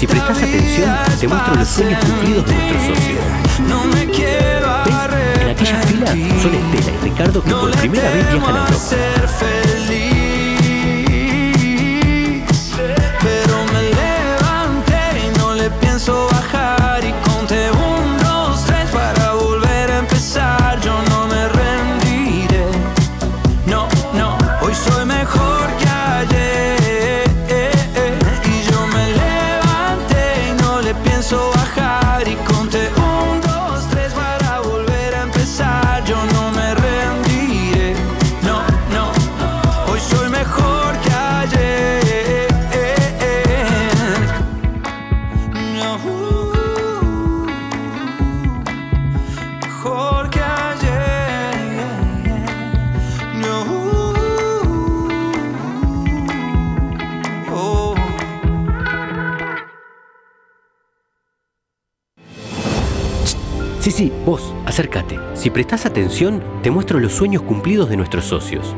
Si 0.00 0.06
prestas 0.06 0.38
atención, 0.38 0.96
te 1.20 1.28
muestro 1.28 1.54
los 1.56 1.68
sueños 1.68 2.02
cumplidos 2.02 2.46
de 2.46 2.54
nuestros 2.54 2.82
socios. 2.84 3.20
Quiero 4.16 4.66
En 5.42 5.48
aquella 5.50 5.82
fila 5.82 6.06
son 6.40 6.54
Estela 6.54 6.90
y 6.90 7.04
Ricardo 7.04 7.44
que 7.44 7.50
por 7.50 7.70
primera 7.72 8.10
vez 8.10 8.32
viajan 8.32 8.56
a 8.56 8.60
Europa. 8.60 9.89
Prestás 65.60 65.84
atención, 65.84 66.42
te 66.62 66.70
muestro 66.70 66.98
los 67.00 67.12
sueños 67.12 67.42
cumplidos 67.42 67.90
de 67.90 67.96
nuestros 67.98 68.24
socios. 68.24 68.74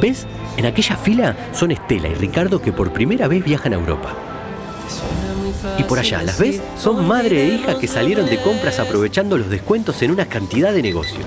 ¿Ves? 0.00 0.28
En 0.56 0.64
aquella 0.64 0.96
fila 0.96 1.36
son 1.50 1.72
Estela 1.72 2.06
y 2.06 2.14
Ricardo 2.14 2.62
que 2.62 2.70
por 2.70 2.92
primera 2.92 3.26
vez 3.26 3.44
viajan 3.44 3.72
a 3.72 3.76
Europa. 3.76 4.14
Y 5.76 5.82
por 5.82 5.98
allá, 5.98 6.22
¿las 6.22 6.38
ves? 6.38 6.62
Son 6.78 7.04
madre 7.04 7.42
e 7.42 7.48
hija 7.48 7.80
que 7.80 7.88
salieron 7.88 8.26
de 8.26 8.40
compras 8.42 8.78
aprovechando 8.78 9.36
los 9.36 9.50
descuentos 9.50 10.00
en 10.02 10.12
una 10.12 10.26
cantidad 10.26 10.72
de 10.72 10.82
negocios. 10.82 11.26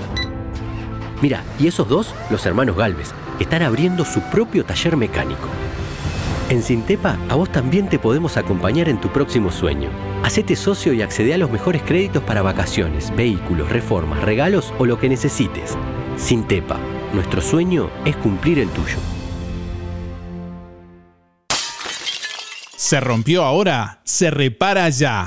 Mira, 1.20 1.42
y 1.58 1.66
esos 1.66 1.86
dos, 1.86 2.14
los 2.30 2.46
hermanos 2.46 2.78
Galvez, 2.78 3.10
están 3.38 3.60
abriendo 3.60 4.06
su 4.06 4.22
propio 4.22 4.64
taller 4.64 4.96
mecánico. 4.96 5.48
En 6.50 6.62
Sintepa, 6.62 7.18
a 7.28 7.34
vos 7.34 7.52
también 7.52 7.90
te 7.90 7.98
podemos 7.98 8.38
acompañar 8.38 8.88
en 8.88 8.98
tu 8.98 9.10
próximo 9.10 9.52
sueño. 9.52 9.90
Hacete 10.24 10.56
socio 10.56 10.94
y 10.94 11.02
accede 11.02 11.34
a 11.34 11.38
los 11.38 11.50
mejores 11.50 11.82
créditos 11.82 12.22
para 12.22 12.40
vacaciones, 12.40 13.14
vehículos, 13.14 13.68
reformas, 13.68 14.22
regalos 14.22 14.72
o 14.78 14.86
lo 14.86 14.98
que 14.98 15.10
necesites. 15.10 15.76
Sintepa, 16.16 16.78
nuestro 17.12 17.42
sueño 17.42 17.90
es 18.06 18.16
cumplir 18.16 18.60
el 18.60 18.70
tuyo. 18.70 18.96
Se 22.76 22.98
rompió 22.98 23.44
ahora, 23.44 24.00
se 24.04 24.30
repara 24.30 24.88
ya. 24.88 25.26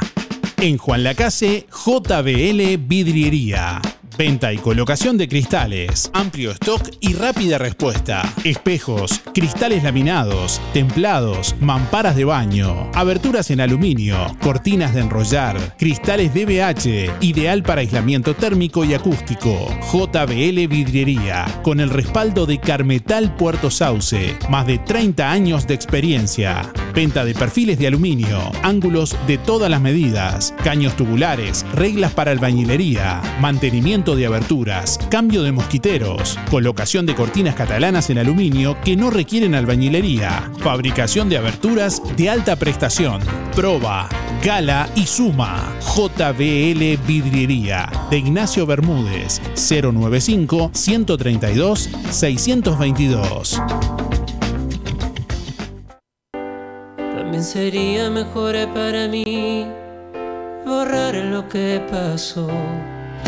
En 0.58 0.80
Juan 0.80 1.04
Lacase, 1.04 1.68
JBL 1.70 2.78
Vidriería. 2.80 3.80
Venta 4.22 4.54
y 4.54 4.60
colocación 4.60 5.18
de 5.18 5.28
cristales, 5.28 6.12
amplio 6.14 6.52
stock 6.52 6.88
y 7.00 7.14
rápida 7.14 7.58
respuesta. 7.58 8.22
Espejos, 8.44 9.20
cristales 9.34 9.82
laminados, 9.82 10.62
templados, 10.74 11.56
mamparas 11.60 12.16
de 12.16 12.24
baño, 12.24 12.92
aberturas 12.94 13.50
en 13.50 13.62
aluminio, 13.62 14.28
cortinas 14.40 14.94
de 14.94 15.02
enrollar, 15.02 15.76
cristales 15.76 16.36
DBH, 16.36 17.18
ideal 17.22 17.64
para 17.64 17.82
aislamiento 17.82 18.36
térmico 18.36 18.86
y 18.86 18.94
acústico. 18.94 19.68
JBL 19.92 20.68
Vidriería, 20.68 21.46
con 21.64 21.80
el 21.80 21.90
respaldo 21.90 22.46
de 22.46 22.60
Carmetal 22.60 23.36
Puerto 23.36 23.72
Sauce, 23.72 24.38
más 24.52 24.68
de 24.68 24.78
30 24.78 25.32
años 25.32 25.66
de 25.66 25.74
experiencia. 25.74 26.72
Venta 26.94 27.26
de 27.26 27.34
perfiles 27.34 27.80
de 27.80 27.88
aluminio, 27.88 28.52
ángulos 28.62 29.18
de 29.26 29.40
todas 29.40 29.72
las 29.72 29.82
medidas, 29.82 30.54
caños 30.64 30.96
tubulares, 30.96 31.66
reglas 31.74 32.12
para 32.12 32.30
albañilería, 32.30 33.20
mantenimiento 33.40 34.11
de 34.16 34.26
aberturas, 34.26 35.00
cambio 35.10 35.44
de 35.44 35.52
mosquiteros, 35.52 36.38
colocación 36.50 37.06
de 37.06 37.16
cortinas 37.16 37.56
catalanas 37.56 38.10
en 38.10 38.18
aluminio 38.18 38.78
que 38.84 38.96
no 38.96 39.10
requieren 39.10 39.56
albañilería, 39.56 40.52
fabricación 40.60 41.30
de 41.30 41.38
aberturas 41.38 42.02
de 42.18 42.30
alta 42.30 42.56
prestación, 42.56 43.22
proba, 43.56 44.10
gala 44.44 44.90
y 44.96 45.06
suma. 45.06 45.76
JBL 45.82 46.98
Vidriería 47.06 47.92
de 48.10 48.18
Ignacio 48.18 48.66
Bermúdez 48.66 49.42
095 49.56 50.72
132 50.74 51.90
622. 52.10 53.62
También 56.96 57.44
sería 57.44 58.10
mejor 58.10 58.56
para 58.74 59.08
mí 59.08 59.66
borrar 60.66 61.16
lo 61.16 61.48
que 61.48 61.82
pasó. 61.90 62.50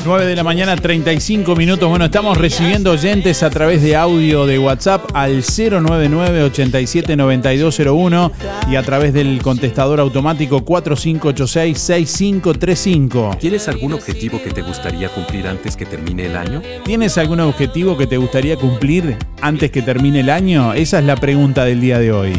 9 0.05 0.25
de 0.25 0.35
la 0.35 0.43
mañana, 0.43 0.75
35 0.75 1.55
minutos. 1.55 1.87
Bueno, 1.89 2.05
estamos 2.05 2.37
recibiendo 2.37 2.91
oyentes 2.91 3.41
a 3.43 3.49
través 3.49 3.81
de 3.81 3.95
audio 3.95 4.45
de 4.45 4.59
WhatsApp 4.59 5.09
al 5.13 5.41
099-879201 5.43 8.31
y 8.69 8.75
a 8.75 8.83
través 8.83 9.13
del 9.13 9.41
contestador 9.41 10.01
automático 10.01 10.65
4586-6535. 10.65 13.37
¿Tienes 13.37 13.69
algún 13.69 13.93
objetivo 13.93 14.41
que 14.43 14.51
te 14.51 14.61
gustaría 14.61 15.07
cumplir 15.09 15.47
antes 15.47 15.77
que 15.77 15.85
termine 15.85 16.25
el 16.25 16.35
año? 16.35 16.61
¿Tienes 16.83 17.17
algún 17.17 17.39
objetivo 17.39 17.95
que 17.97 18.07
te 18.07 18.17
gustaría 18.17 18.57
cumplir 18.57 19.15
antes 19.41 19.71
que 19.71 19.81
termine 19.81 20.19
el 20.19 20.29
año? 20.29 20.73
Esa 20.73 20.99
es 20.99 21.05
la 21.05 21.15
pregunta 21.15 21.63
del 21.65 21.79
día 21.79 21.99
de 21.99 22.11
hoy. 22.11 22.33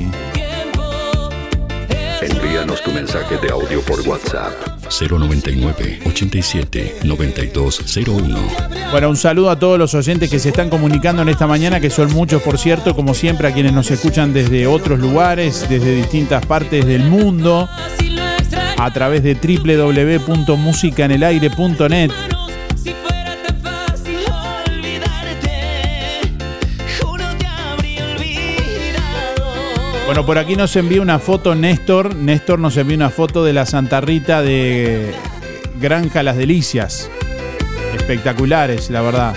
Envíanos 2.20 2.82
tu 2.82 2.92
mensaje 2.92 3.38
de 3.38 3.50
audio 3.50 3.80
por 3.82 4.06
WhatsApp 4.06 4.73
099 5.00 6.00
87 6.06 6.96
9201. 7.04 8.38
Bueno, 8.90 9.10
un 9.10 9.16
saludo 9.16 9.50
a 9.50 9.58
todos 9.58 9.78
los 9.78 9.94
oyentes 9.94 10.30
que 10.30 10.38
se 10.38 10.50
están 10.50 10.70
comunicando 10.70 11.22
en 11.22 11.28
esta 11.28 11.46
mañana, 11.46 11.80
que 11.80 11.90
son 11.90 12.12
muchos, 12.12 12.42
por 12.42 12.58
cierto, 12.58 12.94
como 12.94 13.14
siempre, 13.14 13.48
a 13.48 13.52
quienes 13.52 13.72
nos 13.72 13.90
escuchan 13.90 14.32
desde 14.32 14.66
otros 14.66 14.98
lugares, 14.98 15.66
desde 15.68 15.96
distintas 15.96 16.46
partes 16.46 16.86
del 16.86 17.04
mundo, 17.04 17.68
a 18.76 18.92
través 18.92 19.22
de 19.22 19.34
www.musicanelaire.net. 19.34 22.10
Bueno, 30.14 30.26
por 30.26 30.38
aquí 30.38 30.54
nos 30.54 30.76
envía 30.76 31.02
una 31.02 31.18
foto 31.18 31.56
Néstor. 31.56 32.14
Néstor 32.14 32.60
nos 32.60 32.76
envía 32.76 32.96
una 32.96 33.10
foto 33.10 33.42
de 33.42 33.52
la 33.52 33.66
Santa 33.66 34.00
Rita 34.00 34.42
de 34.42 35.12
Granja 35.80 36.22
Las 36.22 36.36
Delicias. 36.36 37.10
Espectaculares, 37.96 38.90
la 38.90 39.02
verdad. 39.02 39.34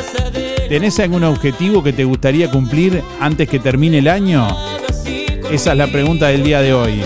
¿Tenés 0.74 0.98
algún 0.98 1.22
objetivo 1.22 1.84
que 1.84 1.92
te 1.92 2.02
gustaría 2.02 2.50
cumplir 2.50 3.00
antes 3.20 3.48
que 3.48 3.60
termine 3.60 3.98
el 3.98 4.08
año? 4.08 4.48
Esa 5.48 5.70
es 5.70 5.78
la 5.78 5.86
pregunta 5.86 6.26
del 6.26 6.42
día 6.42 6.62
de 6.62 6.74
hoy. 6.74 7.00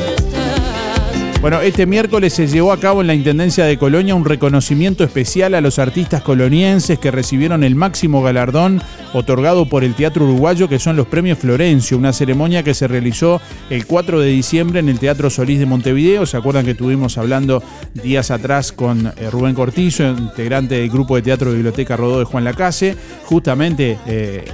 Bueno, 1.40 1.60
este 1.60 1.86
miércoles 1.86 2.34
se 2.34 2.48
llevó 2.48 2.72
a 2.72 2.80
cabo 2.80 3.00
en 3.00 3.06
la 3.06 3.14
Intendencia 3.14 3.64
de 3.64 3.78
Colonia 3.78 4.16
un 4.16 4.24
reconocimiento 4.24 5.04
especial 5.04 5.54
a 5.54 5.60
los 5.60 5.78
artistas 5.78 6.20
colonienses 6.20 6.98
que 6.98 7.12
recibieron 7.12 7.62
el 7.62 7.76
máximo 7.76 8.24
galardón 8.24 8.82
otorgado 9.12 9.68
por 9.68 9.84
el 9.84 9.94
Teatro 9.94 10.24
Uruguayo, 10.24 10.68
que 10.68 10.80
son 10.80 10.96
los 10.96 11.06
Premios 11.06 11.38
Florencio, 11.38 11.96
una 11.96 12.12
ceremonia 12.12 12.64
que 12.64 12.74
se 12.74 12.88
realizó 12.88 13.40
el 13.70 13.86
4 13.86 14.18
de 14.18 14.30
diciembre 14.30 14.80
en 14.80 14.88
el 14.88 14.98
Teatro 14.98 15.30
Solís 15.30 15.60
de 15.60 15.66
Montevideo. 15.66 16.26
¿Se 16.26 16.36
acuerdan 16.36 16.64
que 16.64 16.72
estuvimos 16.72 17.18
hablando 17.18 17.62
días 17.94 18.32
atrás 18.32 18.72
con 18.72 19.06
eh, 19.06 19.30
Rubén 19.30 19.54
Cortillo, 19.54 20.08
integrante 20.08 20.74
del 20.74 20.90
grupo 20.90 21.14
de 21.14 21.22
teatro 21.22 21.52
Biblioteca 21.52 21.96
Rodó 21.96 22.18
de 22.18 22.24
Juan 22.24 22.42
Lacase? 22.42 22.96
Justamente 23.26 23.96
eh, 24.08 24.44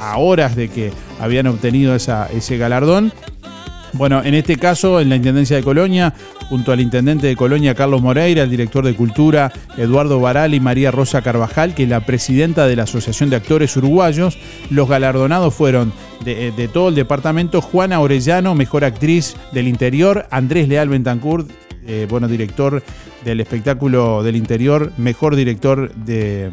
a 0.00 0.16
horas 0.16 0.56
de 0.56 0.68
que 0.70 0.90
habían 1.20 1.48
obtenido 1.48 1.94
ese 1.94 2.56
galardón. 2.56 3.12
Bueno, 3.94 4.22
en 4.24 4.34
este 4.34 4.56
caso, 4.56 5.00
en 5.00 5.08
la 5.08 5.14
Intendencia 5.14 5.56
de 5.56 5.62
Colonia, 5.62 6.12
junto 6.48 6.72
al 6.72 6.80
Intendente 6.80 7.28
de 7.28 7.36
Colonia, 7.36 7.76
Carlos 7.76 8.02
Moreira, 8.02 8.42
el 8.42 8.50
director 8.50 8.84
de 8.84 8.96
Cultura, 8.96 9.52
Eduardo 9.76 10.18
Baral 10.18 10.52
y 10.52 10.58
María 10.58 10.90
Rosa 10.90 11.22
Carvajal, 11.22 11.76
que 11.76 11.84
es 11.84 11.88
la 11.88 12.04
presidenta 12.04 12.66
de 12.66 12.74
la 12.74 12.82
Asociación 12.82 13.30
de 13.30 13.36
Actores 13.36 13.76
Uruguayos, 13.76 14.36
los 14.68 14.88
galardonados 14.88 15.54
fueron 15.54 15.92
de, 16.24 16.50
de 16.50 16.66
todo 16.66 16.88
el 16.88 16.96
departamento, 16.96 17.60
Juana 17.60 18.00
Orellano, 18.00 18.56
mejor 18.56 18.84
actriz 18.84 19.36
del 19.52 19.68
interior, 19.68 20.26
Andrés 20.32 20.66
Leal 20.66 20.88
Bentancur, 20.88 21.46
eh, 21.86 22.06
bueno, 22.08 22.28
director 22.28 22.82
del 23.24 23.40
espectáculo 23.40 24.22
del 24.22 24.36
interior, 24.36 24.92
mejor 24.98 25.36
director 25.36 25.94
de 25.94 26.50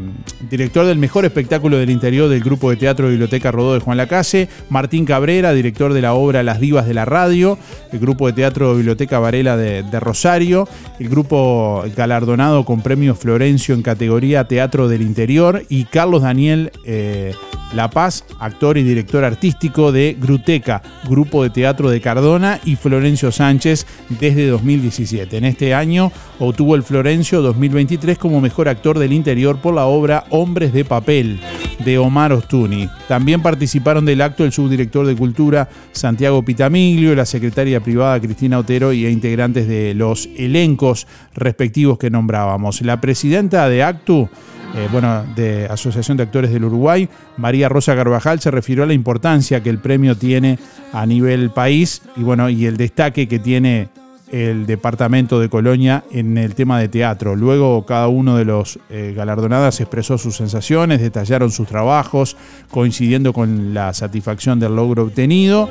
director 0.49 0.85
del 0.85 0.98
mejor 0.98 1.26
espectáculo 1.26 1.77
del 1.77 1.89
interior 1.89 2.30
del 2.30 2.41
grupo 2.41 2.69
de 2.69 2.77
teatro 2.77 3.10
Biblioteca 3.10 3.52
Rodó 3.52 3.73
de 3.73 3.80
Juan 3.80 3.98
Lacase, 3.98 4.49
Martín 4.69 5.06
Cabrera, 5.06 5.53
director 5.53 5.93
de 5.93 6.02
la 6.02 6.14
obra 6.14 6.43
Las 6.43 6.60
Divas 6.60 6.88
de 6.88 6.93
la 6.93 7.06
Radio, 7.06 7.57
el 7.91 7.99
grupo 7.99 8.27
de 8.27 8.34
teatro 8.34 8.76
Biblioteca 8.76 9.19
Varela 9.19 9.57
de, 9.57 9.84
de 9.84 9.99
Rosario, 9.99 10.68
el 10.99 11.10
grupo 11.10 11.84
galardonado 11.95 12.65
con 12.65 12.81
premio 12.81 13.15
Florencio 13.15 13.76
en 13.76 13.81
categoría 13.81 14.45
Teatro 14.45 14.88
del 14.88 15.02
Interior 15.02 15.64
y 15.69 15.85
Carlos 15.85 16.23
Daniel 16.23 16.72
eh, 16.85 17.34
La 17.73 17.89
Paz, 17.89 18.26
actor 18.39 18.77
y 18.77 18.84
director 18.84 19.23
artístico 19.23 19.91
de 19.91 20.15
Gruteca, 20.19 20.81
grupo 21.07 21.43
de 21.43 21.49
teatro 21.49 21.89
de 21.89 22.02
Cardona 22.02 22.60
y 22.65 22.76
Florencio 22.76 23.31
Sánchez 23.31 23.85
desde 24.19 24.48
2017. 24.48 25.38
En 25.38 25.45
este 25.45 25.73
año 25.73 26.11
obtuvo 26.41 26.76
el 26.76 26.81
Florencio 26.81 27.43
2023 27.43 28.18
como 28.18 28.41
mejor 28.41 28.68
actor 28.68 28.97
del 28.97 29.13
interior 29.13 29.59
por 29.59 29.76
la 29.76 29.85
obra 29.85 30.26
Hombres 30.31 30.73
de 30.73 30.84
Papel 30.84 31.39
de 31.85 31.99
Omar 31.99 32.34
Ostuni. 32.34 32.89
También 33.07 33.43
participaron 33.43 34.05
del 34.05 34.22
acto 34.22 34.43
el 34.43 34.51
subdirector 34.51 35.05
de 35.05 35.15
Cultura 35.15 35.69
Santiago 35.91 36.43
Pitamiglio, 36.43 37.15
la 37.15 37.26
secretaria 37.26 37.80
privada 37.80 38.19
Cristina 38.19 38.57
Otero 38.57 38.91
y 38.91 39.05
integrantes 39.05 39.68
de 39.68 39.93
los 39.93 40.27
elencos 40.35 41.05
respectivos 41.35 41.99
que 41.99 42.09
nombrábamos. 42.09 42.81
La 42.81 42.99
presidenta 42.99 43.69
de 43.69 43.84
Actu 43.84 44.27
eh, 44.76 44.88
bueno, 44.91 45.23
de 45.35 45.65
Asociación 45.65 46.18
de 46.18 46.23
Actores 46.23 46.51
del 46.51 46.63
Uruguay, 46.63 47.07
María 47.38 47.69
Rosa 47.69 47.95
Carvajal, 47.95 48.39
se 48.39 48.49
refirió 48.49 48.84
a 48.84 48.88
la 48.88 48.93
importancia 48.93 49.61
que 49.61 49.69
el 49.69 49.80
premio 49.80 50.18
tiene 50.18 50.57
a 50.93 51.05
nivel 51.05 51.51
país 51.51 52.01
y 52.15 52.22
bueno, 52.22 52.49
y 52.49 52.65
el 52.65 52.77
destaque 52.77 53.27
que 53.27 53.38
tiene 53.38 53.89
el 54.32 54.66
departamento 54.66 55.40
de 55.40 55.49
Colonia 55.49 56.06
en 56.12 56.38
el 56.38 56.56
tema 56.56 56.80
de 56.80 56.88
teatro. 56.88 57.36
Luego 57.36 57.86
cada 57.86 58.08
uno 58.08 58.38
de 58.38 58.45
los 58.45 58.80
eh, 58.90 59.14
galardonadas 59.16 59.82
expresó 59.82 60.18
sus 60.18 60.38
sensaciones, 60.38 61.02
detallaron 61.02 61.52
sus 61.52 61.68
trabajos, 61.68 62.38
coincidiendo 62.70 63.34
con 63.34 63.74
la 63.74 63.94
satisfacción 63.94 64.60
del 64.60 64.76
logro 64.76 65.03
obtenido. 65.03 65.70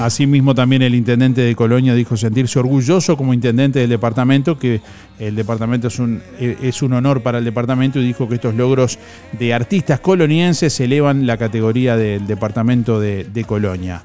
Asimismo, 0.00 0.54
también 0.54 0.82
el 0.82 0.94
intendente 0.94 1.42
de 1.42 1.54
Colonia 1.54 1.94
dijo 1.94 2.16
sentirse 2.16 2.58
orgulloso 2.58 3.16
como 3.16 3.34
intendente 3.34 3.78
del 3.78 3.90
departamento, 3.90 4.58
que 4.58 4.80
el 5.18 5.36
departamento 5.36 5.88
es 5.88 5.98
un, 5.98 6.22
eh, 6.40 6.56
es 6.62 6.82
un 6.82 6.94
honor 6.94 7.22
para 7.22 7.38
el 7.38 7.44
departamento 7.44 8.00
y 8.00 8.06
dijo 8.06 8.28
que 8.28 8.36
estos 8.36 8.54
logros 8.54 8.98
de 9.38 9.54
artistas 9.54 10.00
colonienses 10.00 10.80
elevan 10.80 11.26
la 11.26 11.36
categoría 11.36 11.96
del 11.96 12.26
departamento 12.26 12.98
de, 12.98 13.24
de 13.24 13.44
Colonia. 13.44 14.04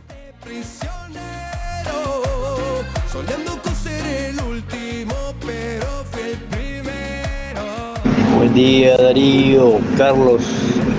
Buen 8.48 8.56
día 8.56 8.96
Darío, 8.96 9.78
Carlos 9.98 10.42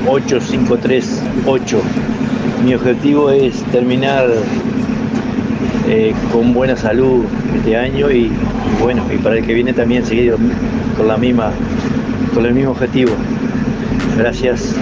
8538. 0.07 1.81
Mi 2.63 2.75
objetivo 2.75 3.31
es 3.31 3.63
terminar 3.73 4.29
eh, 5.89 6.15
con 6.31 6.53
buena 6.53 6.77
salud 6.77 7.25
este 7.57 7.75
año 7.75 8.11
y, 8.11 8.31
bueno, 8.83 9.03
y 9.11 9.17
para 9.17 9.39
el 9.39 9.47
que 9.47 9.55
viene 9.55 9.73
también 9.73 10.05
seguir 10.05 10.37
con 10.95 11.09
la 11.09 11.17
misma, 11.17 11.51
con 12.35 12.45
el 12.45 12.53
mismo 12.53 12.73
objetivo. 12.73 13.13
Gracias. 14.19 14.75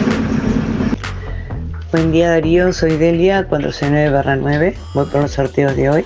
Buen 1.93 2.11
día 2.11 2.31
Darío, 2.31 2.73
soy 2.73 2.97
Delia 2.97 3.47
469 3.47 4.41
9, 4.43 4.77
voy 4.93 5.07
por 5.07 5.21
los 5.21 5.31
sorteos 5.31 5.77
de 5.77 5.89
hoy. 5.89 6.05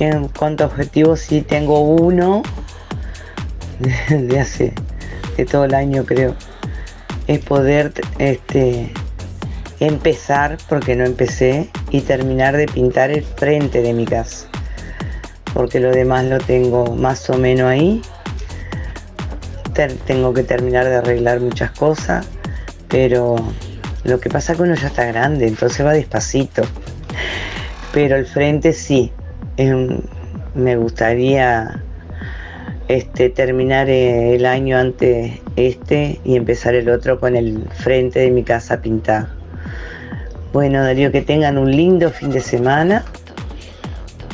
En 0.00 0.26
cuanto 0.26 0.64
a 0.64 0.66
objetivos, 0.66 1.20
sí 1.20 1.42
tengo 1.42 1.78
uno 1.82 2.42
de 4.08 4.40
hace 4.40 4.74
de 5.36 5.44
todo 5.44 5.64
el 5.64 5.74
año 5.74 6.04
creo. 6.04 6.34
Es 7.26 7.40
poder 7.40 7.92
este, 8.18 8.92
empezar, 9.80 10.58
porque 10.68 10.94
no 10.94 11.04
empecé, 11.04 11.70
y 11.90 12.02
terminar 12.02 12.56
de 12.56 12.66
pintar 12.66 13.10
el 13.10 13.24
frente 13.24 13.82
de 13.82 13.92
mi 13.92 14.04
casa. 14.04 14.46
Porque 15.54 15.80
lo 15.80 15.90
demás 15.90 16.24
lo 16.26 16.38
tengo 16.38 16.94
más 16.94 17.28
o 17.30 17.38
menos 17.38 17.68
ahí. 17.68 18.02
Tengo 20.06 20.34
que 20.34 20.42
terminar 20.42 20.84
de 20.84 20.96
arreglar 20.96 21.40
muchas 21.40 21.70
cosas, 21.70 22.26
pero 22.88 23.36
lo 24.04 24.20
que 24.20 24.28
pasa 24.28 24.52
es 24.52 24.58
que 24.58 24.64
uno 24.64 24.74
ya 24.74 24.88
está 24.88 25.06
grande, 25.06 25.46
entonces 25.46 25.84
va 25.84 25.92
despacito. 25.92 26.62
Pero 27.92 28.16
el 28.16 28.26
frente 28.26 28.72
sí, 28.72 29.10
em, 29.56 30.00
me 30.54 30.76
gustaría 30.76 31.82
este, 32.90 33.30
terminar 33.30 33.88
eh, 33.88 34.34
el 34.34 34.44
año 34.44 34.76
antes 34.76 35.38
este 35.54 36.18
y 36.24 36.34
empezar 36.34 36.74
el 36.74 36.88
otro 36.88 37.20
con 37.20 37.36
el 37.36 37.68
frente 37.68 38.18
de 38.18 38.32
mi 38.32 38.42
casa 38.42 38.82
pintado. 38.82 39.28
Bueno, 40.52 40.82
Darío, 40.82 41.12
que 41.12 41.22
tengan 41.22 41.56
un 41.56 41.70
lindo 41.70 42.10
fin 42.10 42.30
de 42.30 42.40
semana, 42.40 43.04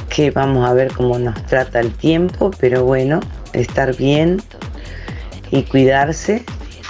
que 0.08 0.30
vamos 0.30 0.66
a 0.66 0.72
ver 0.72 0.90
cómo 0.92 1.18
nos 1.18 1.34
trata 1.44 1.80
el 1.80 1.92
tiempo, 1.92 2.50
pero 2.58 2.82
bueno, 2.84 3.20
estar 3.52 3.94
bien 3.94 4.40
y 5.50 5.64
cuidarse 5.64 6.42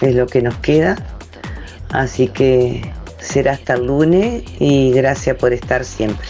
es 0.03 0.15
lo 0.15 0.29
que 0.29 0.43
nos 0.43 0.55
queda. 0.59 0.95
Así 1.91 2.29
que 2.29 2.83
será 3.19 3.53
hasta 3.53 3.75
el 3.75 3.87
lunes 3.87 4.45
y 4.61 4.93
gracias 4.93 5.37
por 5.37 5.53
estar 5.53 5.85
siempre. 5.85 6.29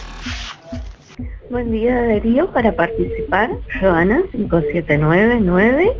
Buen 1.50 1.70
día 1.70 2.02
Darío, 2.02 2.50
para 2.52 2.72
participar, 2.72 3.50
Joana 3.80 4.22
5799 4.32 5.92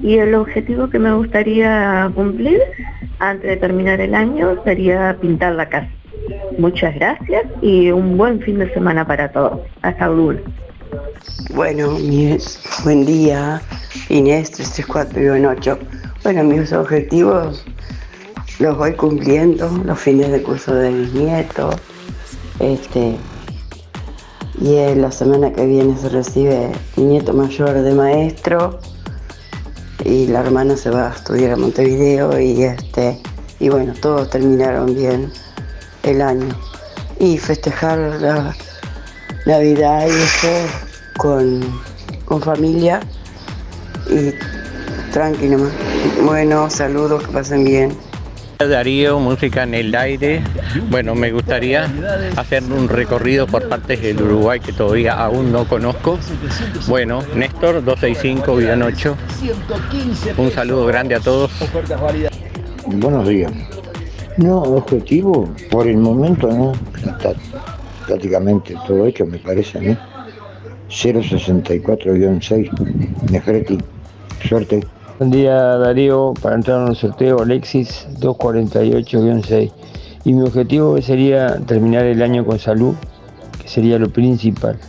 y 0.00 0.18
el 0.18 0.34
objetivo 0.34 0.90
que 0.90 0.98
me 0.98 1.12
gustaría 1.14 2.10
cumplir 2.14 2.60
antes 3.18 3.48
de 3.50 3.56
terminar 3.56 4.00
el 4.00 4.14
año 4.14 4.62
sería 4.64 5.16
pintar 5.20 5.54
la 5.54 5.68
casa. 5.68 5.88
Muchas 6.58 6.94
gracias 6.94 7.44
y 7.62 7.90
un 7.90 8.16
buen 8.18 8.40
fin 8.40 8.58
de 8.58 8.72
semana 8.74 9.06
para 9.06 9.30
todos. 9.32 9.60
Hasta 9.82 10.08
lunes. 10.08 10.42
Bueno, 11.54 11.92
mi- 11.92 12.36
buen 12.84 13.06
día, 13.06 13.62
Inés 14.10 14.52
334-8. 14.52 15.78
Bueno, 16.22 16.44
mis 16.44 16.72
objetivos 16.72 17.64
los 18.58 18.76
voy 18.76 18.92
cumpliendo, 18.92 19.70
los 19.84 19.98
fines 19.98 20.30
de 20.30 20.42
curso 20.42 20.74
de 20.74 20.90
mis 20.90 21.12
nietos. 21.14 21.76
Este, 22.60 23.16
y 24.60 24.74
eh, 24.74 24.94
la 24.96 25.10
semana 25.10 25.52
que 25.52 25.66
viene 25.66 25.96
se 25.96 26.08
recibe 26.08 26.70
mi 26.96 27.04
nieto 27.04 27.32
mayor 27.32 27.82
de 27.82 27.92
maestro 27.92 28.78
y 30.04 30.26
la 30.26 30.40
hermana 30.40 30.76
se 30.76 30.90
va 30.90 31.08
a 31.08 31.14
estudiar 31.14 31.52
a 31.52 31.56
Montevideo 31.56 32.38
y 32.38 32.62
este 32.62 33.20
y 33.62 33.68
bueno, 33.68 33.94
todos 34.00 34.28
terminaron 34.28 34.92
bien 34.92 35.32
el 36.02 36.20
año. 36.20 36.48
Y 37.20 37.38
festejar 37.38 37.96
la 38.20 38.56
Navidad 39.46 40.04
y 40.08 40.10
eso 40.10 40.48
con, 41.16 41.60
con 42.24 42.42
familia 42.42 42.98
y 44.10 44.32
tranquilo. 45.12 45.58
Bueno, 46.24 46.68
saludos, 46.70 47.24
que 47.24 47.32
pasen 47.32 47.64
bien. 47.64 47.96
Darío, 48.68 49.18
música 49.18 49.62
en 49.62 49.74
el 49.74 49.94
aire. 49.94 50.42
Bueno, 50.90 51.14
me 51.14 51.30
gustaría 51.30 51.88
hacer 52.36 52.62
un 52.64 52.88
recorrido 52.88 53.46
por 53.46 53.68
partes 53.68 54.02
del 54.02 54.20
Uruguay 54.22 54.60
que 54.60 54.72
todavía 54.72 55.14
aún 55.14 55.52
no 55.52 55.66
conozco. 55.66 56.18
Bueno, 56.88 57.22
Néstor 57.34 57.84
265-8. 57.84 59.14
Un 60.36 60.50
saludo 60.50 60.86
grande 60.86 61.14
a 61.14 61.20
todos. 61.20 61.50
Buenos 62.86 63.28
días. 63.28 63.52
No, 64.36 64.62
objetivo, 64.62 65.52
por 65.70 65.86
el 65.86 65.98
momento 65.98 66.48
no. 66.48 66.72
Está 66.96 67.34
prácticamente 68.06 68.74
todo 68.86 69.06
hecho, 69.06 69.26
me 69.26 69.38
parece 69.38 69.78
a 69.78 69.80
mí. 69.80 69.96
064-6, 70.88 73.30
Nefreti. 73.30 73.78
Suerte. 74.48 74.84
Buen 75.22 75.30
día 75.30 75.54
Darío, 75.78 76.34
para 76.42 76.56
entrar 76.56 76.82
en 76.82 76.88
el 76.88 76.96
sorteo 76.96 77.42
Alexis 77.42 78.08
248-6. 78.18 79.70
Y 80.24 80.32
mi 80.32 80.42
objetivo 80.42 81.00
sería 81.00 81.60
terminar 81.60 82.06
el 82.06 82.22
año 82.22 82.44
con 82.44 82.58
salud, 82.58 82.96
que 83.62 83.68
sería 83.68 84.00
lo 84.00 84.12
principal. 84.12 84.80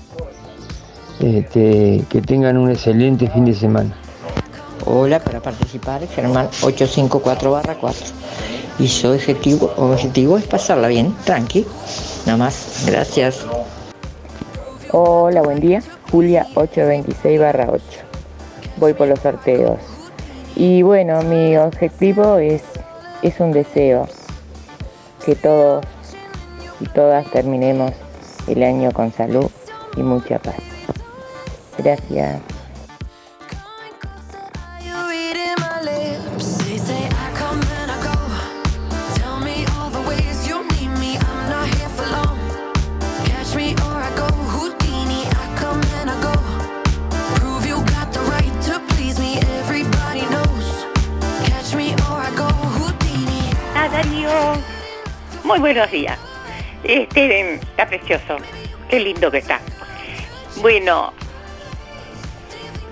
Este, 1.19 2.03
que 2.10 2.22
tengan 2.23 2.57
un 2.57 2.72
excelente 2.72 3.30
fin 3.30 3.45
de 3.45 3.53
semana. 3.53 3.95
Hola, 4.88 5.19
para 5.19 5.39
participar, 5.39 6.01
Germán 6.07 6.47
854 6.64 7.61
4. 7.80 8.05
Y 8.80 8.88
su 8.88 9.10
objetivo, 9.10 9.72
objetivo 9.77 10.39
es 10.39 10.45
pasarla 10.45 10.88
bien, 10.88 11.15
tranqui. 11.26 11.64
Nada 12.26 12.39
más, 12.39 12.85
gracias. 12.88 13.45
Hola, 14.91 15.43
buen 15.43 15.60
día. 15.60 15.84
Julia 16.10 16.47
826 16.55 17.39
8. 17.69 17.84
Voy 18.77 18.95
por 18.95 19.07
los 19.07 19.19
sorteos. 19.19 19.93
Y 20.56 20.82
bueno, 20.82 21.22
mi 21.24 21.58
objetivo 21.58 22.38
es, 22.38 22.64
es 23.22 23.40
un 23.40 23.52
deseo. 23.52 24.08
Que 25.26 25.36
todos 25.36 25.86
y 26.80 26.86
todas 26.88 27.30
terminemos 27.32 27.92
el 28.48 28.62
año 28.64 28.92
con 28.92 29.12
salud 29.12 29.50
y 29.96 30.04
mucha 30.04 30.40
paz. 30.40 30.56
Gracias. 31.78 32.53
Muy 55.54 55.60
buenos 55.60 55.92
días. 55.92 56.18
Este 56.84 57.54
está 57.54 57.86
precioso. 57.86 58.38
Qué 58.90 59.00
lindo 59.00 59.30
que 59.30 59.38
está. 59.38 59.60
Bueno, 60.64 61.14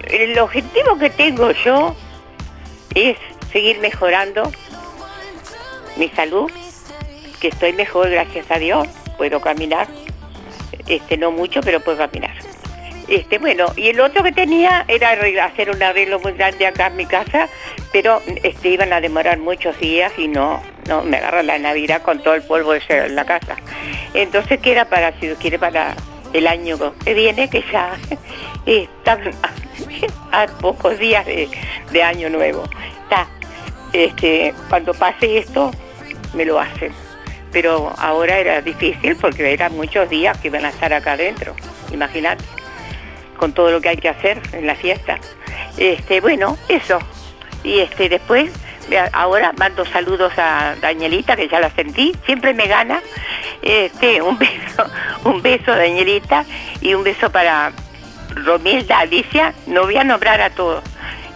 el 0.04 0.38
objetivo 0.38 0.96
que 1.00 1.10
tengo 1.10 1.50
yo 1.50 1.96
es 2.94 3.18
seguir 3.52 3.80
mejorando 3.80 4.52
mi 5.98 6.10
salud, 6.10 6.52
que 7.40 7.48
estoy 7.48 7.74
mejor, 7.74 8.12
gracias 8.12 8.52
a 8.52 8.60
Dios. 8.60 8.88
Puedo 9.18 9.42
caminar. 9.42 9.88
Este, 10.86 11.18
no 11.18 11.32
mucho, 11.32 11.62
pero 11.62 11.80
puedo 11.80 11.98
caminar. 11.98 12.40
Este, 13.12 13.40
bueno, 13.40 13.66
y 13.76 13.90
el 13.90 14.00
otro 14.00 14.24
que 14.24 14.32
tenía 14.32 14.86
era 14.88 15.12
hacer 15.44 15.70
un 15.70 15.84
arreglo 15.84 16.22
muy 16.22 16.32
grande 16.32 16.66
acá 16.66 16.88
en 16.88 16.96
mi 16.96 17.06
casa, 17.06 17.50
pero 17.92 18.22
este, 18.42 18.70
iban 18.70 18.94
a 18.94 19.02
demorar 19.02 19.38
muchos 19.38 19.78
días 19.82 20.14
y 20.18 20.30
no, 20.30 20.64
no 20.88 21.04
me 21.04 21.18
agarra 21.18 21.44
la 21.44 21.60
Navidad 21.60 22.04
con 22.04 22.24
todo 22.24 22.36
el 22.36 22.42
polvo 22.42 22.74
ese 22.74 23.08
en 23.08 23.16
la 23.18 23.26
casa. 23.26 23.58
Entonces, 24.14 24.62
¿qué 24.62 24.72
era 24.72 24.86
para, 24.86 25.12
si 25.20 25.28
quiere, 25.32 25.60
para 25.60 25.94
el 26.32 26.48
año 26.48 26.78
que 27.04 27.14
viene, 27.14 27.50
que 27.50 27.66
ya 27.70 27.98
están 28.66 29.20
a 30.32 30.48
pocos 30.62 30.98
días 30.98 31.26
de, 31.26 31.50
de 31.92 32.04
año 32.04 32.30
nuevo. 32.30 32.64
Está, 33.04 33.28
este, 33.92 34.54
cuando 34.70 34.94
pase 34.94 35.40
esto, 35.40 35.72
me 36.34 36.46
lo 36.46 36.62
hacen. 36.62 36.94
Pero 37.52 37.94
ahora 37.98 38.40
era 38.40 38.62
difícil 38.62 39.18
porque 39.18 39.52
eran 39.52 39.76
muchos 39.76 40.10
días 40.10 40.38
que 40.38 40.48
iban 40.48 40.64
a 40.64 40.70
estar 40.70 40.94
acá 40.94 41.12
adentro, 41.12 41.54
imagínate, 41.92 42.46
con 43.41 43.53
todo 43.53 43.72
lo 43.72 43.81
que 43.81 43.89
hay 43.89 43.97
que 43.97 44.07
hacer 44.07 44.39
en 44.53 44.68
la 44.68 44.76
fiesta. 44.76 45.18
Este, 45.76 46.22
bueno, 46.22 46.59
eso. 46.69 46.99
Y 47.63 47.80
este, 47.80 48.07
después, 48.07 48.51
ahora 49.13 49.51
mando 49.57 49.84
saludos 49.84 50.31
a 50.38 50.76
Danielita, 50.80 51.35
que 51.35 51.47
ya 51.47 51.59
la 51.59 51.72
sentí, 51.72 52.15
siempre 52.27 52.53
me 52.53 52.68
gana. 52.68 53.01
Este, 53.63 54.22
un 54.22 54.38
beso, 54.38 54.85
un 55.26 55.41
beso 55.41 55.72
Danielita 55.72 56.45
y 56.81 56.93
un 56.93 57.03
beso 57.03 57.31
para 57.31 57.72
Romilda, 58.35 58.99
Alicia, 58.99 59.55
no 59.65 59.85
voy 59.85 59.97
a 59.97 60.03
nombrar 60.03 60.39
a 60.39 60.51
todos. 60.51 60.84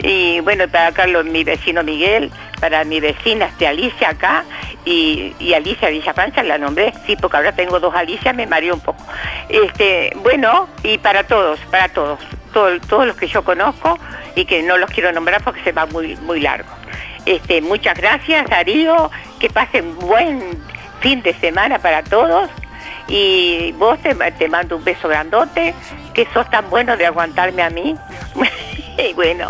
Y 0.07 0.39
bueno, 0.41 0.67
para 0.67 0.91
Carlos, 0.91 1.25
mi 1.25 1.43
vecino 1.43 1.81
Miguel, 1.83 2.29
para 2.61 2.83
mi 2.83 2.99
vecina 2.99 3.45
este, 3.45 3.65
Alicia 3.67 4.09
acá 4.09 4.43
y, 4.85 5.33
y 5.39 5.53
Alicia 5.55 5.89
Villafranca 5.89 6.43
la 6.43 6.59
nombré, 6.59 6.93
sí, 7.07 7.15
porque 7.15 7.37
ahora 7.37 7.53
tengo 7.53 7.79
dos 7.79 7.95
Alicia, 7.95 8.31
me 8.31 8.45
mareó 8.45 8.75
un 8.75 8.81
poco. 8.81 9.03
Este, 9.49 10.11
bueno, 10.17 10.69
y 10.83 10.99
para 10.99 11.23
todos, 11.23 11.59
para 11.71 11.89
todos, 11.89 12.19
todo- 12.53 12.79
todos 12.81 13.07
los 13.07 13.15
que 13.17 13.25
yo 13.27 13.43
conozco 13.43 13.97
y 14.35 14.45
que 14.45 14.61
no 14.61 14.77
los 14.77 14.91
quiero 14.91 15.11
nombrar 15.11 15.43
porque 15.43 15.63
se 15.63 15.71
va 15.71 15.87
muy, 15.87 16.15
muy 16.17 16.39
largo. 16.39 16.69
Este, 17.25 17.59
muchas 17.61 17.97
gracias, 17.97 18.47
Darío, 18.47 19.09
que 19.39 19.49
pasen 19.49 19.97
buen 19.97 20.39
fin 20.99 21.23
de 21.23 21.33
semana 21.33 21.79
para 21.79 22.03
todos 22.03 22.47
y 23.07 23.71
vos 23.79 23.97
te, 24.03 24.13
te 24.13 24.47
mando 24.49 24.77
un 24.77 24.83
beso 24.83 25.07
grandote, 25.07 25.73
que 26.13 26.27
sos 26.31 26.47
tan 26.51 26.69
bueno 26.69 26.95
de 26.95 27.07
aguantarme 27.07 27.63
a 27.63 27.71
mí. 27.71 27.95
Bueno, 29.15 29.49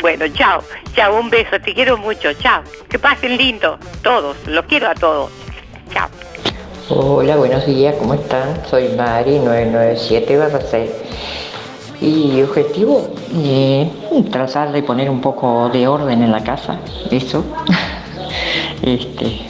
bueno, 0.00 0.26
chao, 0.34 0.62
chao, 0.94 1.18
un 1.18 1.30
beso, 1.30 1.60
te 1.64 1.74
quiero 1.74 1.96
mucho, 1.96 2.32
chao, 2.34 2.62
que 2.88 2.98
pasen 2.98 3.36
lindo, 3.36 3.78
todos, 4.02 4.36
los 4.46 4.64
quiero 4.66 4.88
a 4.88 4.94
todos, 4.94 5.30
chao. 5.92 6.08
Hola, 6.88 7.36
buenos 7.36 7.64
días, 7.66 7.94
¿cómo 7.98 8.14
están? 8.14 8.62
Soy 8.68 8.88
Mari 8.96 9.38
997 9.38 10.90
Y 12.00 12.42
objetivo, 12.42 13.14
eh, 13.34 13.90
tratar 14.30 14.72
de 14.72 14.82
poner 14.82 15.08
un 15.10 15.20
poco 15.20 15.70
de 15.72 15.86
orden 15.88 16.22
en 16.22 16.30
la 16.32 16.42
casa, 16.42 16.78
eso. 17.10 17.44
este, 18.82 19.40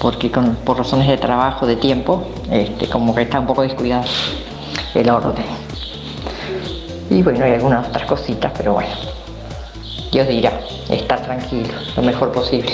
porque 0.00 0.30
con- 0.30 0.56
por 0.56 0.78
razones 0.78 1.08
de 1.08 1.16
trabajo, 1.18 1.66
de 1.66 1.76
tiempo, 1.76 2.28
este, 2.50 2.88
como 2.88 3.14
que 3.14 3.22
está 3.22 3.40
un 3.40 3.46
poco 3.46 3.62
descuidado 3.62 4.04
el 4.94 5.08
orden. 5.10 5.44
Y 7.10 7.22
bueno, 7.22 7.44
hay 7.44 7.54
algunas 7.54 7.88
otras 7.88 8.06
cositas, 8.06 8.52
pero 8.56 8.74
bueno. 8.74 8.88
Dios 10.12 10.28
dirá, 10.28 10.60
estar 10.88 11.20
tranquilo, 11.22 11.74
lo 11.96 12.02
mejor 12.02 12.30
posible. 12.30 12.70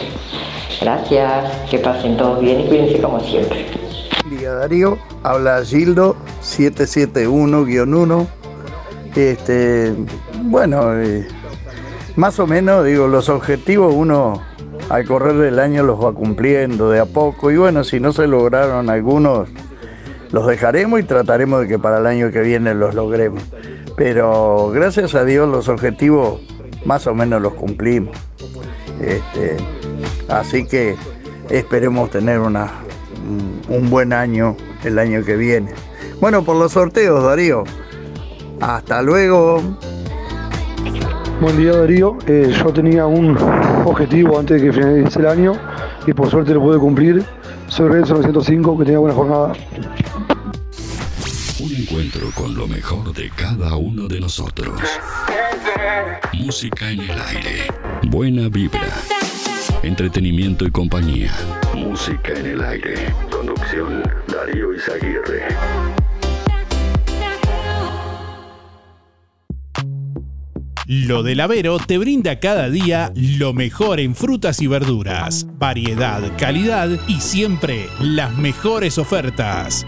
Gracias, 0.80 1.50
que 1.70 1.78
pasen 1.78 2.16
todos 2.18 2.40
bien 2.40 2.60
y 2.60 2.66
cuídense 2.66 3.00
como 3.00 3.18
siempre. 3.20 3.66
Día 4.30 4.52
Darío, 4.52 4.98
habla 5.22 5.64
Gildo 5.64 6.16
771-1. 6.42 8.26
Este, 9.14 9.94
bueno, 10.42 10.94
eh, 11.00 11.26
más 12.16 12.38
o 12.38 12.46
menos, 12.46 12.84
digo, 12.84 13.08
los 13.08 13.30
objetivos 13.30 13.94
uno 13.94 14.42
al 14.90 15.06
correr 15.06 15.36
del 15.36 15.58
año 15.58 15.82
los 15.82 16.02
va 16.02 16.12
cumpliendo 16.12 16.90
de 16.90 17.00
a 17.00 17.06
poco 17.06 17.50
y 17.50 17.56
bueno, 17.56 17.84
si 17.84 18.00
no 18.00 18.12
se 18.12 18.26
lograron 18.26 18.90
algunos, 18.90 19.48
los 20.32 20.46
dejaremos 20.46 21.00
y 21.00 21.02
trataremos 21.04 21.62
de 21.62 21.68
que 21.68 21.78
para 21.78 21.98
el 21.98 22.06
año 22.06 22.30
que 22.30 22.40
viene 22.40 22.74
los 22.74 22.94
logremos. 22.94 23.42
Pero 23.96 24.70
gracias 24.74 25.14
a 25.14 25.24
Dios 25.24 25.48
los 25.48 25.68
objetivos 25.68 26.40
más 26.84 27.06
o 27.06 27.14
menos 27.14 27.40
los 27.42 27.54
cumplimos. 27.54 28.16
Este, 29.00 29.56
así 30.28 30.66
que 30.66 30.94
esperemos 31.50 32.10
tener 32.10 32.38
una, 32.40 32.70
un- 33.68 33.90
buen 33.90 34.12
año 34.12 34.56
el 34.84 34.98
año 34.98 35.24
que 35.24 35.36
viene. 35.36 35.70
Bueno, 36.20 36.42
por 36.44 36.56
los 36.56 36.72
sorteos, 36.72 37.22
Darío. 37.24 37.64
Hasta 38.60 39.02
luego. 39.02 39.60
Buen 41.40 41.58
día 41.58 41.72
Darío, 41.76 42.16
Eh, 42.26 42.50
yo 42.56 42.72
tenía 42.72 43.06
un 43.06 43.36
objetivo 43.84 44.38
antes 44.38 44.60
de 44.60 44.66
que 44.68 44.72
finalice 44.72 45.18
el 45.18 45.26
año 45.26 45.52
y 46.06 46.12
por 46.14 46.30
suerte 46.30 46.54
lo 46.54 46.60
pude 46.62 46.78
cumplir. 46.78 47.24
Soy 47.68 47.88
Renzo 47.90 48.14
905, 48.14 48.78
que 48.78 48.84
tenga 48.86 48.98
buena 49.00 49.14
jornada. 49.14 49.52
Encuentro 51.88 52.32
con 52.32 52.52
lo 52.52 52.66
mejor 52.66 53.14
de 53.14 53.30
cada 53.30 53.76
uno 53.76 54.08
de 54.08 54.18
nosotros. 54.18 54.80
Música 56.32 56.90
en 56.90 56.98
el 57.02 57.12
aire. 57.12 57.68
Buena 58.08 58.48
vibra. 58.48 58.92
Entretenimiento 59.84 60.66
y 60.66 60.72
compañía. 60.72 61.32
Música 61.76 62.32
en 62.34 62.46
el 62.46 62.64
aire. 62.64 63.14
Conducción 63.30 64.02
Darío 64.26 64.74
Izaguirre. 64.74 65.46
Lo 70.88 71.22
del 71.22 71.38
Avero 71.38 71.78
te 71.78 71.98
brinda 71.98 72.40
cada 72.40 72.68
día 72.68 73.12
lo 73.14 73.52
mejor 73.52 74.00
en 74.00 74.16
frutas 74.16 74.60
y 74.60 74.66
verduras, 74.66 75.46
variedad, 75.56 76.36
calidad 76.36 76.88
y 77.06 77.20
siempre 77.20 77.88
las 78.00 78.36
mejores 78.36 78.98
ofertas. 78.98 79.86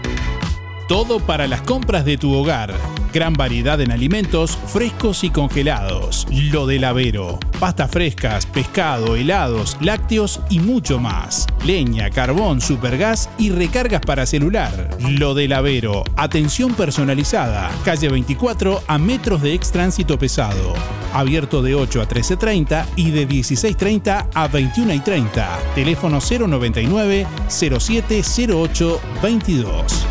Todo 0.89 1.19
para 1.19 1.45
las 1.45 1.61
compras 1.61 2.03
de 2.03 2.17
tu 2.17 2.33
hogar. 2.33 2.73
Gran 3.13 3.33
variedad 3.33 3.79
en 3.79 3.91
alimentos 3.91 4.57
frescos 4.57 5.23
y 5.23 5.29
congelados. 5.29 6.25
Lo 6.31 6.65
del 6.65 6.83
Avero. 6.83 7.37
Pastas 7.59 7.91
frescas, 7.91 8.47
pescado, 8.47 9.15
helados, 9.15 9.77
lácteos 9.81 10.41
y 10.49 10.57
mucho 10.57 10.97
más. 10.97 11.45
Leña, 11.63 12.09
carbón, 12.09 12.59
supergas 12.59 13.29
y 13.37 13.51
recargas 13.51 14.01
para 14.01 14.25
celular. 14.25 14.89
Lo 14.99 15.35
del 15.35 15.53
Avero. 15.53 16.03
Atención 16.15 16.73
personalizada. 16.73 17.69
Calle 17.85 18.09
24 18.09 18.81
a 18.87 18.97
metros 18.97 19.43
de 19.43 19.53
ex 19.53 19.71
tránsito 19.71 20.17
pesado. 20.17 20.73
Abierto 21.13 21.61
de 21.61 21.75
8 21.75 22.01
a 22.01 22.07
13.30 22.07 22.85
y 22.95 23.11
de 23.11 23.27
16.30 23.27 24.29
a 24.33 24.49
21.30. 24.49 25.75
Teléfono 25.75 26.17
099 26.19 27.27
0708 27.47 29.01
22. 29.21 30.07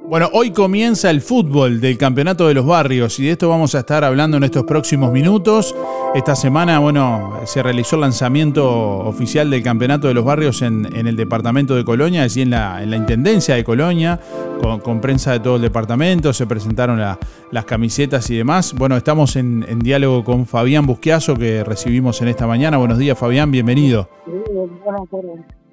Bueno, 0.08 0.30
hoy 0.32 0.52
comienza 0.52 1.10
el 1.10 1.20
fútbol 1.20 1.80
del 1.80 1.98
Campeonato 1.98 2.46
de 2.46 2.54
los 2.54 2.64
Barrios 2.64 3.18
y 3.18 3.24
de 3.24 3.32
esto 3.32 3.48
vamos 3.48 3.74
a 3.74 3.80
estar 3.80 4.04
hablando 4.04 4.36
en 4.36 4.44
estos 4.44 4.62
próximos 4.62 5.10
minutos. 5.10 5.74
Esta 6.14 6.36
semana, 6.36 6.78
bueno, 6.78 7.40
se 7.44 7.60
realizó 7.60 7.96
el 7.96 8.02
lanzamiento 8.02 8.64
oficial 9.00 9.50
del 9.50 9.64
Campeonato 9.64 10.06
de 10.06 10.14
los 10.14 10.24
Barrios 10.24 10.62
en, 10.62 10.86
el 10.94 11.16
departamento 11.16 11.74
de 11.74 11.84
Colonia, 11.84 12.24
en 12.24 12.50
la, 12.50 12.82
en 12.84 12.90
la 12.90 12.96
Intendencia 12.96 13.56
de 13.56 13.64
Colonia, 13.64 14.20
con, 14.82 15.00
prensa 15.00 15.32
de 15.32 15.40
todo 15.40 15.56
el 15.56 15.62
departamento, 15.62 16.32
se 16.32 16.46
presentaron 16.46 17.00
la- 17.00 17.18
las 17.50 17.64
camisetas 17.64 18.30
y 18.30 18.36
demás. 18.36 18.74
Bueno, 18.74 18.96
estamos 18.96 19.34
en, 19.34 19.64
en 19.68 19.80
diálogo 19.80 20.22
con 20.22 20.46
Fabián 20.46 20.86
Busquiazo, 20.86 21.34
que 21.34 21.64
recibimos 21.64 22.22
en 22.22 22.28
esta 22.28 22.46
mañana. 22.46 22.76
Buenos 22.76 22.98
días, 22.98 23.18
Fabián, 23.18 23.50
bienvenido. 23.50 24.08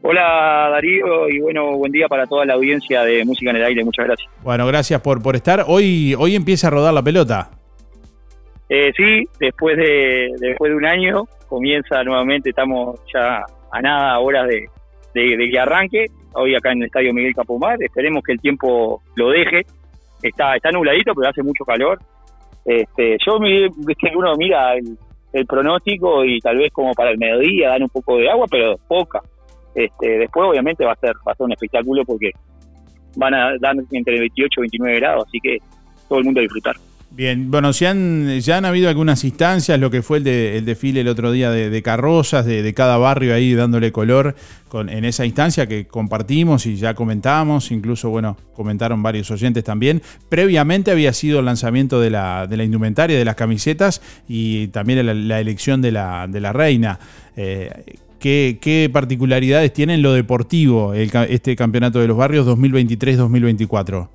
Hola 0.06 0.68
Darío 0.70 1.30
y 1.30 1.40
bueno, 1.40 1.78
buen 1.78 1.92
día 1.92 2.08
para 2.10 2.26
toda 2.28 2.46
la 2.46 2.56
audiencia 2.56 3.04
de 3.04 3.24
Música 3.24 3.52
en 3.52 3.56
el 3.58 3.64
Aire, 3.64 3.86
muchas 3.86 4.06
gracias. 4.06 4.30
Bueno, 4.44 4.68
gracias 4.68 5.00
por, 5.02 5.24
por 5.24 5.36
estar. 5.38 5.64
Hoy, 5.66 6.14
hoy 6.20 6.36
empieza 6.36 6.68
a 6.68 6.72
rodar 6.72 6.94
la 6.94 7.02
pelota. 7.02 7.50
Eh, 8.68 8.92
sí, 8.98 9.24
después 9.40 9.78
de, 9.78 10.28
después 10.40 10.72
de 10.72 10.76
un 10.76 10.86
año 10.86 11.24
comienza 11.48 12.04
nuevamente, 12.04 12.50
estamos 12.50 13.00
ya 13.14 13.44
a 13.72 13.82
nada 13.82 14.20
horas 14.20 14.48
de, 14.50 14.66
de- 15.14 15.38
de 15.38 15.50
que 15.50 15.60
arranque, 15.60 16.06
hoy 16.34 16.54
acá 16.56 16.72
en 16.74 16.80
el 16.80 16.88
Estadio 16.88 17.14
Miguel 17.14 17.34
Capomar, 17.34 17.82
esperemos 17.82 18.24
que 18.24 18.34
el 18.34 18.42
tiempo 18.42 19.02
lo 19.16 19.30
deje, 19.30 19.62
está, 20.22 20.56
está 20.58 20.70
nubladito 20.72 21.14
pero 21.16 21.30
hace 21.30 21.44
mucho 21.44 21.64
calor. 21.64 21.98
Este, 22.66 23.18
yo 23.26 23.40
que 23.40 24.12
uno 24.18 24.34
mira 24.36 24.74
el, 24.76 24.98
el 25.32 25.46
pronóstico 25.46 26.26
y 26.26 26.40
tal 26.40 26.58
vez 26.58 26.74
como 26.74 26.94
para 26.94 27.12
el 27.12 27.18
mediodía 27.18 27.70
dan 27.70 27.84
un 27.84 27.90
poco 27.90 28.18
de 28.18 28.30
agua, 28.30 28.48
pero 28.52 28.76
poca. 28.88 29.22
Este, 29.76 30.18
después 30.20 30.48
obviamente 30.50 30.86
va 30.86 30.94
a 30.94 30.98
ser 30.98 31.14
va 31.28 31.32
a 31.32 31.36
ser 31.36 31.46
un 31.46 31.52
espectáculo 31.54 32.04
porque 32.06 32.32
van 33.16 33.34
a 33.34 33.52
dar 33.60 33.76
entre 33.92 34.20
28 34.20 34.60
y 34.60 34.62
29 34.62 35.00
grados, 35.00 35.26
así 35.28 35.40
que 35.42 35.58
todo 36.08 36.20
el 36.20 36.26
mundo 36.26 36.40
a 36.40 36.44
disfrutar. 36.44 36.76
Bien, 37.16 37.52
bueno, 37.52 37.74
si 37.74 37.86
ya 38.42 38.58
han 38.58 38.66
habido 38.66 38.90
algunas 38.90 39.24
instancias, 39.24 39.80
lo 39.80 39.92
que 39.92 40.02
fue 40.02 40.18
el, 40.18 40.24
de- 40.24 40.58
el 40.58 40.66
desfile 40.66 41.02
el 41.02 41.08
otro 41.08 41.32
día 41.32 41.52
de, 41.52 41.82
carrozas, 41.84 42.44
de, 42.44 42.74
cada 42.74 42.98
barrio 42.98 43.36
ahí 43.36 43.54
dándole 43.54 43.92
color 43.92 44.34
con, 44.68 44.90
en 44.90 45.06
esa 45.06 45.24
instancia 45.24 45.68
que 45.68 45.86
compartimos 45.86 46.66
y 46.66 46.76
ya 46.76 46.96
comentamos, 46.96 47.70
incluso, 47.70 48.10
bueno, 48.10 48.36
comentaron 48.56 49.04
varios 49.04 49.30
oyentes 49.30 49.64
también. 49.64 50.02
Previamente 50.28 50.90
había 50.90 51.14
sido 51.14 51.38
el 51.38 51.46
lanzamiento 51.46 52.02
de 52.02 52.10
la, 52.10 52.48
de 52.48 52.58
la 52.58 52.64
indumentaria, 52.64 53.16
de 53.16 53.26
las 53.26 53.36
camisetas 53.36 54.02
y 54.28 54.70
también 54.70 55.06
la, 55.06 55.14
la 55.14 55.40
elección 55.40 55.84
de 55.84 55.92
la, 55.92 56.26
de 56.28 56.42
la 56.42 56.52
reina. 56.52 56.98
Eh, 57.38 57.70
¿qué, 58.24 58.58
qué 58.62 58.90
particularidades 58.92 59.74
tiene 59.74 59.96
en 59.96 60.02
lo 60.02 60.14
deportivo 60.14 60.94
el 60.94 61.10
este 61.28 61.58
campeonato 61.58 62.00
de 62.00 62.08
los 62.08 62.16
barrios 62.16 62.48
2023-2024? 62.48 64.08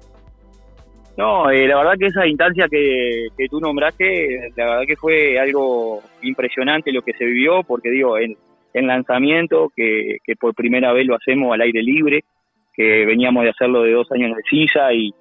No, 1.18 1.50
eh, 1.50 1.68
la 1.68 1.76
verdad 1.76 1.98
que 1.98 2.06
esa 2.06 2.26
instancia 2.26 2.68
que, 2.70 3.26
que 3.36 3.48
tú 3.48 3.60
nombraste, 3.60 4.50
la 4.56 4.64
verdad 4.64 4.82
que 4.86 4.96
fue 4.96 5.38
algo 5.38 6.00
impresionante 6.22 6.90
lo 6.90 7.02
que 7.02 7.12
se 7.12 7.26
vivió, 7.26 7.62
porque 7.64 7.90
digo, 7.90 8.16
en, 8.16 8.34
en 8.72 8.86
lanzamiento, 8.86 9.70
que, 9.76 10.18
que 10.24 10.36
por 10.36 10.54
primera 10.54 10.92
vez 10.94 11.06
lo 11.06 11.16
hacemos 11.16 11.52
al 11.52 11.60
aire 11.60 11.82
libre, 11.82 12.24
que 12.72 13.04
veníamos 13.04 13.44
de 13.44 13.50
hacerlo 13.50 13.82
de 13.82 13.92
dos 13.92 14.10
años 14.12 14.34
de 14.34 14.42
silla 14.48 14.92
y, 14.94 15.12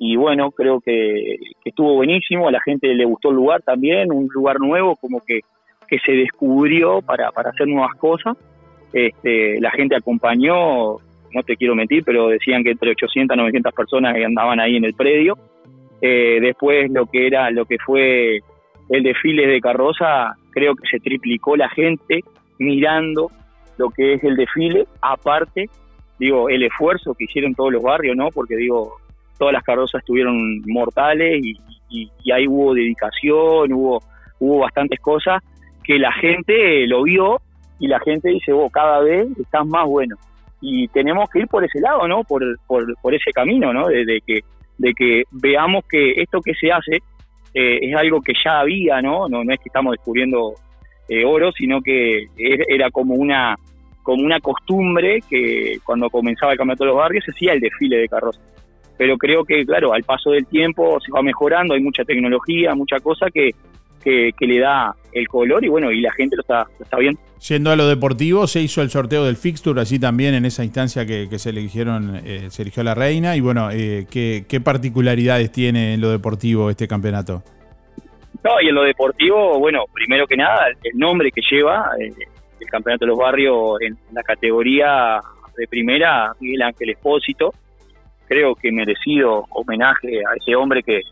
y 0.00 0.16
bueno, 0.16 0.50
creo 0.50 0.80
que, 0.80 1.36
que 1.62 1.68
estuvo 1.68 1.94
buenísimo, 1.94 2.48
a 2.48 2.52
la 2.52 2.60
gente 2.64 2.92
le 2.92 3.04
gustó 3.04 3.28
el 3.28 3.36
lugar 3.36 3.62
también, 3.62 4.10
un 4.10 4.26
lugar 4.34 4.58
nuevo 4.58 4.96
como 4.96 5.20
que, 5.20 5.42
que 5.92 5.98
se 5.98 6.12
descubrió 6.12 7.02
para, 7.02 7.30
para 7.32 7.50
hacer 7.50 7.68
nuevas 7.68 7.94
cosas. 7.98 8.34
Este, 8.94 9.60
la 9.60 9.70
gente 9.72 9.94
acompañó, 9.94 10.92
no 11.34 11.42
te 11.46 11.54
quiero 11.54 11.74
mentir, 11.74 12.02
pero 12.02 12.28
decían 12.28 12.64
que 12.64 12.70
entre 12.70 12.92
800 12.92 13.34
y 13.36 13.38
900 13.40 13.74
personas 13.74 14.16
andaban 14.24 14.58
ahí 14.58 14.76
en 14.76 14.86
el 14.86 14.94
predio. 14.94 15.36
Eh, 16.00 16.38
después 16.40 16.90
lo 16.90 17.04
que 17.04 17.26
era, 17.26 17.50
lo 17.50 17.66
que 17.66 17.76
fue 17.84 18.40
el 18.88 19.02
desfile 19.02 19.46
de 19.46 19.60
carroza, 19.60 20.32
creo 20.50 20.74
que 20.74 20.88
se 20.90 20.98
triplicó 20.98 21.56
la 21.58 21.68
gente 21.68 22.20
mirando 22.58 23.30
lo 23.76 23.90
que 23.90 24.14
es 24.14 24.24
el 24.24 24.36
desfile, 24.36 24.86
aparte, 25.02 25.68
digo, 26.18 26.48
el 26.48 26.62
esfuerzo 26.62 27.12
que 27.12 27.24
hicieron 27.24 27.54
todos 27.54 27.70
los 27.70 27.82
barrios, 27.82 28.16
¿no? 28.16 28.28
Porque 28.30 28.56
digo, 28.56 28.94
todas 29.38 29.52
las 29.52 29.62
carrozas 29.62 29.98
estuvieron 30.00 30.62
mortales 30.66 31.44
y- 31.44 31.58
y 32.24 32.32
ahí 32.32 32.48
hubo 32.48 32.72
dedicación, 32.72 33.70
hubo, 33.74 34.00
hubo 34.40 34.58
bastantes 34.60 34.98
cosas 35.00 35.42
que 35.84 35.98
la 35.98 36.12
gente 36.12 36.86
lo 36.86 37.02
vio 37.02 37.40
y 37.78 37.88
la 37.88 37.98
gente 38.00 38.30
dice, 38.30 38.52
vos 38.52 38.70
cada 38.72 39.00
vez 39.00 39.26
estás 39.38 39.66
más 39.66 39.86
bueno. 39.86 40.16
Y 40.60 40.86
tenemos 40.88 41.28
que 41.30 41.40
ir 41.40 41.48
por 41.48 41.64
ese 41.64 41.80
lado, 41.80 42.06
¿no? 42.06 42.22
Por, 42.22 42.42
por, 42.66 42.94
por 43.00 43.14
ese 43.14 43.32
camino, 43.32 43.72
¿no? 43.72 43.88
De, 43.88 44.04
de 44.04 44.20
que, 44.24 44.40
de 44.78 44.92
que 44.94 45.24
veamos 45.32 45.84
que 45.88 46.12
esto 46.22 46.40
que 46.40 46.54
se 46.54 46.70
hace 46.70 46.96
eh, 47.54 47.78
es 47.82 47.96
algo 47.96 48.20
que 48.20 48.32
ya 48.44 48.60
había, 48.60 49.02
¿no? 49.02 49.28
No, 49.28 49.42
no 49.42 49.52
es 49.52 49.58
que 49.58 49.68
estamos 49.68 49.92
descubriendo 49.92 50.54
eh, 51.08 51.24
oro, 51.24 51.50
sino 51.52 51.80
que 51.82 52.26
er- 52.36 52.64
era 52.68 52.90
como 52.90 53.14
una 53.14 53.56
como 54.04 54.24
una 54.24 54.40
costumbre 54.40 55.20
que 55.30 55.78
cuando 55.84 56.10
comenzaba 56.10 56.52
el 56.52 56.58
Campeonato 56.58 56.84
de 56.84 56.88
los 56.90 56.96
Barrios 56.98 57.24
se 57.24 57.30
hacía 57.30 57.52
el 57.52 57.60
desfile 57.60 57.98
de 57.98 58.08
carrozas. 58.08 58.42
Pero 58.98 59.16
creo 59.16 59.44
que, 59.44 59.64
claro, 59.64 59.92
al 59.92 60.02
paso 60.02 60.30
del 60.30 60.46
tiempo 60.46 60.98
se 61.00 61.12
va 61.12 61.22
mejorando, 61.22 61.74
hay 61.74 61.80
mucha 61.80 62.04
tecnología, 62.04 62.74
mucha 62.74 62.98
cosa 62.98 63.26
que, 63.32 63.50
que, 64.02 64.30
que 64.38 64.46
le 64.46 64.60
da 64.60 64.94
el 65.12 65.28
color 65.28 65.64
y 65.64 65.68
bueno, 65.68 65.90
y 65.90 66.00
la 66.00 66.12
gente 66.12 66.36
lo 66.36 66.42
está, 66.42 66.66
lo 66.78 66.84
está 66.84 66.96
viendo. 66.98 67.20
Yendo 67.48 67.70
a 67.70 67.76
lo 67.76 67.88
deportivo, 67.88 68.46
se 68.46 68.60
hizo 68.60 68.82
el 68.82 68.90
sorteo 68.90 69.24
del 69.24 69.36
fixture 69.36 69.80
allí 69.80 69.98
también 69.98 70.34
en 70.34 70.44
esa 70.44 70.64
instancia 70.64 71.04
que, 71.06 71.28
que 71.28 71.38
se 71.38 71.50
eligieron, 71.50 72.20
eh, 72.24 72.48
se 72.50 72.62
eligió 72.62 72.82
la 72.82 72.94
reina. 72.94 73.36
Y 73.36 73.40
bueno, 73.40 73.70
eh, 73.70 74.06
¿qué, 74.10 74.44
qué 74.48 74.60
particularidades 74.60 75.50
tiene 75.50 75.94
en 75.94 76.00
lo 76.00 76.10
deportivo 76.10 76.70
este 76.70 76.86
campeonato? 76.86 77.42
No, 78.44 78.60
y 78.60 78.68
en 78.68 78.74
lo 78.74 78.82
deportivo, 78.82 79.58
bueno, 79.58 79.84
primero 79.92 80.26
que 80.26 80.36
nada, 80.36 80.66
el 80.68 80.98
nombre 80.98 81.30
que 81.30 81.42
lleva 81.48 81.90
eh, 82.00 82.12
el 82.60 82.66
Campeonato 82.68 83.04
de 83.04 83.10
los 83.10 83.18
Barrios 83.18 83.80
en 83.80 83.96
la 84.12 84.22
categoría 84.22 85.20
de 85.56 85.66
primera, 85.68 86.32
Miguel 86.40 86.62
Ángel 86.62 86.90
Espósito, 86.90 87.52
creo 88.26 88.54
que 88.54 88.72
merecido 88.72 89.44
homenaje 89.50 90.20
a 90.26 90.34
ese 90.36 90.56
hombre 90.56 90.82
que, 90.82 91.02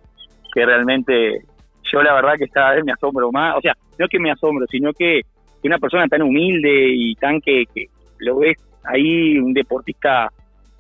que 0.53 0.67
realmente 0.67 1.43
yo 1.93 2.03
la 2.03 2.15
verdad 2.15 2.35
que 2.39 2.49
cada 2.49 2.75
vez 2.75 2.85
me 2.85 2.93
asombro 2.93 3.31
más, 3.33 3.57
o 3.57 3.61
sea, 3.61 3.75
no 3.99 4.09
que 4.09 4.19
me 4.19 4.31
asombro, 4.31 4.67
sino 4.71 4.93
que, 4.93 5.23
una 5.63 5.79
persona 5.79 6.09
tan 6.09 6.23
humilde 6.23 6.89
y 6.89 7.15
tan 7.17 7.39
que, 7.41 7.65
lo 8.19 8.39
ves 8.39 8.57
ahí, 8.85 9.39
un 9.39 9.53
deportista 9.53 10.29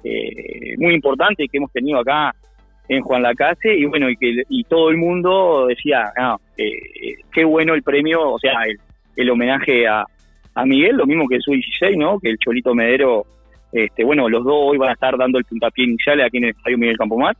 eh, 0.02 0.74
muy 0.78 0.94
importante 0.94 1.46
que 1.46 1.58
hemos 1.58 1.70
tenido 1.70 1.98
acá 1.98 2.34
en 2.88 3.02
Juan 3.02 3.22
Lacase 3.22 3.74
y 3.74 3.84
bueno, 3.84 4.08
y 4.08 4.16
que 4.16 4.42
y 4.48 4.64
todo 4.64 4.88
el 4.88 4.96
mundo 4.96 5.66
decía, 5.66 6.10
no, 6.18 6.40
eh, 6.56 7.16
qué 7.30 7.44
bueno 7.44 7.74
el 7.74 7.82
premio, 7.82 8.32
o 8.32 8.38
sea, 8.38 8.54
el, 8.66 8.78
el 9.16 9.30
homenaje 9.30 9.86
a, 9.86 10.04
a 10.54 10.66
Miguel, 10.66 10.96
lo 10.96 11.06
mismo 11.06 11.28
que 11.28 11.36
el 11.36 11.42
Sub-16, 11.42 11.96
¿no? 11.96 12.18
Que 12.18 12.30
el 12.30 12.38
Cholito 12.38 12.74
Medero, 12.74 13.26
este, 13.72 14.04
bueno, 14.04 14.28
los 14.28 14.44
dos 14.44 14.54
hoy 14.56 14.78
van 14.78 14.90
a 14.90 14.94
estar 14.94 15.16
dando 15.16 15.38
el 15.38 15.44
puntapié 15.44 15.84
inicial 15.84 16.20
aquí 16.20 16.38
en 16.38 16.44
el 16.44 16.50
Estadio 16.50 16.78
Miguel 16.78 16.98
Campomar. 16.98 17.36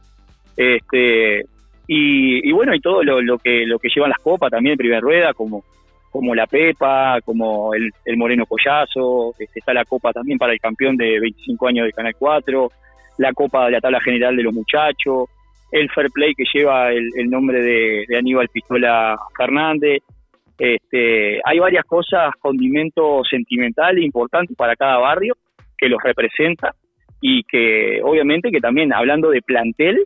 Este, 0.57 1.45
y, 1.93 2.49
y 2.49 2.53
bueno, 2.53 2.73
y 2.73 2.79
todo 2.79 3.03
lo, 3.03 3.37
que 3.39 3.67
lo 3.67 3.81
que 3.81 3.89
llevan 3.93 4.11
las 4.11 4.21
copas 4.21 4.49
también, 4.49 4.77
primera 4.77 5.01
rueda, 5.01 5.35
como 5.35 5.65
como 6.09 6.37
la 6.37 6.47
Pepa, 6.47 7.21
como 7.25 7.75
el, 7.75 7.91
el 8.05 8.17
Moreno 8.17 8.45
Collazo, 8.47 9.33
este, 9.39 9.59
está 9.59 9.73
la 9.73 9.85
copa 9.85 10.13
también 10.13 10.39
para 10.39 10.53
el 10.53 10.61
campeón 10.61 10.97
de 10.97 11.19
25 11.19 11.67
años 11.67 11.87
de 11.87 11.93
Canal 11.93 12.15
4, 12.17 12.71
la 13.19 13.33
copa 13.33 13.67
de 13.67 13.73
la 13.73 13.81
tabla 13.81 14.01
general 14.01 14.37
de 14.37 14.43
los 14.45 14.53
muchachos, 14.53 15.29
el 15.73 15.91
fair 15.91 16.11
play 16.13 16.35
que 16.35 16.45
lleva 16.53 16.93
el, 16.93 17.11
el 17.17 17.29
nombre 17.29 17.61
de, 17.61 18.05
de 18.09 18.17
Aníbal 18.17 18.49
Pistola 18.49 19.17
Fernández, 19.37 20.03
este, 20.59 21.41
hay 21.45 21.59
varias 21.59 21.85
cosas, 21.87 22.33
condimentos 22.39 23.27
sentimentales 23.29 24.05
importantes 24.05 24.57
para 24.57 24.77
cada 24.77 24.99
barrio 24.99 25.35
que 25.77 25.89
los 25.89 26.01
representa 26.03 26.73
y 27.21 27.43
que 27.45 28.01
obviamente 28.03 28.51
que 28.51 28.61
también 28.61 28.93
hablando 28.93 29.31
de 29.31 29.43
plantel, 29.43 30.05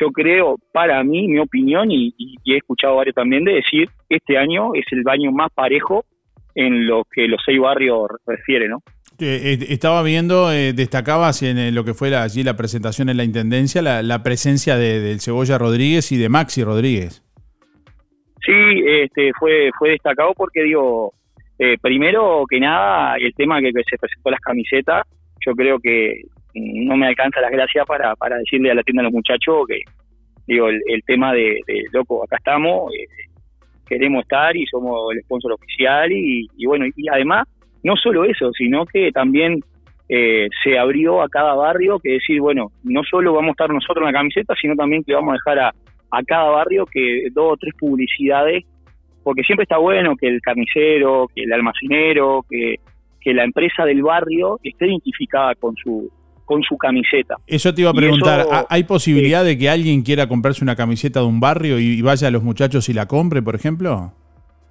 yo 0.00 0.08
creo, 0.10 0.56
para 0.72 1.02
mí, 1.04 1.28
mi 1.28 1.38
opinión, 1.38 1.90
y, 1.90 2.14
y- 2.18 2.34
y 2.44 2.54
he 2.54 2.56
escuchado 2.58 2.96
varios 2.96 3.14
también 3.14 3.44
de 3.44 3.54
decir, 3.54 3.88
este 4.08 4.36
año 4.38 4.74
es 4.74 4.84
el 4.92 5.02
baño 5.02 5.30
más 5.32 5.50
parejo 5.52 6.04
en 6.54 6.86
lo 6.86 7.04
que 7.10 7.28
los 7.28 7.40
seis 7.44 7.60
barrios 7.60 8.08
refiere, 8.26 8.68
¿no? 8.68 8.82
Eh, 9.20 9.58
estaba 9.68 10.02
viendo, 10.02 10.52
eh, 10.52 10.72
destacabas 10.72 11.42
en 11.42 11.58
eh, 11.58 11.72
lo 11.72 11.84
que 11.84 11.94
fue 11.94 12.10
la- 12.10 12.22
allí 12.22 12.42
la 12.44 12.56
presentación 12.56 13.08
en 13.08 13.16
la 13.16 13.24
Intendencia, 13.24 13.82
la, 13.82 14.02
la 14.02 14.22
presencia 14.22 14.76
de, 14.76 15.00
del 15.00 15.20
Cebolla 15.20 15.58
Rodríguez 15.58 16.12
y 16.12 16.16
de 16.16 16.28
Maxi 16.28 16.62
Rodríguez. 16.62 17.22
Sí, 18.44 18.52
este, 18.86 19.30
fue, 19.38 19.70
fue 19.78 19.90
destacado 19.90 20.32
porque 20.36 20.62
digo, 20.62 21.12
eh, 21.58 21.76
primero 21.82 22.44
que 22.48 22.60
nada, 22.60 23.16
el 23.16 23.34
tema 23.34 23.60
que, 23.60 23.72
que 23.72 23.82
se 23.88 23.98
presentó 23.98 24.30
las 24.30 24.40
camisetas, 24.40 25.02
yo 25.44 25.52
creo 25.54 25.78
que 25.80 26.22
no 26.58 26.96
me 26.96 27.08
alcanza 27.08 27.40
las 27.40 27.50
gracias 27.50 27.86
para, 27.86 28.14
para 28.16 28.38
decirle 28.38 28.70
a 28.70 28.74
la 28.74 28.82
tienda 28.82 29.02
de 29.02 29.08
los 29.08 29.14
muchachos 29.14 29.66
que, 29.68 29.80
digo, 30.46 30.68
el, 30.68 30.80
el 30.86 31.02
tema 31.04 31.32
de, 31.32 31.60
de, 31.66 31.84
loco, 31.92 32.24
acá 32.24 32.36
estamos, 32.36 32.92
eh, 32.94 33.06
queremos 33.86 34.22
estar 34.22 34.56
y 34.56 34.66
somos 34.66 35.12
el 35.12 35.22
sponsor 35.22 35.52
oficial 35.52 36.10
y, 36.12 36.46
y 36.56 36.66
bueno, 36.66 36.86
y 36.94 37.08
además, 37.08 37.46
no 37.82 37.96
solo 37.96 38.24
eso, 38.24 38.50
sino 38.52 38.84
que 38.86 39.10
también 39.12 39.60
eh, 40.08 40.48
se 40.64 40.78
abrió 40.78 41.22
a 41.22 41.28
cada 41.28 41.54
barrio 41.54 41.98
que 41.98 42.12
decir, 42.12 42.40
bueno, 42.40 42.72
no 42.82 43.02
solo 43.04 43.34
vamos 43.34 43.50
a 43.50 43.52
estar 43.52 43.70
nosotros 43.70 44.06
en 44.06 44.12
la 44.12 44.18
camiseta, 44.18 44.54
sino 44.60 44.74
también 44.74 45.04
que 45.04 45.14
vamos 45.14 45.32
a 45.32 45.34
dejar 45.34 45.58
a, 45.58 45.72
a 46.10 46.22
cada 46.22 46.50
barrio 46.50 46.86
que 46.86 47.28
dos 47.32 47.52
o 47.52 47.56
tres 47.56 47.74
publicidades, 47.78 48.64
porque 49.22 49.42
siempre 49.42 49.64
está 49.64 49.76
bueno 49.76 50.16
que 50.16 50.28
el 50.28 50.40
carnicero, 50.40 51.28
que 51.34 51.42
el 51.42 51.52
almacenero, 51.52 52.44
que, 52.48 52.76
que 53.20 53.34
la 53.34 53.44
empresa 53.44 53.84
del 53.84 54.02
barrio 54.02 54.58
esté 54.62 54.86
identificada 54.86 55.54
con 55.56 55.74
su 55.76 56.10
con 56.48 56.62
su 56.62 56.78
camiseta. 56.78 57.36
Eso 57.46 57.74
te 57.74 57.82
iba 57.82 57.90
a 57.90 57.94
preguntar, 57.94 58.40
eso- 58.40 58.52
¿ha- 58.54 58.66
¿hay 58.70 58.84
posibilidad 58.84 59.44
de 59.44 59.58
que 59.58 59.68
alguien 59.68 60.00
quiera 60.02 60.26
comprarse 60.26 60.64
una 60.64 60.74
camiseta 60.74 61.20
de 61.20 61.26
un 61.26 61.40
barrio 61.40 61.78
y, 61.78 61.98
y 61.98 62.02
vaya 62.02 62.28
a 62.28 62.30
los 62.30 62.42
muchachos 62.42 62.88
y 62.88 62.94
la 62.94 63.04
compre, 63.06 63.42
por 63.42 63.54
ejemplo? 63.54 64.12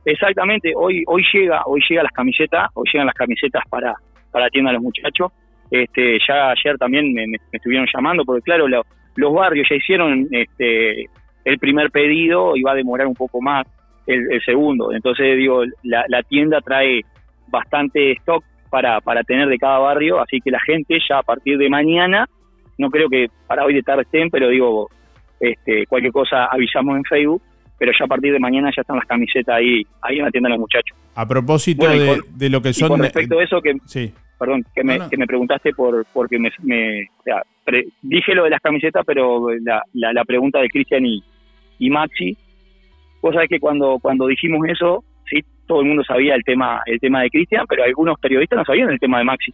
Exactamente, 0.06 0.74
hoy 0.76 1.04
hoy 1.06 1.24
llega, 1.34 1.62
hoy 1.66 1.82
llega 1.88 2.02
las 2.02 2.12
camisetas, 2.14 2.70
hoy 2.74 2.86
llegan 2.91 3.06
las 3.06 3.16
camisetas 3.16 3.62
para 3.70 3.94
para 4.32 4.45
la 4.45 4.49
tienda 4.49 4.72
de 4.72 4.76
los 4.76 4.84
muchachos. 4.84 5.32
Este, 5.70 6.18
ya 6.28 6.49
ayer 6.52 6.78
también 6.78 7.14
me, 7.14 7.28
me- 7.28 7.38
me 7.52 7.58
estuvieron 7.58 7.88
llamando 7.94 8.24
porque 8.26 8.41
claro, 8.41 8.68
lo- 8.68 8.86
los 9.16 9.34
barrios 9.34 9.68
ya 9.70 9.76
hicieron 9.76 10.28
este 10.32 11.06
el 11.45 11.60
primer 11.60 11.91
pedido 11.91 12.56
y 12.56 12.62
va 12.64 12.72
a 12.72 12.76
demorar 12.76 13.06
un 13.08 13.14
poco 13.16 13.40
más 13.41 13.66
el, 14.08 14.32
el 14.32 14.41
segundo. 14.44 14.91
Entonces 14.94 15.38
digo, 15.38 15.64
la, 15.84 16.06
la 16.08 16.24
tienda 16.24 16.60
trae 16.62 17.02
bastante 17.49 18.14
stock 18.14 18.44
para 18.78 19.02
para 19.02 19.24
tener 19.24 19.48
de 19.49 19.58
cada 19.58 19.80
barrio, 19.80 20.20
así 20.22 20.40
que 20.40 20.52
la 20.52 20.60
gente 20.60 20.99
ya 21.10 21.18
a 21.18 21.24
partir 21.24 21.58
de 21.58 21.68
mañana, 21.68 22.28
no 22.78 22.90
creo 22.91 23.10
que 23.10 23.26
para 23.48 23.66
hoy 23.66 23.74
de 23.74 23.82
tarde 23.82 24.04
estén, 24.04 24.30
pero 24.30 24.49
digo, 24.49 24.88
este, 25.40 25.88
cualquier 25.88 26.14
cosa 26.14 26.45
avisamos 26.45 26.95
en 26.95 27.04
Facebook, 27.06 27.41
pero 27.80 27.91
ya 27.98 28.06
a 28.06 28.08
partir 28.08 28.32
de 28.34 28.40
mañana 28.40 28.70
ya 28.76 28.82
están 28.82 28.98
las 28.98 29.06
camisetas 29.08 29.56
ahí, 29.56 29.82
ahí 30.04 30.20
en 30.20 30.26
la 30.26 30.30
tienda 30.32 30.48
de 30.49 30.52
los 30.56 30.60
muchachos. 30.60 30.95
A 31.16 31.28
propósito 31.28 31.86
Bueno, 31.88 32.02
de, 32.04 32.08
con- 32.22 32.38
de 32.38 32.49
lo 32.52 32.62
que 32.62 32.74
son... 32.74 32.90
con 32.90 32.99
respecto 33.02 33.40
a 33.40 33.44
eso 33.44 33.62
que 33.62 33.74
Sí. 33.86 34.14
perdón, 34.38 34.64
que 34.76 34.84
me, 34.84 34.98
No, 34.99 35.04
no. 35.06 35.10
que 35.10 35.18
me 35.18 35.26
preguntaste 35.26 35.72
por 35.74 36.06
porque 36.14 36.38
me, 36.38 36.52
me- 36.62 37.02
o 37.20 37.24
sea, 37.24 37.41
pre- 37.66 37.88
dije 38.04 38.36
lo 38.36 38.44
de 38.44 38.52
las 38.52 38.62
camisetas, 38.62 39.04
pero 39.08 39.48
la, 39.64 39.82
la, 39.94 40.14
la 40.14 40.24
pregunta 40.24 40.60
de 40.60 40.70
Cristian 40.70 41.04
y, 41.04 41.24
y 41.80 41.90
Maxi, 41.90 42.38
vos 43.24 43.34
sabés 43.34 43.49
que 43.49 43.60
cuando 43.60 43.98
cuando 43.99 44.28
dijimos 44.28 44.62
eso, 44.70 45.04
todo 45.68 45.81
el 45.81 45.88
mundo 45.88 46.03
sabía 46.03 46.35
el 46.35 46.44
tema 46.44 46.81
el 46.85 46.99
tema 46.99 47.22
de 47.22 47.30
Cristian, 47.30 47.65
pero 47.68 47.84
algunos 47.84 48.19
periodistas 48.19 48.57
no 48.57 48.65
sabían 48.65 48.89
el 48.89 48.99
tema 48.99 49.19
de 49.19 49.26
Maxi. 49.26 49.53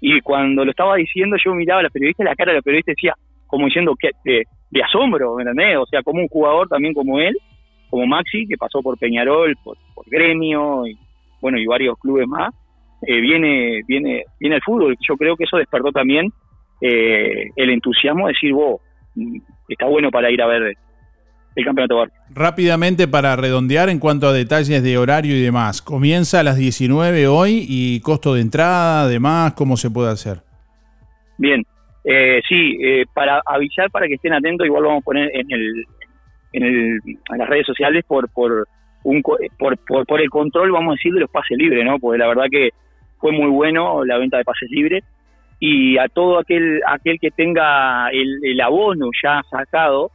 Y 0.00 0.20
cuando 0.20 0.64
lo 0.64 0.70
estaba 0.70 0.96
diciendo, 0.96 1.36
yo 1.42 1.54
miraba 1.54 1.80
a 1.80 1.82
los 1.84 1.92
periodistas, 1.92 2.24
la 2.24 2.34
cara 2.34 2.52
de 2.52 2.56
los 2.56 2.64
periodistas 2.64 2.96
decía, 2.96 3.14
como 3.46 3.66
diciendo 3.66 3.94
que 3.96 4.10
de, 4.24 4.82
asombro, 4.82 5.36
¿me 5.36 5.42
entendés? 5.42 5.76
O 5.76 5.86
sea, 5.86 6.02
como 6.02 6.20
un 6.20 6.28
jugador 6.28 6.68
también 6.68 6.94
como 6.94 7.20
él, 7.20 7.36
como 7.88 8.06
Maxi, 8.06 8.46
que 8.48 8.56
pasó 8.56 8.82
por 8.82 8.98
Peñarol, 8.98 9.54
por, 9.62 9.76
por 9.94 10.08
Gremio, 10.08 10.86
y 10.86 10.96
bueno, 11.40 11.58
y 11.58 11.66
varios 11.66 11.98
clubes 11.98 12.26
más, 12.26 12.52
eh, 13.06 13.20
viene, 13.20 13.82
viene, 13.86 14.24
viene 14.40 14.56
el 14.56 14.62
fútbol. 14.62 14.96
Yo 15.06 15.16
creo 15.16 15.36
que 15.36 15.44
eso 15.44 15.56
despertó 15.56 15.92
también 15.92 16.32
eh, 16.80 17.50
el 17.54 17.70
entusiasmo 17.70 18.26
de 18.26 18.32
decir, 18.32 18.52
vos, 18.52 18.80
mm, 19.14 19.38
está 19.68 19.86
bueno 19.86 20.10
para 20.10 20.30
ir 20.30 20.40
a 20.40 20.46
ver 20.46 20.76
el 21.54 21.64
campeonato 21.64 21.96
bar. 21.96 22.10
Rápidamente 22.30 23.08
para 23.08 23.36
redondear 23.36 23.88
en 23.88 23.98
cuanto 23.98 24.28
a 24.28 24.32
detalles 24.32 24.82
de 24.82 24.98
horario 24.98 25.36
y 25.36 25.42
demás. 25.42 25.82
Comienza 25.82 26.40
a 26.40 26.42
las 26.42 26.56
19 26.56 27.26
hoy 27.26 27.64
y 27.68 28.00
costo 28.00 28.34
de 28.34 28.40
entrada, 28.40 29.02
además, 29.02 29.54
¿cómo 29.54 29.76
se 29.76 29.90
puede 29.90 30.10
hacer? 30.10 30.38
Bien, 31.38 31.62
eh, 32.04 32.40
sí, 32.48 32.78
eh, 32.82 33.04
para 33.12 33.42
avisar, 33.44 33.90
para 33.90 34.06
que 34.06 34.14
estén 34.14 34.32
atentos, 34.32 34.66
igual 34.66 34.84
vamos 34.84 35.02
a 35.02 35.04
poner 35.04 35.30
en 35.34 35.46
el, 35.50 35.84
en, 36.52 36.62
el, 36.62 37.00
en 37.04 37.38
las 37.38 37.48
redes 37.48 37.66
sociales 37.66 38.04
por 38.06 38.28
por, 38.30 38.66
un, 39.04 39.22
por, 39.22 39.78
por, 39.86 40.06
por 40.06 40.20
el 40.20 40.30
control, 40.30 40.72
vamos 40.72 40.92
a 40.92 40.96
decir, 40.96 41.12
de 41.12 41.20
los 41.20 41.30
pases 41.30 41.58
libres, 41.58 41.84
¿no? 41.84 41.98
Porque 41.98 42.18
la 42.18 42.28
verdad 42.28 42.46
que 42.50 42.70
fue 43.18 43.32
muy 43.32 43.50
bueno 43.50 44.04
la 44.04 44.18
venta 44.18 44.38
de 44.38 44.44
pases 44.44 44.70
libres 44.70 45.04
y 45.60 45.96
a 45.96 46.08
todo 46.08 46.40
aquel 46.40 46.80
aquel 46.86 47.20
que 47.20 47.30
tenga 47.30 48.08
el, 48.10 48.40
el 48.42 48.60
abono 48.60 49.10
ya 49.22 49.42
sacado, 49.48 50.10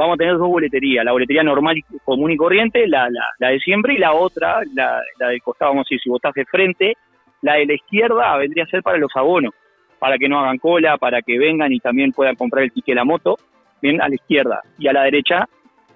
vamos 0.00 0.14
a 0.14 0.18
tener 0.18 0.38
dos 0.38 0.48
boleterías, 0.48 1.04
la 1.04 1.12
boletería 1.12 1.42
normal 1.42 1.76
común 2.04 2.30
y 2.30 2.36
corriente, 2.36 2.86
la, 2.88 3.08
la, 3.38 3.48
de 3.48 3.60
siempre, 3.60 3.94
y 3.94 3.98
la 3.98 4.14
otra, 4.14 4.60
la, 4.74 5.02
la 5.18 5.28
del 5.28 5.42
costado, 5.42 5.72
vamos 5.72 5.82
a 5.82 5.88
decir, 5.88 6.00
si 6.00 6.08
vos 6.08 6.18
estás 6.18 6.34
de 6.34 6.46
frente, 6.46 6.94
la 7.42 7.54
de 7.54 7.66
la 7.66 7.74
izquierda 7.74 8.36
vendría 8.38 8.64
a 8.64 8.68
ser 8.68 8.82
para 8.82 8.96
los 8.96 9.14
abonos, 9.14 9.52
para 9.98 10.16
que 10.16 10.28
no 10.28 10.40
hagan 10.40 10.56
cola, 10.56 10.96
para 10.96 11.20
que 11.20 11.38
vengan 11.38 11.72
y 11.72 11.80
también 11.80 12.12
puedan 12.12 12.34
comprar 12.34 12.64
el 12.64 12.72
ticket 12.72 12.94
de 12.94 12.94
la 12.94 13.04
moto, 13.04 13.36
bien, 13.82 14.00
a 14.00 14.08
la 14.08 14.14
izquierda, 14.14 14.62
y 14.78 14.88
a 14.88 14.92
la 14.94 15.02
derecha, 15.04 15.46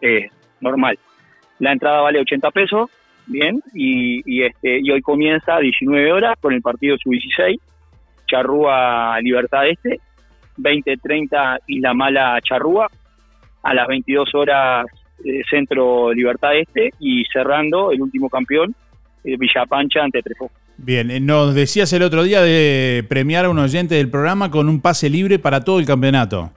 eh, 0.03 0.29
normal. 0.61 0.99
La 1.59 1.73
entrada 1.73 2.03
vale 2.03 2.21
80 2.21 2.51
pesos, 2.51 2.91
bien, 3.27 3.63
y, 3.73 4.21
y, 4.27 4.43
este, 4.45 4.81
y 4.81 4.91
hoy 4.91 5.01
comienza 5.01 5.57
a 5.57 5.61
19 5.61 6.13
horas 6.13 6.37
con 6.41 6.53
el 6.53 6.61
partido 6.61 6.97
sub-16, 6.99 7.59
Charrúa 8.27 9.19
Libertad 9.23 9.67
Este, 9.67 10.01
20-30 10.59 11.61
Isla 11.67 11.95
Mala 11.95 12.39
Charrúa, 12.43 12.89
a 13.65 13.75
las 13.75 13.89
22 13.89 14.35
horas 14.35 14.87
eh, 15.25 15.43
Centro 15.49 16.13
Libertad 16.13 16.57
Este 16.57 16.91
y 17.01 17.25
cerrando 17.33 17.91
el 17.93 18.03
último 18.03 18.29
campeón, 18.29 18.75
eh, 19.25 19.37
Villa 19.39 19.65
Pancha 19.67 20.03
ante 20.03 20.23
Trefó. 20.23 20.51
Bien, 20.77 21.11
eh, 21.11 21.21
nos 21.21 21.55
decías 21.55 21.93
el 21.93 22.03
otro 22.03 22.25
día 22.25 22.43
de 22.43 23.05
premiar 23.09 23.47
a 23.47 23.51
un 23.51 23.59
oyente 23.59 23.95
del 23.95 24.11
programa 24.11 24.51
con 24.51 24.69
un 24.69 24.81
pase 24.81 25.09
libre 25.09 25.39
para 25.39 25.63
todo 25.63 25.79
el 25.79 25.87
campeonato. 25.87 26.51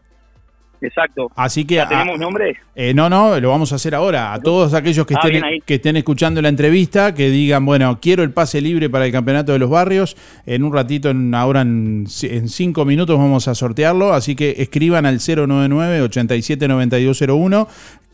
Exacto. 0.81 1.29
Así 1.35 1.65
que... 1.65 1.75
¿Ya 1.75 1.87
tenemos 1.89 2.19
nombres? 2.19 2.57
Eh, 2.75 2.93
no, 2.93 3.09
no, 3.09 3.39
lo 3.39 3.49
vamos 3.49 3.71
a 3.71 3.75
hacer 3.75 3.95
ahora. 3.95 4.33
A 4.33 4.39
todos 4.39 4.73
aquellos 4.73 5.05
que, 5.05 5.15
Ah, 5.15 5.19
estén, 5.23 5.43
que 5.65 5.75
estén 5.75 5.97
escuchando 5.97 6.41
la 6.41 6.49
entrevista, 6.49 7.13
que 7.15 7.29
digan, 7.29 7.65
bueno, 7.65 7.99
quiero 8.01 8.23
el 8.23 8.31
pase 8.31 8.61
libre 8.61 8.89
para 8.89 9.05
el 9.05 9.11
campeonato 9.11 9.51
de 9.53 9.59
los 9.59 9.69
barrios. 9.69 10.15
En 10.45 10.63
un 10.63 10.73
ratito, 10.73 11.09
en, 11.09 11.33
ahora 11.33 11.61
en, 11.61 12.05
ci- 12.05 12.31
en 12.31 12.49
cinco 12.49 12.85
minutos 12.85 13.17
vamos 13.17 13.47
a 13.47 13.55
sortearlo. 13.55 14.13
Así 14.13 14.35
que 14.35 14.55
escriban 14.59 15.05
al 15.05 15.19
099-879201, 15.19 17.67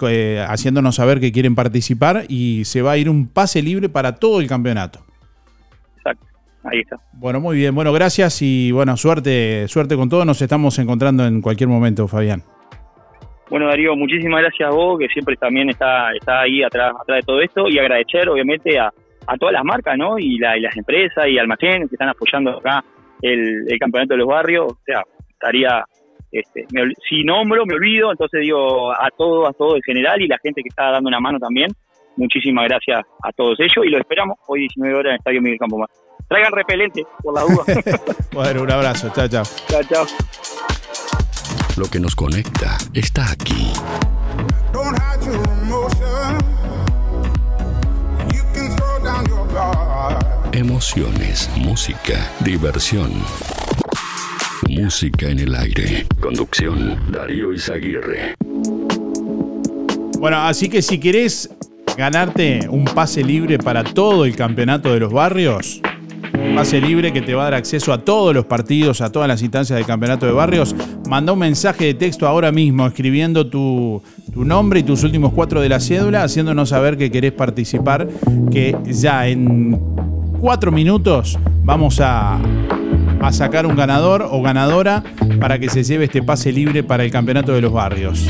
eh, 0.10 0.46
haciéndonos 0.48 0.96
saber 0.96 1.20
que 1.20 1.32
quieren 1.32 1.56
participar 1.56 2.26
y 2.28 2.64
se 2.66 2.82
va 2.82 2.94
a 2.94 2.98
ir 2.98 3.10
un 3.10 3.28
pase 3.28 3.62
libre 3.62 3.90
para 3.90 4.16
todo 4.16 4.42
el 4.42 4.48
campeonato. 4.48 5.00
Exacto, 5.98 6.26
ahí 6.64 6.80
está. 6.80 6.98
Bueno, 7.14 7.40
muy 7.40 7.58
bien. 7.58 7.74
Bueno, 7.76 7.94
gracias 7.94 8.42
y 8.42 8.72
bueno, 8.72 8.98
suerte, 8.98 9.68
suerte 9.68 9.96
con 9.96 10.10
todo. 10.10 10.26
Nos 10.26 10.42
estamos 10.42 10.78
encontrando 10.80 11.26
en 11.26 11.42
cualquier 11.42 11.70
momento, 11.70 12.08
Fabián. 12.08 12.44
Bueno, 13.50 13.68
Darío, 13.68 13.96
muchísimas 13.96 14.42
gracias 14.42 14.70
a 14.70 14.74
vos, 14.74 14.98
que 15.00 15.08
siempre 15.10 15.36
también 15.36 15.70
está, 15.70 16.12
está 16.14 16.42
ahí 16.42 16.64
atrás, 16.64 16.94
atrás 17.00 17.18
de 17.20 17.26
todo 17.26 17.42
esto, 17.42 17.68
y 17.70 17.78
agradecer, 17.78 18.28
obviamente, 18.30 18.80
a, 18.80 18.88
a 19.28 19.38
todas 19.38 19.54
las 19.54 19.64
marcas, 19.64 19.98
¿no? 19.98 20.18
Y, 20.18 20.38
la- 20.40 20.58
y 20.58 20.62
las 20.62 20.76
empresas 20.76 21.28
y 21.28 21.38
almacenes 21.38 21.90
que 21.90 21.96
están 21.96 22.10
apoyando 22.10 22.58
acá 22.58 22.84
el, 23.22 23.66
el 23.70 23.80
campeonato 23.80 24.14
de 24.14 24.18
los 24.20 24.28
barrios. 24.28 24.72
O 24.72 24.78
sea, 24.86 25.02
estaría, 25.30 25.84
este, 26.32 26.66
me 26.74 26.82
si 27.08 27.24
nombro, 27.24 27.66
me 27.66 27.76
olvido, 27.76 28.12
entonces 28.12 28.42
digo 28.42 28.92
a 28.92 29.10
todo, 29.16 29.48
a 29.48 29.54
todo 29.54 29.76
en 29.76 29.82
general 29.84 30.22
y 30.22 30.28
la 30.28 30.38
gente 30.42 30.62
que 30.64 30.70
está 30.70 30.90
dando 30.92 31.08
una 31.10 31.20
mano 31.20 31.38
también. 31.40 31.70
Muchísimas 32.16 32.66
gracias 32.68 33.02
a 33.24 33.32
todos 33.32 33.60
ellos 33.60 33.86
y 33.86 33.90
los 33.90 34.00
esperamos 34.00 34.38
hoy 34.48 34.62
19 34.62 34.94
horas 34.96 35.06
en 35.06 35.12
el 35.14 35.18
Estadio 35.18 35.42
Miguel 35.42 35.60
Campo 35.60 35.78
Mar. 35.80 35.90
Traigan 36.30 36.52
repelente, 36.54 37.04
por 37.22 37.34
la 37.36 37.42
duda. 37.42 37.64
Bueno, 38.34 38.64
un 38.64 38.72
abrazo. 38.72 39.10
Chao, 39.14 39.28
chao. 39.28 39.44
chao, 39.68 39.82
chao. 39.84 41.23
Lo 41.76 41.90
que 41.90 42.00
nos 42.00 42.16
conecta 42.16 42.78
está 42.94 43.32
aquí. 43.32 43.72
Emociones, 50.52 51.50
música, 51.58 52.32
diversión. 52.42 53.12
Música 54.70 55.30
en 55.30 55.40
el 55.40 55.56
aire. 55.56 56.06
Conducción, 56.20 57.12
Darío 57.12 57.52
Izaguirre. 57.52 58.36
Bueno, 60.20 60.38
así 60.44 60.70
que 60.70 60.84
si 60.84 61.00
querés 61.00 61.50
ganarte 61.98 62.68
un 62.70 62.86
pase 62.86 63.24
libre 63.24 63.58
para 63.58 63.84
todo 63.84 64.26
el 64.26 64.36
campeonato 64.36 64.94
de 64.94 65.00
los 65.00 65.12
barrios, 65.12 65.82
pase 66.56 66.80
libre 66.80 67.12
que 67.12 67.22
te 67.22 67.34
va 67.34 67.42
a 67.42 67.46
dar 67.46 67.54
acceso 67.56 67.94
a 67.94 68.00
todos 68.00 68.34
los 68.34 68.46
partidos, 68.46 69.02
a 69.02 69.12
todas 69.12 69.28
las 69.28 69.42
instancias 69.42 69.78
del 69.78 69.86
campeonato 69.86 70.26
de 70.26 70.32
barrios, 70.32 70.76
manda 71.08 71.34
un 71.34 71.40
mensaje 71.40 71.86
de 71.86 71.94
texto 71.94 72.28
ahora 72.28 72.52
mismo 72.52 72.86
escribiendo 72.86 73.48
tu, 73.48 74.02
nombre 74.36 74.80
y 74.80 74.84
tus 74.84 75.04
últimos 75.04 75.34
cuatro 75.34 75.62
de 75.62 75.70
la 75.70 75.80
cédula, 75.80 76.24
haciéndonos 76.24 76.70
saber 76.70 76.98
que 76.98 77.12
querés 77.12 77.32
participar, 77.32 78.08
que 78.52 78.76
ya 78.86 79.28
en 79.28 79.80
cuatro 80.40 80.72
minutos 80.72 81.40
vamos 81.64 82.00
a, 82.02 82.40
sacar 83.32 83.66
un 83.66 83.76
ganador 83.76 84.28
o 84.30 84.42
ganadora 84.42 85.02
para 85.40 85.58
que 85.58 85.70
se 85.70 85.82
lleve 85.84 86.06
este 86.06 86.22
pase 86.22 86.52
libre 86.52 86.84
para 86.84 87.06
el 87.06 87.12
campeonato 87.12 87.54
de 87.54 87.62
los 87.62 87.72
barrios. 87.72 88.28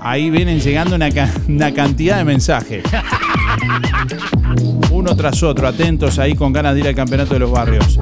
Ahí 0.00 0.30
vienen 0.30 0.58
llegando 0.58 0.96
una, 0.96 1.08
una 1.48 1.72
cantidad 1.72 2.18
de 2.18 2.24
mensajes. 2.24 2.82
Uno 5.06 5.14
tras 5.14 5.40
otro, 5.44 5.68
atentos 5.68 6.18
ahí 6.18 6.34
con 6.34 6.52
ganas 6.52 6.74
de 6.74 6.80
ir 6.80 6.88
al 6.88 6.94
campeonato 6.96 7.34
de 7.34 7.38
los 7.38 7.52
barrios. 7.52 7.96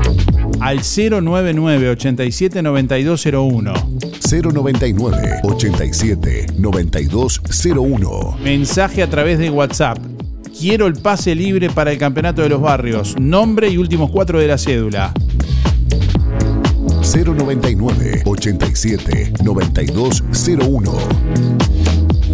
Al 0.58 0.78
099 0.80 1.90
87 1.90 2.62
9201. 2.62 3.74
099 4.30 5.40
87 5.42 6.46
9201. 6.56 8.38
Mensaje 8.42 9.02
a 9.02 9.10
través 9.10 9.38
de 9.38 9.50
WhatsApp. 9.50 9.98
Quiero 10.58 10.86
el 10.86 10.94
pase 10.94 11.34
libre 11.34 11.68
para 11.68 11.92
el 11.92 11.98
campeonato 11.98 12.40
de 12.40 12.48
los 12.48 12.62
barrios. 12.62 13.14
Nombre 13.20 13.68
y 13.68 13.76
últimos 13.76 14.10
cuatro 14.10 14.38
de 14.38 14.46
la 14.48 14.56
cédula. 14.56 15.12
099 17.02 18.22
87 18.24 19.32
9201. 19.44 20.92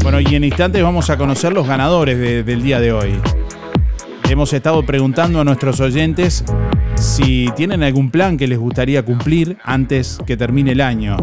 Bueno, 0.05 0.21
y 0.21 0.33
en 0.37 0.45
instantes 0.45 0.81
vamos 0.81 1.11
a 1.11 1.17
conocer 1.19 1.53
los 1.53 1.67
ganadores 1.67 2.17
de- 2.19 2.45
del 2.45 2.63
día 2.63 2.79
de 2.79 2.93
hoy. 2.93 3.15
Hemos 4.31 4.53
estado 4.53 4.85
preguntando 4.85 5.41
a 5.41 5.45
nuestros 5.45 5.81
oyentes 5.81 6.45
si 6.95 7.49
tienen 7.57 7.83
algún 7.83 8.13
plan 8.13 8.37
que 8.37 8.47
les 8.47 8.61
gustaría 8.61 9.03
cumplir 9.03 9.59
antes 9.65 10.21
que 10.25 10.37
termine 10.37 10.71
el 10.71 10.81
año. 10.83 11.17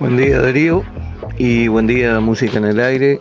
Buen 0.00 0.16
día 0.16 0.40
Darío 0.40 0.82
y 1.36 1.68
buen 1.68 1.86
día 1.86 2.20
Música 2.20 2.56
en 2.56 2.64
el 2.64 2.80
Aire. 2.80 3.18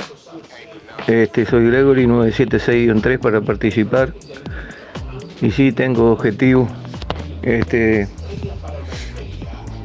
Este, 1.07 1.45
soy 1.45 1.67
Gregory 1.67 2.05
976-3 2.05 3.19
para 3.19 3.41
participar. 3.41 4.13
Y 5.41 5.51
sí, 5.51 5.73
tengo 5.73 6.13
objetivos. 6.13 6.69
Este, 7.41 8.07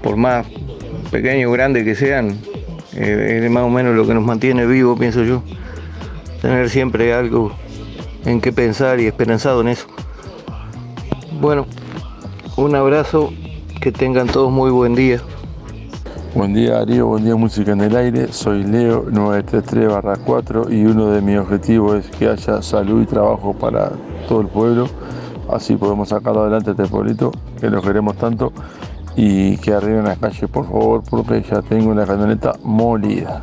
por 0.04 0.16
más 0.16 0.46
pequeños 1.10 1.48
o 1.48 1.52
grandes 1.52 1.82
que 1.82 1.96
sean, 1.96 2.38
eh, 2.94 3.40
es 3.42 3.50
más 3.50 3.64
o 3.64 3.70
menos 3.70 3.96
lo 3.96 4.06
que 4.06 4.14
nos 4.14 4.22
mantiene 4.22 4.66
vivos, 4.66 4.96
pienso 5.00 5.24
yo. 5.24 5.42
Tener 6.40 6.70
siempre 6.70 7.12
algo 7.12 7.56
en 8.24 8.40
qué 8.40 8.52
pensar 8.52 9.00
y 9.00 9.06
esperanzado 9.06 9.60
en 9.60 9.68
eso. 9.68 9.86
Bueno, 11.40 11.66
un 12.56 12.74
abrazo, 12.74 13.32
que 13.80 13.92
tengan 13.92 14.26
todos 14.26 14.50
muy 14.50 14.70
buen 14.70 14.94
día. 14.94 15.20
Buen 16.34 16.54
día 16.54 16.74
Darío, 16.74 17.06
buen 17.06 17.24
día 17.24 17.34
Música 17.34 17.72
en 17.72 17.80
el 17.80 17.96
Aire, 17.96 18.32
soy 18.32 18.62
Leo 18.62 19.04
933-4 19.06 20.72
y 20.72 20.84
uno 20.84 21.10
de 21.10 21.20
mis 21.20 21.38
objetivos 21.38 22.04
es 22.04 22.10
que 22.16 22.28
haya 22.28 22.62
salud 22.62 23.02
y 23.02 23.06
trabajo 23.06 23.52
para 23.52 23.90
todo 24.28 24.42
el 24.42 24.46
pueblo, 24.46 24.86
así 25.50 25.74
podemos 25.74 26.10
sacar 26.10 26.36
adelante 26.36 26.70
este 26.70 26.86
pueblito 26.86 27.32
que 27.60 27.68
lo 27.68 27.82
queremos 27.82 28.16
tanto 28.16 28.52
y 29.16 29.56
que 29.56 29.72
arreglen 29.72 30.04
las 30.04 30.18
calles 30.18 30.48
por 30.48 30.66
favor 30.66 31.02
porque 31.10 31.42
ya 31.42 31.62
tengo 31.62 31.90
una 31.90 32.06
camioneta 32.06 32.52
molida. 32.62 33.42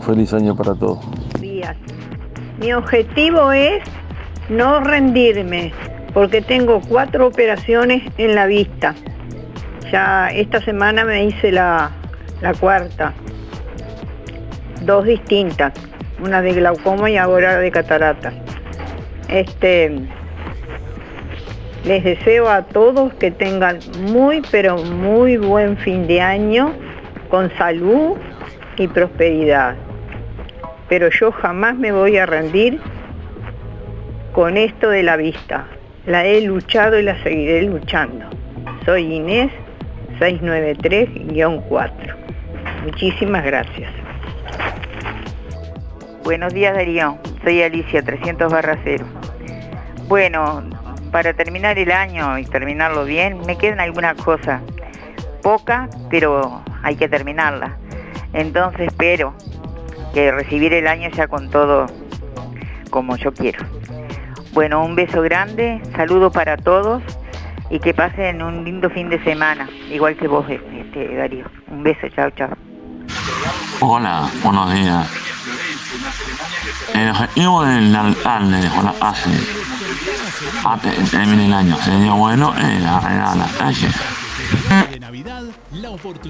Feliz 0.00 0.32
año 0.32 0.56
para 0.56 0.74
todos. 0.74 0.98
días. 1.40 1.76
Mi 2.58 2.72
objetivo 2.72 3.52
es 3.52 3.82
no 4.48 4.80
rendirme, 4.80 5.72
porque 6.14 6.40
tengo 6.40 6.80
cuatro 6.88 7.26
operaciones 7.26 8.02
en 8.16 8.34
la 8.34 8.46
vista. 8.46 8.94
Ya 9.92 10.30
esta 10.30 10.62
semana 10.62 11.04
me 11.04 11.24
hice 11.24 11.52
la, 11.52 11.90
la 12.40 12.54
cuarta, 12.54 13.12
dos 14.82 15.04
distintas, 15.04 15.74
una 16.18 16.40
de 16.40 16.54
glaucoma 16.54 17.10
y 17.10 17.18
ahora 17.18 17.58
de 17.58 17.70
catarata. 17.70 18.32
Este, 19.28 20.00
les 21.84 22.04
deseo 22.04 22.48
a 22.48 22.62
todos 22.62 23.12
que 23.14 23.30
tengan 23.30 23.80
muy, 24.00 24.40
pero 24.50 24.78
muy 24.78 25.36
buen 25.36 25.76
fin 25.76 26.06
de 26.06 26.22
año, 26.22 26.72
con 27.28 27.54
salud 27.58 28.16
y 28.78 28.88
prosperidad 28.88 29.76
pero 30.88 31.08
yo 31.10 31.32
jamás 31.32 31.76
me 31.76 31.92
voy 31.92 32.16
a 32.18 32.26
rendir 32.26 32.80
con 34.32 34.56
esto 34.56 34.90
de 34.90 35.02
la 35.02 35.16
vista. 35.16 35.66
La 36.06 36.24
he 36.24 36.40
luchado 36.40 36.98
y 36.98 37.02
la 37.02 37.20
seguiré 37.22 37.62
luchando. 37.62 38.26
Soy 38.84 39.14
Inés 39.14 39.50
693-4. 40.20 41.90
Muchísimas 42.84 43.44
gracias. 43.44 43.90
Buenos 46.22 46.52
días 46.54 46.74
Darío, 46.74 47.18
soy 47.44 47.62
Alicia 47.62 48.02
300 48.02 48.52
barra 48.52 48.78
0. 48.82 49.04
Bueno, 50.08 50.62
para 51.12 51.34
terminar 51.34 51.78
el 51.78 51.92
año 51.92 52.38
y 52.38 52.44
terminarlo 52.44 53.04
bien, 53.04 53.40
me 53.46 53.56
quedan 53.56 53.80
algunas 53.80 54.16
cosas. 54.16 54.60
Poca, 55.42 55.88
pero 56.10 56.62
hay 56.82 56.96
que 56.96 57.08
terminarla. 57.08 57.76
Entonces 58.32 58.88
espero 58.88 59.34
que 60.16 60.32
recibir 60.32 60.72
el 60.72 60.86
año 60.86 61.10
ya 61.10 61.28
con 61.28 61.50
todo 61.50 61.84
como 62.88 63.18
yo 63.18 63.34
quiero. 63.34 63.66
Bueno, 64.54 64.82
un 64.82 64.94
beso 64.94 65.20
grande, 65.20 65.82
saludo 65.94 66.32
para 66.32 66.56
todos 66.56 67.02
y 67.68 67.80
que 67.80 67.92
pasen 67.92 68.40
un 68.40 68.64
lindo 68.64 68.88
fin 68.88 69.10
de 69.10 69.22
semana, 69.24 69.68
igual 69.90 70.16
que 70.16 70.26
vos, 70.26 70.46
este, 70.48 71.16
Darío. 71.16 71.44
Un 71.68 71.82
beso, 71.82 72.08
chao, 72.16 72.30
chao. 72.30 72.48
Hola, 73.80 74.30
buenos 74.42 74.72
días. 74.72 75.06
El 76.94 77.10
objetivo 77.10 77.64
del 77.64 77.94
alcalde 77.94 78.60
de 78.60 78.68
Juan 78.68 78.92
hace 79.00 79.30
antes 80.64 80.96
de 80.96 81.04
que 81.04 81.10
termine 81.10 81.46
el 81.46 81.52
año 81.52 81.76
sería 81.82 82.12
bueno 82.12 82.54
eh, 82.56 82.86
arreglar 82.86 83.36
las 83.36 83.52
calles. 83.52 83.94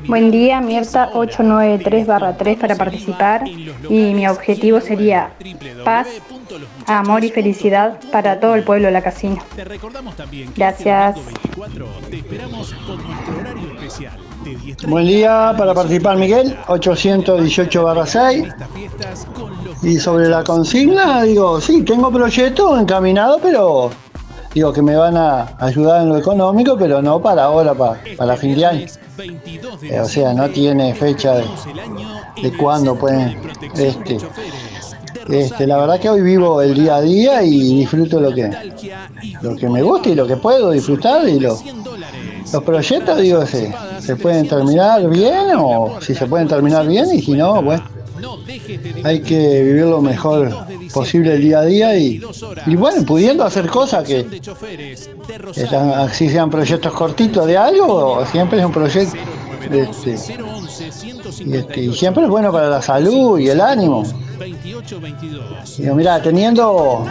Buen 0.06 0.30
día, 0.30 0.60
Mirta 0.60 1.12
893-3 1.12 2.58
para 2.58 2.74
participar 2.76 3.46
y 3.48 4.14
mi 4.14 4.26
objetivo 4.26 4.80
sería 4.80 5.30
paz, 5.84 6.06
amor 6.86 7.24
y 7.24 7.30
felicidad 7.30 7.98
para 8.12 8.40
todo 8.40 8.54
el 8.54 8.64
pueblo 8.64 8.86
de 8.86 8.92
la 8.92 9.02
casina. 9.02 9.42
Gracias. 10.54 11.16
Buen 14.86 15.06
día 15.06 15.54
para 15.56 15.74
participar, 15.74 16.16
Miguel, 16.16 16.56
818 16.68 17.82
barra 17.82 18.06
6. 18.06 18.44
Y 19.82 19.98
sobre 19.98 20.28
la 20.28 20.44
consigna, 20.44 21.22
digo, 21.24 21.60
sí, 21.60 21.82
tengo 21.82 22.12
proyectos 22.12 22.80
encaminados, 22.80 23.40
pero 23.42 23.90
digo 24.54 24.72
que 24.72 24.82
me 24.82 24.94
van 24.94 25.16
a 25.16 25.56
ayudar 25.58 26.02
en 26.02 26.10
lo 26.10 26.16
económico, 26.16 26.76
pero 26.78 27.02
no 27.02 27.20
para 27.20 27.44
ahora, 27.44 27.74
para, 27.74 28.00
para 28.16 28.36
fin 28.36 28.54
de 28.54 28.66
año. 28.66 28.86
Eh, 29.82 30.00
o 30.00 30.04
sea, 30.04 30.32
no 30.32 30.48
tiene 30.48 30.94
fecha 30.94 31.36
de, 31.36 31.44
de 32.42 32.56
cuándo 32.56 32.94
pueden. 32.96 33.40
Este, 33.74 34.18
este, 35.28 35.66
la 35.66 35.78
verdad 35.78 35.98
que 35.98 36.08
hoy 36.08 36.22
vivo 36.22 36.62
el 36.62 36.74
día 36.74 36.96
a 36.96 37.00
día 37.00 37.42
y 37.42 37.80
disfruto 37.80 38.20
lo 38.20 38.32
que, 38.32 38.48
lo 39.42 39.56
que 39.56 39.68
me 39.68 39.82
gusta 39.82 40.10
y 40.10 40.14
lo 40.14 40.26
que 40.26 40.36
puedo 40.36 40.70
disfrutar 40.70 41.28
y 41.28 41.40
lo, 41.40 41.58
los 42.52 42.62
proyectos, 42.62 43.18
digo, 43.18 43.44
se, 43.44 43.74
se 44.06 44.16
pueden 44.16 44.48
terminar 44.48 45.08
bien 45.08 45.50
o 45.56 45.98
si 46.00 46.14
se 46.14 46.26
pueden 46.26 46.46
terminar 46.46 46.86
bien 46.86 47.06
y 47.12 47.20
si 47.20 47.32
no, 47.32 47.60
bueno, 47.60 47.82
hay 49.02 49.20
que 49.20 49.62
vivir 49.64 49.86
lo 49.86 50.00
mejor 50.00 50.54
posible 50.94 51.34
el 51.34 51.42
día 51.42 51.58
a 51.58 51.64
día 51.64 51.96
y, 51.96 52.22
y 52.66 52.76
bueno, 52.76 53.04
pudiendo 53.04 53.44
hacer 53.44 53.66
cosas 53.66 54.06
que, 54.06 54.24
que 55.54 55.76
así 55.76 56.28
sean 56.30 56.50
proyectos 56.50 56.92
cortitos 56.92 57.46
de 57.46 57.56
algo, 57.56 58.24
siempre 58.26 58.60
es 58.60 58.64
un 58.64 58.72
proyecto 58.72 59.16
este, 59.70 60.16
y, 61.44 61.56
este, 61.56 61.80
y 61.80 61.92
siempre 61.92 62.22
es 62.22 62.28
bueno 62.28 62.52
para 62.52 62.68
la 62.68 62.80
salud 62.80 63.38
y 63.38 63.48
el 63.48 63.60
ánimo. 63.60 64.04
Digo, 65.76 65.94
mira, 65.94 66.22
teniendo 66.22 67.04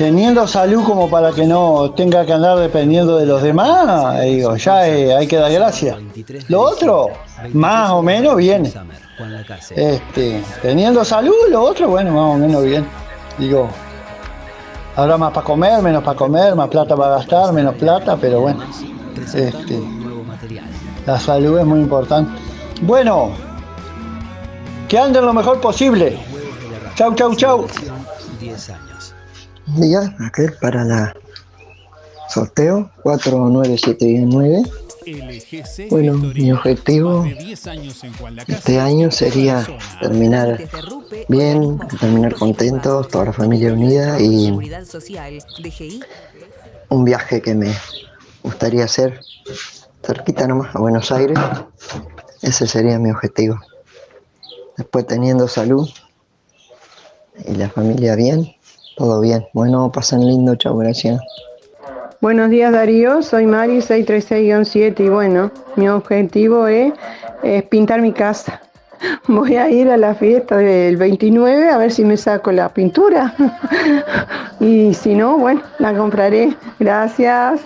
teniendo 0.00 0.48
salud 0.48 0.82
como 0.82 1.10
para 1.10 1.30
que 1.30 1.44
no 1.44 1.90
tenga 1.90 2.24
que 2.24 2.32
andar 2.32 2.58
dependiendo 2.58 3.18
de 3.18 3.26
los 3.26 3.42
demás, 3.42 4.18
digo, 4.22 4.56
ya 4.56 4.88
eh, 4.88 5.14
hay 5.14 5.26
que 5.26 5.36
dar 5.36 5.52
gracias. 5.52 5.94
Lo 6.48 6.62
otro, 6.62 7.08
más 7.52 7.90
o 7.90 8.00
menos 8.02 8.34
viene. 8.36 8.72
Este, 9.76 10.42
teniendo 10.62 11.04
salud, 11.04 11.34
lo 11.50 11.60
otro, 11.60 11.90
bueno, 11.90 12.12
más 12.12 12.34
o 12.34 12.38
menos 12.38 12.64
bien. 12.64 12.86
Digo, 13.36 13.68
habrá 14.96 15.18
más 15.18 15.34
para 15.34 15.44
comer, 15.44 15.82
menos 15.82 16.02
para 16.02 16.16
comer, 16.16 16.54
más 16.54 16.70
plata 16.70 16.96
para 16.96 17.16
gastar, 17.16 17.52
menos 17.52 17.74
plata, 17.74 18.16
pero 18.18 18.40
bueno, 18.40 18.64
este, 19.34 19.82
la 21.04 21.20
salud 21.20 21.58
es 21.58 21.66
muy 21.66 21.80
importante. 21.80 22.32
Bueno, 22.80 23.32
que 24.88 24.98
anden 24.98 25.26
lo 25.26 25.34
mejor 25.34 25.60
posible. 25.60 26.18
Chau, 26.94 27.14
chau, 27.14 27.34
chau. 27.34 27.66
Día, 29.76 30.16
aquel 30.20 30.52
para 30.60 30.84
la 30.84 31.14
sorteo 32.28 32.90
49719. 33.02 34.62
Bueno, 35.90 36.14
mi 36.14 36.52
objetivo 36.52 37.26
este 38.46 38.78
año 38.78 39.10
sería 39.10 39.66
terminar 40.00 40.60
bien, 41.28 41.78
terminar 41.98 42.34
contentos, 42.34 43.08
toda 43.08 43.26
la 43.26 43.32
familia 43.32 43.72
unida 43.72 44.20
y 44.20 44.52
un 46.88 47.04
viaje 47.04 47.40
que 47.40 47.54
me 47.54 47.74
gustaría 48.42 48.84
hacer 48.84 49.20
cerquita 50.04 50.46
nomás 50.46 50.74
a 50.76 50.78
Buenos 50.78 51.10
Aires. 51.10 51.38
Ese 52.42 52.66
sería 52.66 52.98
mi 52.98 53.10
objetivo. 53.10 53.58
Después 54.76 55.06
teniendo 55.06 55.48
salud 55.48 55.88
y 57.46 57.54
la 57.54 57.68
familia 57.68 58.16
bien, 58.16 58.54
todo 59.00 59.18
bien. 59.22 59.46
Bueno, 59.54 59.90
pasen 59.90 60.26
lindo, 60.26 60.54
chau, 60.56 60.76
gracias. 60.76 61.22
Buenos 62.20 62.50
días 62.50 62.70
Darío, 62.70 63.22
soy 63.22 63.46
Mari 63.46 63.78
636-7 63.78 65.00
y 65.00 65.08
bueno, 65.08 65.50
mi 65.76 65.88
objetivo 65.88 66.66
es, 66.66 66.92
es 67.42 67.62
pintar 67.62 68.02
mi 68.02 68.12
casa. 68.12 68.60
Voy 69.26 69.56
a 69.56 69.70
ir 69.70 69.88
a 69.88 69.96
la 69.96 70.14
fiesta 70.14 70.58
del 70.58 70.98
29 70.98 71.70
a 71.70 71.78
ver 71.78 71.90
si 71.90 72.04
me 72.04 72.18
saco 72.18 72.52
la 72.52 72.68
pintura 72.74 73.34
y 74.60 74.92
si 74.92 75.14
no, 75.14 75.38
bueno, 75.38 75.62
la 75.78 75.96
compraré. 75.96 76.54
Gracias. 76.78 77.62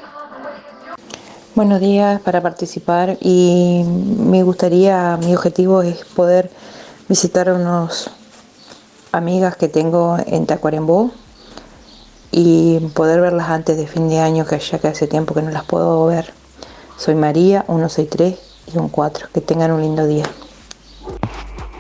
Buenos 1.57 1.81
días 1.81 2.21
para 2.21 2.41
participar 2.43 3.17
y 3.21 3.85
me 4.21 4.45
gustaría, 4.45 5.17
mi 5.17 5.35
objetivo 5.35 5.83
es 5.83 6.05
poder 6.05 6.49
visitar 7.09 7.49
a 7.49 7.55
unos 7.55 8.09
amigas 9.11 9.57
que 9.57 9.67
tengo 9.67 10.17
en 10.29 10.47
Tacuarembó 10.47 11.11
y 12.37 12.81
poder 12.95 13.21
verlas 13.21 13.49
antes 13.49 13.77
de 13.77 13.87
fin 13.87 14.09
de 14.09 14.19
año, 14.19 14.45
que 14.45 14.59
ya 14.59 14.81
que 14.81 14.89
hace 14.89 15.07
tiempo 15.07 15.35
que 15.35 15.43
no 15.43 15.53
las 15.53 15.65
puedo 15.65 16.05
ver. 16.07 16.33
Soy 16.97 17.15
María, 17.15 17.65
163 17.69 18.39
y 18.75 18.79
un 18.79 18.89
4. 18.89 19.29
Que 19.33 19.41
tengan 19.41 19.71
un 19.71 19.81
lindo 19.81 20.05
día. 20.05 20.25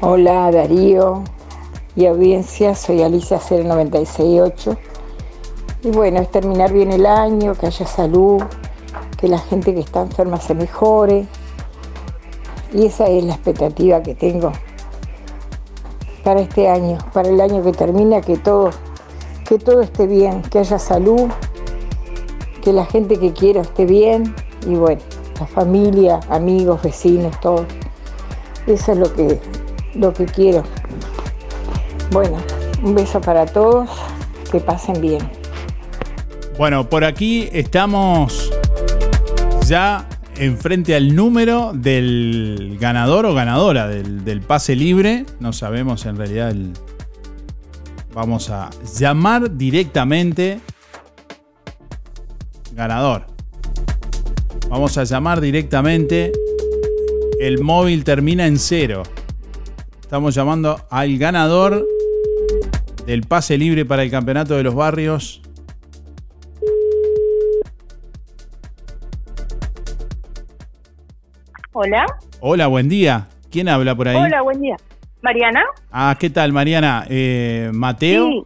Hola 0.01 0.53
Darío 0.53 1.25
y 1.97 2.07
audiencia, 2.07 2.77
soy 2.77 3.03
Alicia 3.03 3.41
0968. 3.41 4.77
Y 5.83 5.91
bueno, 5.91 6.21
es 6.21 6.31
terminar 6.31 6.73
bien 6.73 6.93
el 6.93 7.07
año, 7.07 7.55
que 7.55 7.67
haya 7.67 7.87
salud, 7.87 8.41
que 9.19 9.27
la 9.27 9.39
gente 9.39 9.75
que 9.75 9.81
está 9.81 10.03
enferma 10.03 10.41
se 10.41 10.55
mejore. 10.55 11.27
Y 12.73 12.87
esa 12.87 13.07
es 13.07 13.25
la 13.25 13.35
expectativa 13.35 14.05
que 14.05 14.15
tengo 14.15 14.53
para 16.23 16.41
este 16.41 16.69
año, 16.69 16.99
para 17.13 17.29
el 17.29 17.41
año 17.41 17.61
que 17.65 17.73
termina, 17.73 18.21
que 18.21 18.37
todo, 18.37 18.71
que 19.45 19.59
todo 19.59 19.83
esté 19.83 20.07
bien, 20.07 20.43
que 20.43 20.59
haya 20.59 20.79
salud, 20.79 21.29
que 22.62 22.73
la 22.73 22.87
gente 22.87 23.19
que 23.19 23.33
quiero 23.33 23.61
esté 23.61 23.85
bien 23.85 24.35
y 24.66 24.75
bueno, 24.75 25.03
la 25.39 25.47
familia, 25.47 26.21
amigos, 26.31 26.83
vecinos, 26.83 27.39
todos. 27.41 27.66
Eso 28.66 28.93
es 28.93 28.99
lo 28.99 29.12
que, 29.12 29.41
lo 29.95 30.12
que 30.15 30.25
quiero. 30.25 30.62
Bueno, 32.11 32.39
un 32.83 32.95
beso 32.95 33.21
para 33.21 33.45
todos, 33.45 33.91
que 34.51 34.61
pasen 34.61 35.01
bien. 35.01 35.21
Bueno, 36.57 36.89
por 36.89 37.05
aquí 37.05 37.49
estamos 37.53 38.51
ya 39.66 40.07
enfrente 40.37 40.95
al 40.95 41.15
número 41.15 41.73
del 41.75 42.79
ganador 42.81 43.27
o 43.27 43.35
ganadora 43.35 43.89
del, 43.89 44.25
del 44.25 44.41
pase 44.41 44.77
libre. 44.77 45.27
No 45.41 45.53
sabemos 45.53 46.07
en 46.07 46.16
realidad 46.16 46.51
el. 46.51 46.73
Vamos 48.15 48.49
a 48.49 48.70
llamar 48.97 49.57
directamente. 49.57 50.61
Ganador. 52.73 53.27
Vamos 54.69 54.97
a 54.99 55.05
llamar 55.05 55.41
directamente. 55.41 56.31
El 57.41 57.61
móvil 57.61 58.05
termina 58.05 58.47
en 58.47 58.57
cero. 58.57 59.03
Estamos 60.01 60.32
llamando 60.32 60.81
al 60.91 61.19
ganador 61.19 61.85
del 63.05 63.23
pase 63.23 63.59
libre 63.59 63.85
para 63.85 64.05
el 64.05 64.12
campeonato 64.12 64.55
de 64.55 64.62
los 64.62 64.77
barrios. 64.77 65.43
Hola. 71.73 72.07
Hola, 72.39 72.69
buen 72.69 72.89
día. 72.89 73.27
¿Quién 73.51 73.69
habla 73.69 73.97
por 73.97 74.07
ahí? 74.07 74.16
Hola, 74.16 74.43
buen 74.43 74.61
día. 74.61 74.77
Mariana. 75.25 75.65
Ah, 75.91 76.15
¿qué 76.21 76.29
tal, 76.31 76.53
Mariana? 76.53 77.07
Eh, 77.09 77.71
Mateo, 77.73 78.29
Sí. 78.29 78.45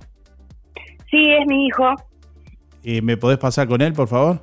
Sí, 1.11 1.31
es 1.33 1.47
mi 1.47 1.67
hijo. 1.67 1.85
eh, 2.85 3.03
¿me 3.03 3.17
podés 3.17 3.39
pasar 3.39 3.67
con 3.67 3.81
él, 3.83 3.93
por 3.95 4.09
favor? 4.09 4.41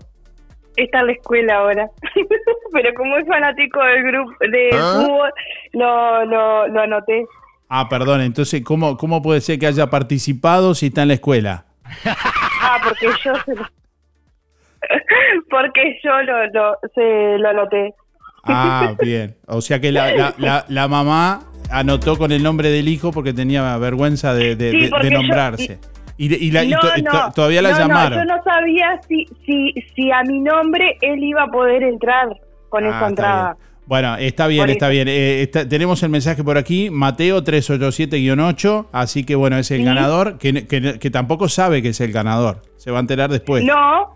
Está 0.76 0.99
en 0.99 1.07
la 1.07 1.12
escuela 1.14 1.56
ahora. 1.57 1.90
Pero 2.74 2.94
como 2.95 3.16
es 3.18 3.26
fanático 3.28 3.82
del 3.84 4.03
grupo 4.03 4.32
de 4.52 4.70
¿Ah? 4.74 4.94
fútbol, 4.95 5.32
lo, 5.74 6.26
lo, 6.26 6.68
lo 6.68 6.82
anoté. 6.82 7.26
Ah, 7.70 7.88
perdón, 7.88 8.22
entonces, 8.22 8.62
¿cómo, 8.64 8.98
¿cómo 8.98 9.22
puede 9.22 9.40
ser 9.41 9.57
que 9.60 9.68
haya 9.68 9.90
participado 9.90 10.76
si 10.76 10.88
está 10.88 11.03
en 11.03 11.07
la 11.10 11.14
escuela? 11.16 11.66
Ah, 12.62 12.78
porque 12.84 13.07
yo 13.24 13.34
se 13.45 13.56
lo... 13.56 13.64
porque 15.49 15.99
yo 16.03 16.22
lo, 16.24 16.48
lo, 16.48 16.78
se 16.94 17.38
lo 17.38 17.49
anoté. 17.49 17.94
Ah, 18.44 18.94
bien. 18.99 19.36
O 19.48 19.62
sea 19.62 19.80
que 19.80 19.91
la, 19.91 20.12
la- 20.16 20.34
la- 20.38 20.66
la 20.68 20.88
mamá 20.88 21.41
anotó 21.70 22.18
con 22.18 22.32
el 22.32 22.42
nombre 22.44 22.70
del 22.70 22.88
hijo 22.88 23.12
porque 23.12 23.34
tenía 23.34 23.78
vergüenza 23.78 24.34
de, 24.34 24.56
de- 24.56 24.72
Sí, 24.72 24.78
de- 24.78 24.84
de 24.86 24.90
porque 24.90 25.10
yo- 25.12 25.18
nombrarse. 25.20 25.80
Y, 26.18 26.34
y 26.34 26.52
la- 26.52 26.64
y 26.64 26.70
No, 26.70 26.80
to- 26.80 26.88
y 26.96 27.04
to- 27.04 27.12
no. 27.14 27.32
todavía 27.34 27.62
la 27.62 27.72
No, 27.72 27.78
llamaron. 27.80 28.20
yo 28.20 28.26
no 28.26 28.42
sabía 28.44 29.00
si, 29.08 29.26
si, 29.46 29.74
si 29.96 30.12
a 30.12 30.24
mi 30.24 30.40
nombre 30.40 30.98
él 31.02 31.22
iba 31.24 31.44
a 31.44 31.48
poder 31.48 31.84
entrar 31.84 32.30
con 32.70 32.86
Ah, 32.86 32.90
esa 32.90 33.08
entrada. 33.10 33.58
Bueno, 33.88 34.16
está 34.16 34.48
bien, 34.48 34.68
está 34.70 34.88
bien. 34.90 35.08
Eh, 35.08 35.42
está- 35.44 35.68
tenemos 35.68 36.02
el 36.04 36.10
mensaje 36.10 36.44
por 36.44 36.58
aquí, 36.58 36.90
Mateo 36.90 37.44
387-8, 37.44 38.88
así 38.92 39.24
que 39.24 39.36
bueno, 39.36 39.58
es 39.58 39.70
el 39.72 39.80
Sí. 39.80 39.84
ganador, 39.84 40.38
que, 40.38 40.66
que- 40.68 41.00
que 41.00 41.10
tampoco 41.12 41.50
sabe 41.50 41.82
que 41.82 41.90
es 41.90 42.02
el 42.02 42.12
ganador. 42.12 42.62
Se 42.78 42.92
va 42.92 42.98
a 42.98 43.02
enterar 43.02 43.30
después. 43.30 43.64
No, 43.64 44.16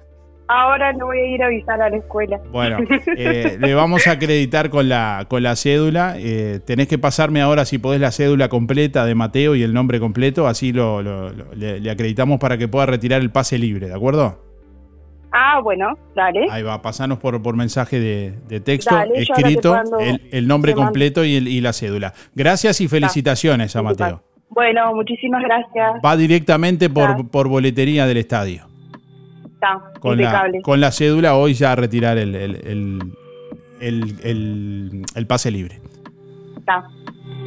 ahora 0.50 0.92
no 0.94 1.06
voy 1.06 1.20
a 1.20 1.26
ir 1.28 1.42
a 1.44 1.46
avisar 1.46 1.82
a 1.82 1.90
la 1.90 1.98
escuela. 1.98 2.40
Bueno, 2.52 2.80
eh, 3.18 3.58
le 3.60 3.74
vamos 3.74 4.06
a 4.08 4.12
acreditar 4.12 4.70
con 4.70 4.90
la, 4.90 5.26
con 5.30 5.44
la 5.44 5.56
cédula. 5.56 6.16
Eh, 6.18 6.60
tenés 6.66 6.88
que 6.90 6.98
pasarme 6.98 7.40
ahora, 7.42 7.64
si 7.66 7.78
podés, 7.78 8.02
la 8.02 8.12
cédula 8.12 8.50
completa 8.50 9.06
de 9.06 9.16
Mateo 9.16 9.56
y 9.56 9.64
el 9.64 9.74
nombre 9.74 10.00
completo. 10.00 10.48
Así 10.48 10.74
lo, 10.74 11.02
lo- 11.02 11.30
lo- 11.30 11.54
le, 11.56 11.80
le 11.80 11.92
acreditamos 11.92 12.40
para 12.40 12.58
que 12.58 12.68
pueda 12.68 12.86
retirar 12.88 13.22
el 13.22 13.32
pase 13.32 13.58
libre, 13.58 13.88
¿de 13.88 13.94
acuerdo? 13.96 14.44
Ah, 15.32 15.60
bueno, 15.64 15.96
dale. 16.16 16.48
Ahí 16.50 16.64
va, 16.64 16.82
pasanos 16.82 17.20
por, 17.20 17.40
por 17.44 17.56
mensaje 17.56 18.00
de, 18.00 18.34
de 18.48 18.60
texto, 18.62 18.96
Dale, 18.96 19.14
escrito, 19.22 19.78
el, 20.00 20.28
el 20.32 20.48
nombre 20.48 20.74
completo 20.74 21.24
y, 21.24 21.36
el- 21.36 21.48
y 21.48 21.62
la 21.62 21.72
cédula. 21.72 22.14
Gracias 22.34 22.82
y 22.82 22.88
felicitaciones 22.88 23.76
a 23.76 23.84
Mateo. 23.84 24.24
Bueno, 24.50 24.92
muchísimas 24.96 25.44
gracias. 25.44 26.02
Va 26.04 26.18
directamente 26.18 26.90
por, 26.90 27.30
por 27.30 27.48
boletería 27.48 28.08
del 28.08 28.18
estadio. 28.18 28.69
Está, 29.62 29.82
Con 30.00 30.16
la, 30.18 30.24
impecable. 30.24 30.62
con 30.62 30.80
la 30.80 30.92
cédula 30.92 31.36
hoy 31.36 31.54
ya 31.54 31.76
retirar 31.76 32.18
el, 32.18 32.34
el, 32.34 33.02
el, 33.82 35.06
el- 35.16 35.28
pase 35.28 35.52
libre. 35.52 35.82
Está. 36.58 36.86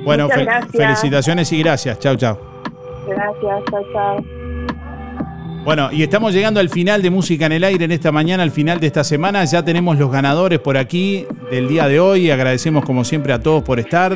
Bueno, 0.04 0.28
fe- 0.28 0.46
felicitaciones 0.76 1.50
y 1.52 1.62
gracias. 1.62 1.98
Chau, 2.00 2.16
chau. 2.16 2.36
Gracias, 3.08 3.64
chao, 3.70 3.82
chao. 3.92 4.24
Bueno, 5.64 5.90
y 5.92 6.02
estamos 6.02 6.34
llegando 6.34 6.58
al 6.60 6.68
final 6.68 7.00
de 7.02 7.10
Música 7.10 7.46
en 7.46 7.52
el 7.52 7.64
Aire 7.64 7.84
en 7.84 7.92
esta 7.92 8.10
mañana, 8.12 8.42
al 8.42 8.50
final 8.50 8.78
de 8.80 8.88
esta 8.88 9.04
semana. 9.04 9.44
Ya 9.44 9.64
tenemos 9.64 9.96
los 9.96 10.10
ganadores 10.10 10.58
por 10.58 10.76
aquí 10.76 11.24
del 11.50 11.68
día 11.68 11.86
de 11.88 12.00
hoy. 12.00 12.30
Agradecemos 12.30 12.84
como 12.84 13.04
siempre 13.04 13.32
a 13.32 13.38
todos 13.40 13.62
por 13.62 13.78
estar. 13.78 14.12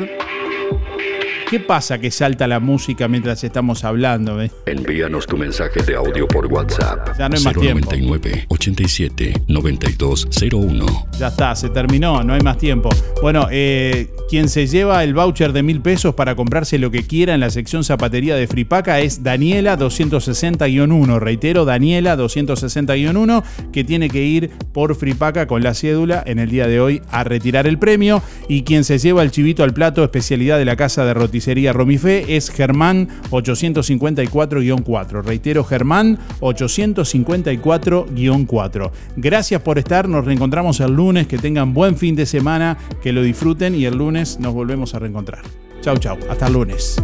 ¿Qué 1.49 1.61
pasa 1.61 1.97
que 1.97 2.11
salta 2.11 2.45
la 2.45 2.59
música 2.59 3.07
mientras 3.07 3.41
estamos 3.41 3.85
hablando? 3.85 4.41
eh? 4.41 4.51
Envíanos 4.65 5.25
tu 5.25 5.37
mensaje 5.37 5.81
de 5.81 5.95
audio 5.95 6.27
por 6.27 6.45
WhatsApp. 6.47 7.17
Ya 7.17 7.29
no 7.29 7.37
hay 7.37 7.43
más 7.43 7.53
tiempo. 7.53 7.89
099 7.89 8.45
87 8.49 9.43
9201. 9.47 10.85
Ya 11.17 11.27
está, 11.27 11.55
se 11.55 11.69
terminó, 11.69 12.21
no 12.21 12.33
hay 12.33 12.41
más 12.41 12.57
tiempo. 12.57 12.89
Bueno, 13.21 13.47
eh, 13.49 14.09
quien 14.29 14.49
se 14.49 14.67
lleva 14.67 15.05
el 15.05 15.13
voucher 15.13 15.53
de 15.53 15.63
mil 15.63 15.79
pesos 15.79 16.15
para 16.15 16.35
comprarse 16.35 16.79
lo 16.79 16.91
que 16.91 17.07
quiera 17.07 17.33
en 17.33 17.39
la 17.39 17.49
sección 17.49 17.85
zapatería 17.85 18.35
de 18.35 18.45
Fripaca 18.45 18.99
es 18.99 19.23
Daniela 19.23 19.79
260-1. 19.79 21.17
Reitero, 21.19 21.63
Daniela 21.63 22.17
260-1, 22.17 23.43
que 23.71 23.85
tiene 23.85 24.09
que 24.09 24.21
ir 24.21 24.49
por 24.73 24.95
Fripaca 24.95 25.47
con 25.47 25.63
la 25.63 25.73
cédula 25.73 26.21
en 26.25 26.39
el 26.39 26.49
día 26.49 26.67
de 26.67 26.81
hoy 26.81 27.01
a 27.09 27.23
retirar 27.23 27.67
el 27.67 27.79
premio. 27.79 28.21
Y 28.49 28.63
quien 28.63 28.83
se 28.83 28.97
lleva 28.97 29.23
el 29.23 29.31
chivito 29.31 29.63
al 29.63 29.73
plato, 29.73 30.03
especialidad 30.03 30.57
de 30.57 30.65
la 30.65 30.75
casa 30.75 31.05
de 31.05 31.13
roticería 31.37 31.71
Romifé, 31.71 32.35
es 32.35 32.49
Germán 32.49 33.09
854-4. 33.29 35.21
Reitero, 35.21 35.63
Germán 35.63 36.17
854-4. 36.39 38.91
Gracias 39.17 39.61
por 39.61 39.77
estar, 39.77 40.09
nos 40.09 40.25
reencontramos 40.25 40.79
el 40.79 40.93
lunes, 40.93 41.27
que 41.27 41.37
tengan 41.37 41.75
buen 41.75 41.95
fin 41.95 42.15
de 42.15 42.25
semana, 42.25 42.79
que 43.03 43.13
lo 43.13 43.21
disfruten 43.21 43.75
y 43.75 43.85
el 43.85 43.95
lunes 43.95 44.39
nos 44.39 44.55
volvemos 44.55 44.95
a 44.95 44.99
reencontrar. 44.99 45.43
Chau, 45.81 45.97
chau, 45.97 46.17
hasta 46.27 46.47
el 46.47 46.53
lunes. 46.53 46.95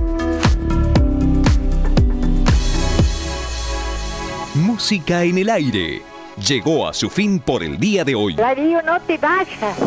Música 4.55 5.23
en 5.23 5.37
el 5.37 5.51
aire. 5.51 6.12
Llegó 6.37 6.87
a 6.87 6.93
su 6.93 7.09
fin 7.09 7.39
por 7.39 7.63
el 7.63 7.77
día 7.77 8.03
de 8.03 8.15
hoy. 8.15 8.33
Darío, 8.33 8.81
no 8.81 8.99
te 9.01 9.17
vayas. 9.17 9.77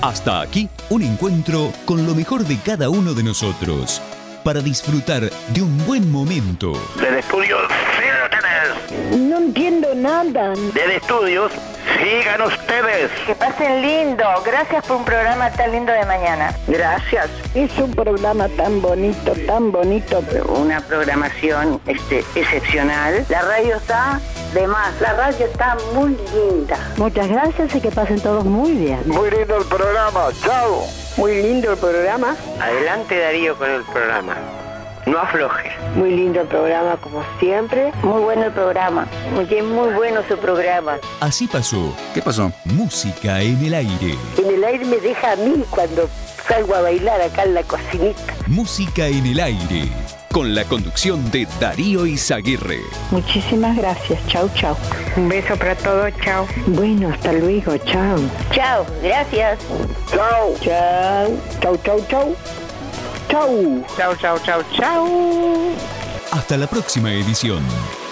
Hasta 0.00 0.40
aquí 0.40 0.68
un 0.90 1.02
encuentro 1.02 1.72
con 1.84 2.06
lo 2.06 2.14
mejor 2.14 2.44
de 2.44 2.58
cada 2.58 2.90
uno 2.90 3.14
de 3.14 3.22
nosotros 3.22 4.02
para 4.42 4.60
disfrutar 4.60 5.30
de 5.30 5.62
un 5.62 5.86
buen 5.86 6.10
momento. 6.10 6.72
Del 6.96 7.18
estudio 7.18 7.56
ustedes. 7.56 9.18
No 9.18 9.38
entiendo 9.38 9.94
nada. 9.94 10.54
Del 10.74 10.90
estudios 10.90 11.52
sigan 11.98 12.42
ustedes. 12.42 13.10
Que 13.26 13.34
pasen 13.34 13.82
lindo. 13.82 14.24
Gracias 14.44 14.84
por 14.86 14.98
un 14.98 15.04
programa 15.04 15.50
tan 15.50 15.72
lindo 15.72 15.92
de 15.92 16.04
mañana. 16.06 16.54
Gracias. 16.66 17.28
Es 17.54 17.76
un 17.78 17.92
programa 17.92 18.48
tan 18.48 18.80
bonito, 18.80 19.32
tan 19.46 19.72
bonito. 19.72 20.22
una 20.48 20.80
programación 20.80 21.80
este, 21.86 22.20
excepcional. 22.34 23.24
La 23.28 23.42
radio 23.42 23.76
está 23.76 24.20
de 24.54 24.66
más. 24.66 25.00
La 25.00 25.12
radio 25.14 25.46
está 25.46 25.76
muy 25.94 26.16
linda. 26.34 26.78
Muchas 26.96 27.28
gracias 27.28 27.74
y 27.74 27.80
que 27.80 27.90
pasen 27.90 28.20
todos 28.20 28.44
muy 28.44 28.72
bien. 28.72 29.00
Muy 29.06 29.30
lindo 29.30 29.58
el 29.58 29.64
programa. 29.64 30.28
Chao. 30.42 30.82
Muy 31.16 31.42
lindo 31.42 31.72
el 31.72 31.78
programa. 31.78 32.36
Adelante 32.60 33.18
Darío 33.18 33.56
con 33.56 33.70
el 33.70 33.82
programa. 33.84 34.36
No 35.06 35.18
afloje. 35.18 35.70
Muy 35.96 36.10
lindo 36.14 36.40
el 36.40 36.46
programa 36.46 36.96
como 36.96 37.24
siempre. 37.40 37.92
Muy 38.02 38.22
bueno 38.22 38.44
el 38.46 38.52
programa. 38.52 39.06
Muy, 39.34 39.46
muy 39.62 39.92
bueno 39.94 40.20
su 40.28 40.36
programa. 40.38 40.98
Así 41.20 41.48
pasó. 41.48 41.94
¿Qué 42.14 42.22
pasó? 42.22 42.52
Música 42.64 43.40
en 43.42 43.64
el 43.64 43.74
aire. 43.74 44.16
En 44.38 44.54
el 44.54 44.64
aire 44.64 44.84
me 44.84 44.98
deja 44.98 45.32
a 45.32 45.36
mí 45.36 45.64
cuando 45.70 46.08
salgo 46.46 46.74
a 46.74 46.82
bailar 46.82 47.20
acá 47.20 47.42
en 47.42 47.54
la 47.54 47.62
cocinita. 47.64 48.34
Música 48.46 49.06
en 49.06 49.26
el 49.26 49.40
aire. 49.40 49.88
Con 50.30 50.54
la 50.54 50.64
conducción 50.64 51.30
de 51.30 51.46
Darío 51.60 52.06
Izaguirre. 52.06 52.80
Muchísimas 53.10 53.76
gracias. 53.76 54.24
Chau, 54.28 54.48
chau. 54.54 54.74
Un 55.16 55.28
beso 55.28 55.56
para 55.56 55.74
todos. 55.74 56.10
Chao. 56.24 56.46
Bueno, 56.68 57.10
hasta 57.10 57.32
luego. 57.34 57.76
Chau. 57.78 58.18
Chao. 58.50 58.86
Gracias. 59.02 59.58
Chao. 60.10 60.54
Chau. 60.62 61.38
Chau, 61.60 61.76
chau, 61.84 62.06
chau. 62.08 62.36
Chau. 63.32 63.82
Chau, 63.96 64.14
chau, 64.16 64.38
chau, 64.44 64.62
chau. 64.76 65.08
Hasta 66.32 66.58
la 66.58 66.66
próxima 66.66 67.10
edición. 67.14 67.62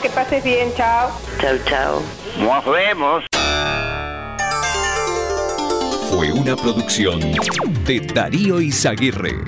Que 0.01 0.09
pases 0.09 0.43
bien, 0.43 0.73
chao. 0.75 1.11
Chau, 1.39 1.59
chau. 1.67 2.01
Nos 2.39 2.65
vemos. 2.65 3.25
Fue 6.11 6.33
una 6.33 6.57
producción 6.57 7.21
de 7.85 8.01
Darío 8.01 8.63
Izaguirre. 8.63 9.45